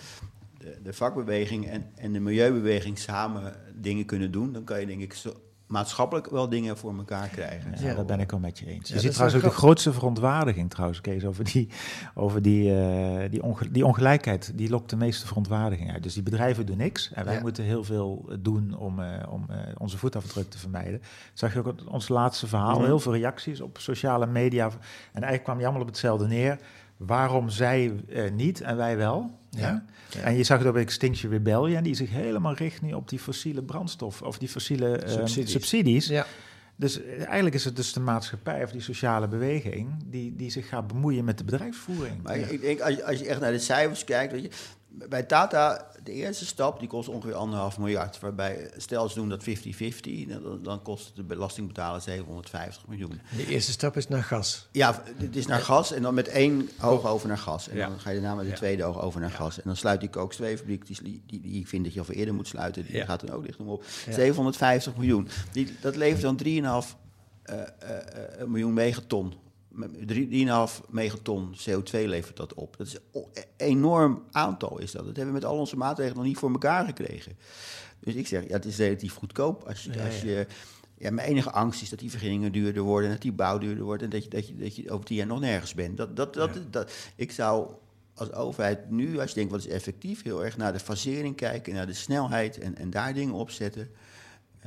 de, 0.58 0.78
de 0.82 0.92
vakbeweging 0.92 1.66
en, 1.68 1.86
en 1.94 2.12
de 2.12 2.20
milieubeweging 2.20 2.98
samen 2.98 3.52
dingen 3.74 4.04
kunnen 4.04 4.30
doen, 4.30 4.52
dan 4.52 4.64
kan 4.64 4.80
je 4.80 4.86
denk 4.86 5.00
ik 5.00 5.12
zo, 5.14 5.32
maatschappelijk 5.66 6.30
wel 6.30 6.48
dingen 6.48 6.76
voor 6.78 6.96
elkaar 6.96 7.28
krijgen. 7.28 7.74
Ja, 7.80 7.94
dat 7.94 8.06
ben 8.06 8.20
ik 8.20 8.30
wel 8.30 8.40
met 8.40 8.58
je 8.58 8.66
eens. 8.66 8.88
Ja, 8.88 8.94
je 8.94 9.00
ziet 9.00 9.12
trouwens 9.12 9.38
ook 9.44 9.50
de 9.50 9.56
grootste 9.56 9.92
verontwaardiging 9.92 10.70
trouwens, 10.70 11.00
Kees, 11.00 11.24
over 11.24 11.44
die, 11.44 11.68
over 12.14 12.42
die, 12.42 12.74
eh, 12.80 13.30
die, 13.30 13.42
onge- 13.42 13.70
die 13.70 13.86
ongelijkheid. 13.86 14.52
Die 14.54 14.70
lokt 14.70 14.90
de 14.90 14.96
meeste 14.96 15.26
verontwaardiging 15.26 15.92
uit. 15.92 16.02
Dus 16.02 16.14
die 16.14 16.22
bedrijven 16.22 16.66
doen 16.66 16.76
niks 16.76 17.12
en 17.12 17.24
wij 17.24 17.34
Ja. 17.34 17.40
moeten 17.40 17.64
heel 17.64 17.84
veel 17.84 18.28
doen 18.40 18.76
om, 18.78 19.00
eh, 19.00 19.32
om 19.32 19.44
eh, 19.50 19.58
onze 19.78 19.98
voetafdruk 19.98 20.50
te 20.50 20.58
vermijden. 20.58 21.02
Zag 21.32 21.52
je 21.52 21.58
ook 21.58 21.74
ons 21.90 22.08
laatste 22.08 22.46
verhaal, 22.46 22.76
Mhm. 22.76 22.84
heel 22.84 23.00
veel 23.00 23.14
reacties 23.14 23.60
op 23.60 23.78
sociale 23.78 24.26
media. 24.26 24.66
En 24.66 24.72
eigenlijk 25.12 25.42
kwam 25.44 25.56
die 25.56 25.64
allemaal 25.64 25.82
op 25.82 25.88
hetzelfde 25.92 26.26
neer. 26.26 26.58
Waarom 26.96 27.48
zij 27.48 27.92
eh, 28.08 28.30
niet 28.30 28.60
en 28.60 28.76
wij 28.76 28.96
wel? 28.96 29.37
Ja. 29.50 29.84
Ja. 30.10 30.20
En 30.20 30.36
je 30.36 30.44
zag 30.44 30.58
het 30.58 30.66
ook 30.66 30.72
bij 30.72 30.82
Extinction 30.82 31.32
Rebellion, 31.32 31.82
die 31.82 31.94
zich 31.94 32.10
helemaal 32.10 32.54
richt 32.54 32.82
nu 32.82 32.92
op 32.92 33.08
die 33.08 33.18
fossiele 33.18 33.62
brandstof 33.62 34.22
of 34.22 34.38
die 34.38 34.48
fossiele 34.48 34.96
eh, 34.96 35.12
Subsidies. 35.12 35.50
subsidies. 35.50 36.06
Ja. 36.06 36.26
Dus 36.76 37.02
eh, 37.02 37.24
eigenlijk 37.24 37.54
is 37.54 37.64
het 37.64 37.76
dus 37.76 37.92
de 37.92 38.00
maatschappij 38.00 38.64
of 38.64 38.70
die 38.70 38.80
sociale 38.80 39.28
beweging 39.28 39.94
die, 40.06 40.36
die 40.36 40.50
zich 40.50 40.68
gaat 40.68 40.86
bemoeien 40.86 41.24
met 41.24 41.38
de 41.38 41.44
bedrijfsvoering. 41.44 42.22
Maar 42.22 42.36
ik 42.36 42.60
denk, 42.60 42.80
als 42.80 42.94
je, 42.94 43.04
als 43.04 43.18
je 43.18 43.26
echt 43.26 43.40
naar 43.40 43.52
de 43.52 43.58
cijfers 43.58 44.04
kijkt, 44.04 44.32
weet 44.32 44.42
je, 44.42 44.50
bij 44.88 45.22
Tata, 45.22 45.86
de 46.02 46.12
eerste 46.12 46.46
stap, 46.46 46.78
die 46.78 46.88
kost 46.88 47.08
ongeveer 47.08 47.34
anderhalf 47.34 47.78
miljard. 47.78 48.20
Waarbij, 48.20 48.70
stel 48.76 49.08
ze 49.08 49.14
doen 49.14 49.28
dat 49.28 49.44
50-50, 49.44 49.50
dan, 50.28 50.62
dan 50.62 50.82
kost 50.82 51.06
het 51.06 51.16
de 51.16 51.22
belastingbetaler 51.22 52.00
750 52.00 52.86
miljoen. 52.88 53.20
De 53.36 53.46
eerste 53.46 53.70
stap 53.72 53.96
is 53.96 54.08
naar 54.08 54.22
gas. 54.22 54.68
Ja, 54.72 55.02
het 55.16 55.36
is 55.36 55.46
naar 55.46 55.60
gas 55.60 55.92
en 55.92 56.02
dan 56.02 56.14
met 56.14 56.28
één 56.28 56.68
oog 56.82 57.06
over 57.06 57.28
naar 57.28 57.38
gas. 57.38 57.68
En 57.68 57.76
Ja. 57.76 57.88
dan 57.88 58.00
ga 58.00 58.10
je 58.10 58.20
daarna 58.20 58.34
met 58.36 58.44
de 58.44 58.50
Ja. 58.50 58.56
tweede 58.56 58.84
oog 58.84 59.00
over 59.00 59.20
naar 59.20 59.30
gas. 59.30 59.56
En 59.56 59.62
dan 59.64 59.76
sluit 59.76 60.00
die 60.00 60.10
Coke 60.10 60.34
2-fabriek, 60.34 60.86
die, 60.86 61.22
die, 61.26 61.40
die 61.40 61.60
ik 61.60 61.68
vind 61.68 61.84
dat 61.84 61.92
je 61.92 61.98
al 61.98 62.04
veel 62.04 62.14
eerder 62.14 62.34
moet 62.34 62.48
sluiten, 62.48 62.84
die 62.84 62.94
Ja. 62.96 63.04
gaat 63.04 63.20
dan 63.26 63.30
ook 63.30 63.46
dicht 63.46 63.58
om 63.58 63.68
op. 63.68 63.84
Ja. 64.06 64.12
750 64.12 64.96
miljoen. 64.96 65.28
Die, 65.52 65.76
dat 65.80 65.96
levert 65.96 66.22
dan 66.22 66.36
3,5 66.36 66.96
eh, 67.42 67.60
eh, 67.60 68.40
eh, 68.40 68.46
miljoen 68.46 68.72
megaton. 68.72 69.34
Met 69.78 69.90
3,5 70.12 70.88
megaton 70.88 71.54
CO2 71.54 71.90
levert 71.90 72.36
dat 72.36 72.54
op. 72.54 72.76
Dat 72.76 72.86
is 72.86 72.96
een 73.12 73.26
enorm 73.56 74.22
aantal 74.30 74.78
is 74.78 74.92
dat. 74.92 75.04
Dat 75.04 75.16
hebben 75.16 75.34
we 75.34 75.40
met 75.40 75.50
al 75.50 75.58
onze 75.58 75.76
maatregelen 75.76 76.16
nog 76.16 76.26
niet 76.26 76.38
voor 76.38 76.50
elkaar 76.50 76.84
gekregen. 76.84 77.36
Dus 78.00 78.14
ik 78.14 78.26
zeg, 78.26 78.42
ja, 78.42 78.52
het 78.52 78.64
is 78.64 78.76
relatief 78.76 79.14
goedkoop. 79.14 79.62
Als 79.62 79.84
je, 79.84 79.92
Ja, 79.92 80.04
als 80.06 80.20
je, 80.20 80.46
ja, 80.98 81.10
mijn 81.10 81.28
enige 81.28 81.50
angst 81.50 81.82
is 81.82 81.88
dat 81.88 81.98
die 81.98 82.10
vergunningen 82.10 82.52
duurder 82.52 82.82
worden... 82.82 83.08
en 83.08 83.14
dat 83.14 83.22
die 83.22 83.32
bouw 83.32 83.58
duurder 83.58 83.84
wordt... 83.84 84.02
en 84.02 84.10
dat 84.10 84.24
je, 84.24 84.30
dat 84.30 84.48
je, 84.48 84.56
dat 84.56 84.76
je 84.76 84.90
over 84.90 85.04
tien 85.04 85.16
jaar 85.16 85.26
nog 85.26 85.40
nergens 85.40 85.74
bent. 85.74 85.96
Dat, 85.96 86.16
dat, 86.16 86.34
dat, 86.34 86.58
dat, 86.70 86.92
ik 87.16 87.32
zou 87.32 87.74
als 88.14 88.32
overheid 88.32 88.90
nu, 88.90 89.18
als 89.20 89.28
je 89.28 89.34
denkt 89.34 89.50
wat 89.50 89.60
is 89.60 89.68
effectief... 89.68 90.22
heel 90.22 90.44
erg 90.44 90.56
naar 90.56 90.72
de 90.72 90.80
fasering 90.80 91.36
kijken, 91.36 91.74
naar 91.74 91.86
de 91.86 91.92
snelheid... 91.92 92.58
en, 92.58 92.76
en 92.76 92.90
daar 92.90 93.14
dingen 93.14 93.34
op 93.34 93.50
zetten... 93.50 93.90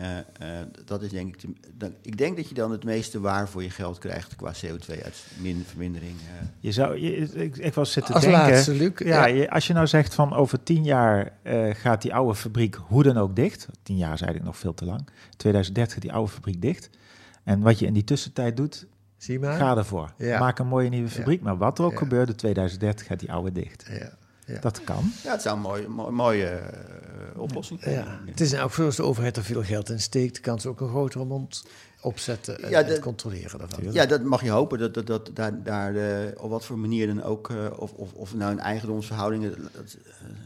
Eh, 0.01 0.17
eh, 0.59 0.65
dat 0.85 1.01
is 1.01 1.09
denk 1.09 1.35
ik. 1.35 1.49
dan, 1.73 1.93
ik 2.01 2.17
denk 2.17 2.35
dat 2.37 2.47
je 2.49 2.53
dan 2.53 2.71
het 2.71 2.83
meeste 2.83 3.19
waar 3.19 3.49
voor 3.49 3.63
je 3.63 3.69
geld 3.69 3.97
krijgt 3.97 4.35
qua 4.35 4.53
CO2-vermindering. 4.65 6.15
Je 6.59 6.71
zou, 6.71 6.99
je, 6.99 7.15
ik, 7.15 7.57
ik 7.57 7.73
was 7.73 7.91
zitten 7.91 8.13
Als 8.13 8.23
denken. 8.23 8.41
laatste, 8.41 8.73
Luc. 8.73 8.91
Ja, 8.95 9.05
Ja. 9.05 9.25
Je, 9.25 9.49
als 9.49 9.67
je 9.67 9.73
nou 9.73 9.87
zegt 9.87 10.13
van 10.13 10.33
over 10.33 10.63
tien 10.63 10.83
jaar 10.83 11.31
eh, 11.43 11.69
gaat 11.73 12.01
die 12.01 12.13
oude 12.13 12.35
fabriek 12.35 12.75
hoe 12.75 13.03
dan 13.03 13.17
ook 13.17 13.35
dicht. 13.35 13.67
Tien 13.83 13.97
jaar 13.97 14.13
is 14.13 14.21
eigenlijk 14.21 14.51
nog 14.51 14.57
veel 14.57 14.73
te 14.73 14.85
lang. 14.85 15.07
2030 15.37 15.93
gaat 15.93 16.01
die 16.01 16.13
oude 16.13 16.31
fabriek 16.31 16.61
dicht. 16.61 16.89
En 17.43 17.61
wat 17.61 17.79
je 17.79 17.85
in 17.85 17.93
die 17.93 18.03
tussentijd 18.03 18.57
doet, 18.57 18.85
Zie 19.17 19.39
maar. 19.39 19.57
ga 19.57 19.77
ervoor. 19.77 20.13
Ja. 20.17 20.39
Maak 20.39 20.59
een 20.59 20.67
mooie 20.67 20.89
nieuwe 20.89 21.09
fabriek. 21.09 21.41
Maar 21.41 21.57
wat 21.57 21.79
er 21.79 21.85
ook 21.85 22.01
in 22.01 22.35
2030 22.35 23.05
gaat 23.07 23.19
die 23.19 23.31
oude 23.31 23.51
dicht. 23.51 23.85
Ja. 23.89 24.19
Ja. 24.53 24.59
Dat 24.59 24.83
kan. 24.83 25.11
Ja, 25.23 25.31
het 25.31 25.41
zou 25.41 25.55
een 25.55 25.61
mooie, 25.61 25.87
mooie, 25.87 26.11
mooie 26.11 26.45
eh, 26.47 27.39
oplossing 27.41 27.81
zijn. 27.81 27.95
Ja, 27.95 28.19
het 28.25 28.41
is 28.41 28.51
nou 28.51 28.63
ook 28.63 28.73
zo 28.73 28.85
als 28.85 28.95
de 28.95 29.03
overheid 29.03 29.37
er 29.37 29.43
veel 29.43 29.63
geld 29.63 29.89
in 29.89 29.99
steekt, 29.99 30.39
kan 30.39 30.59
ze 30.59 30.69
ook 30.69 30.81
een 30.81 30.89
grotere 30.89 31.25
mond 31.25 31.63
opzetten 32.01 32.63
en, 32.63 32.69
Ja, 32.69 32.81
en 32.81 32.87
de- 32.93 32.99
controleren 32.99 33.59
daarvan. 33.59 33.91
Ja, 33.93 34.05
dat 34.05 34.23
mag 34.23 34.43
je 34.43 34.49
hopen. 34.49 34.79
Dat, 34.79 34.93
dat, 34.93 35.07
dat 35.07 35.29
daar, 35.33 35.63
daar 35.63 35.95
eh, 35.95 36.43
op 36.43 36.49
wat 36.49 36.65
voor 36.65 36.77
manier 36.79 37.07
dan 37.07 37.23
ook, 37.23 37.49
eh, 37.49 37.55
of, 37.79 37.91
of, 37.93 38.13
of 38.13 38.33
nou 38.33 38.51
een 38.51 38.59
eigendomsverhoudingen, 38.59 39.49
dat, 39.73 39.93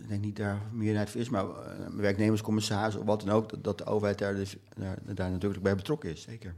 ik 0.01 0.07
denk 0.09 0.21
niet 0.21 0.35
daar 0.35 0.57
meerderheid 0.71 1.09
voor 1.09 1.21
is, 1.21 1.29
maar 1.29 1.43
uh, 1.45 1.51
werknemerscommissaris 1.95 2.95
of 2.95 3.05
wat 3.05 3.21
dan 3.21 3.29
ook, 3.29 3.49
dat, 3.49 3.63
dat 3.63 3.77
de 3.77 3.85
overheid 3.85 4.17
daar, 4.17 4.35
dus, 4.35 4.55
daar, 4.77 4.97
daar 5.15 5.31
natuurlijk 5.31 5.63
bij 5.63 5.75
betrokken 5.75 6.09
is, 6.11 6.21
zeker. 6.21 6.53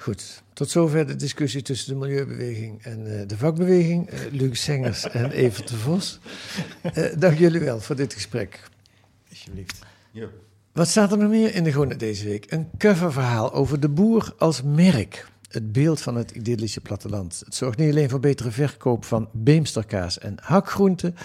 Goed, 0.00 0.42
tot 0.52 0.70
zover 0.70 1.06
de 1.06 1.16
discussie 1.16 1.62
tussen 1.62 1.92
de 1.92 1.98
milieubeweging 1.98 2.82
en 2.82 3.20
eh, 3.20 3.28
de 3.28 3.36
vakbeweging. 3.36 4.08
Eh 4.08 4.18
Luc 4.30 4.62
Sengers 4.62 5.08
en 5.10 5.30
Evert 5.30 5.68
de 5.68 5.76
Vos. 5.76 6.18
Eh, 6.82 7.04
dank 7.18 7.38
jullie 7.38 7.60
wel 7.60 7.80
voor 7.80 7.96
dit 7.96 8.14
gesprek. 8.14 8.68
Alsjeblieft. 9.30 9.78
Ja. 10.10 10.26
Wat 10.72 10.88
staat 10.88 11.12
er 11.12 11.18
nog 11.18 11.30
meer 11.30 11.54
in 11.54 11.64
de 11.64 11.72
Groene 11.72 11.96
deze 11.96 12.24
week? 12.24 12.52
Een 12.52 12.68
coververhaal 12.78 13.52
over 13.52 13.80
de 13.80 13.88
boer 13.88 14.34
als 14.38 14.62
merk. 14.62 15.28
Het 15.48 15.72
beeld 15.72 16.00
van 16.00 16.16
het 16.16 16.30
idyllische 16.30 16.80
platteland. 16.80 17.42
Het 17.44 17.54
zorgt 17.54 17.78
niet 17.78 17.90
alleen 17.90 18.10
voor 18.10 18.20
betere 18.20 18.50
verkoop 18.50 19.04
van 19.04 19.28
beemsterkaas 19.32 20.18
en 20.18 20.34
hakgroenten, 20.42 21.16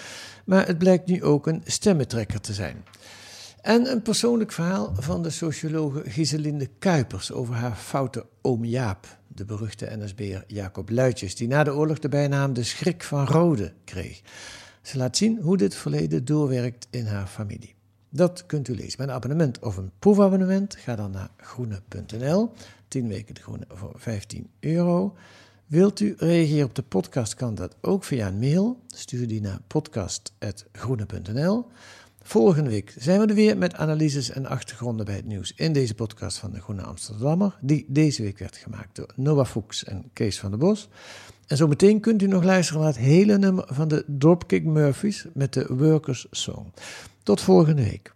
maar 0.45 0.67
het 0.67 0.77
blijkt 0.77 1.07
nu 1.07 1.23
ook 1.23 1.47
een 1.47 1.61
stemmetrekker 1.65 2.41
te 2.41 2.53
zijn. 2.53 2.83
En 3.65 3.91
een 3.91 4.01
persoonlijk 4.01 4.51
verhaal 4.51 4.93
van 4.95 5.23
de 5.23 5.29
sociologe 5.29 6.09
Giselinde 6.09 6.69
Kuipers 6.79 7.31
over 7.31 7.55
haar 7.55 7.75
foute 7.75 8.25
oom 8.41 8.65
Jaap, 8.65 9.17
de 9.27 9.45
beruchte 9.45 9.97
NSB'er 9.97 10.43
Jacob 10.47 10.89
Luitjes, 10.89 11.35
die 11.35 11.47
na 11.47 11.63
de 11.63 11.73
oorlog 11.73 11.99
de 11.99 12.09
bijnaam 12.09 12.53
de 12.53 12.63
schrik 12.63 13.03
van 13.03 13.25
Rode 13.25 13.73
kreeg. 13.83 14.21
Ze 14.81 14.97
laat 14.97 15.17
zien 15.17 15.39
hoe 15.41 15.57
dit 15.57 15.75
verleden 15.75 16.25
doorwerkt 16.25 16.87
in 16.89 17.05
haar 17.05 17.27
familie. 17.27 17.75
Dat 18.09 18.45
kunt 18.45 18.67
u 18.67 18.75
lezen 18.75 18.97
bij 18.97 19.05
een 19.07 19.13
abonnement 19.13 19.59
of 19.59 19.77
een 19.77 19.91
proefabonnement. 19.99 20.75
Ga 20.75 20.95
dan 20.95 21.11
naar 21.11 21.29
groene.nl. 21.37 22.51
10 22.87 23.07
weken 23.07 23.33
de 23.33 23.41
groene 23.41 23.65
voor 23.67 23.93
15 23.95 24.49
euro. 24.59 25.15
Wilt 25.65 25.99
u 25.99 26.15
reageren 26.17 26.65
op 26.65 26.75
de 26.75 26.83
podcast, 26.83 27.33
kan 27.33 27.55
dat 27.55 27.75
ook 27.81 28.03
via 28.03 28.27
een 28.27 28.39
mail. 28.39 28.79
Stuur 28.87 29.27
die 29.27 29.41
naar 29.41 29.59
podcast.groene.nl. 29.67 31.65
Volgende 32.27 32.69
week 32.69 32.93
zijn 32.97 33.19
we 33.19 33.25
er 33.25 33.35
weer 33.35 33.57
met 33.57 33.75
analyses 33.75 34.29
en 34.29 34.45
achtergronden 34.45 35.05
bij 35.05 35.15
het 35.15 35.25
nieuws 35.25 35.53
in 35.55 35.73
deze 35.73 35.95
podcast 35.95 36.37
van 36.37 36.51
de 36.51 36.61
Groene 36.61 36.81
Amsterdammer, 36.81 37.57
die 37.61 37.85
deze 37.87 38.21
week 38.23 38.39
werd 38.39 38.57
gemaakt 38.57 38.95
door 38.95 39.09
Noah 39.15 39.45
Fuchs 39.45 39.83
en 39.83 40.09
Kees 40.13 40.39
van 40.39 40.49
der 40.49 40.59
Bos. 40.59 40.89
En 41.47 41.57
zometeen 41.57 41.99
kunt 41.99 42.21
u 42.21 42.27
nog 42.27 42.43
luisteren 42.43 42.81
naar 42.81 42.91
het 42.91 43.01
hele 43.01 43.37
nummer 43.37 43.65
van 43.67 43.87
de 43.87 44.03
Dropkick 44.07 44.63
Murphys 44.63 45.25
met 45.33 45.53
de 45.53 45.65
Workers 45.69 46.27
Song. 46.31 46.73
Tot 47.23 47.41
volgende 47.41 47.83
week. 47.83 48.14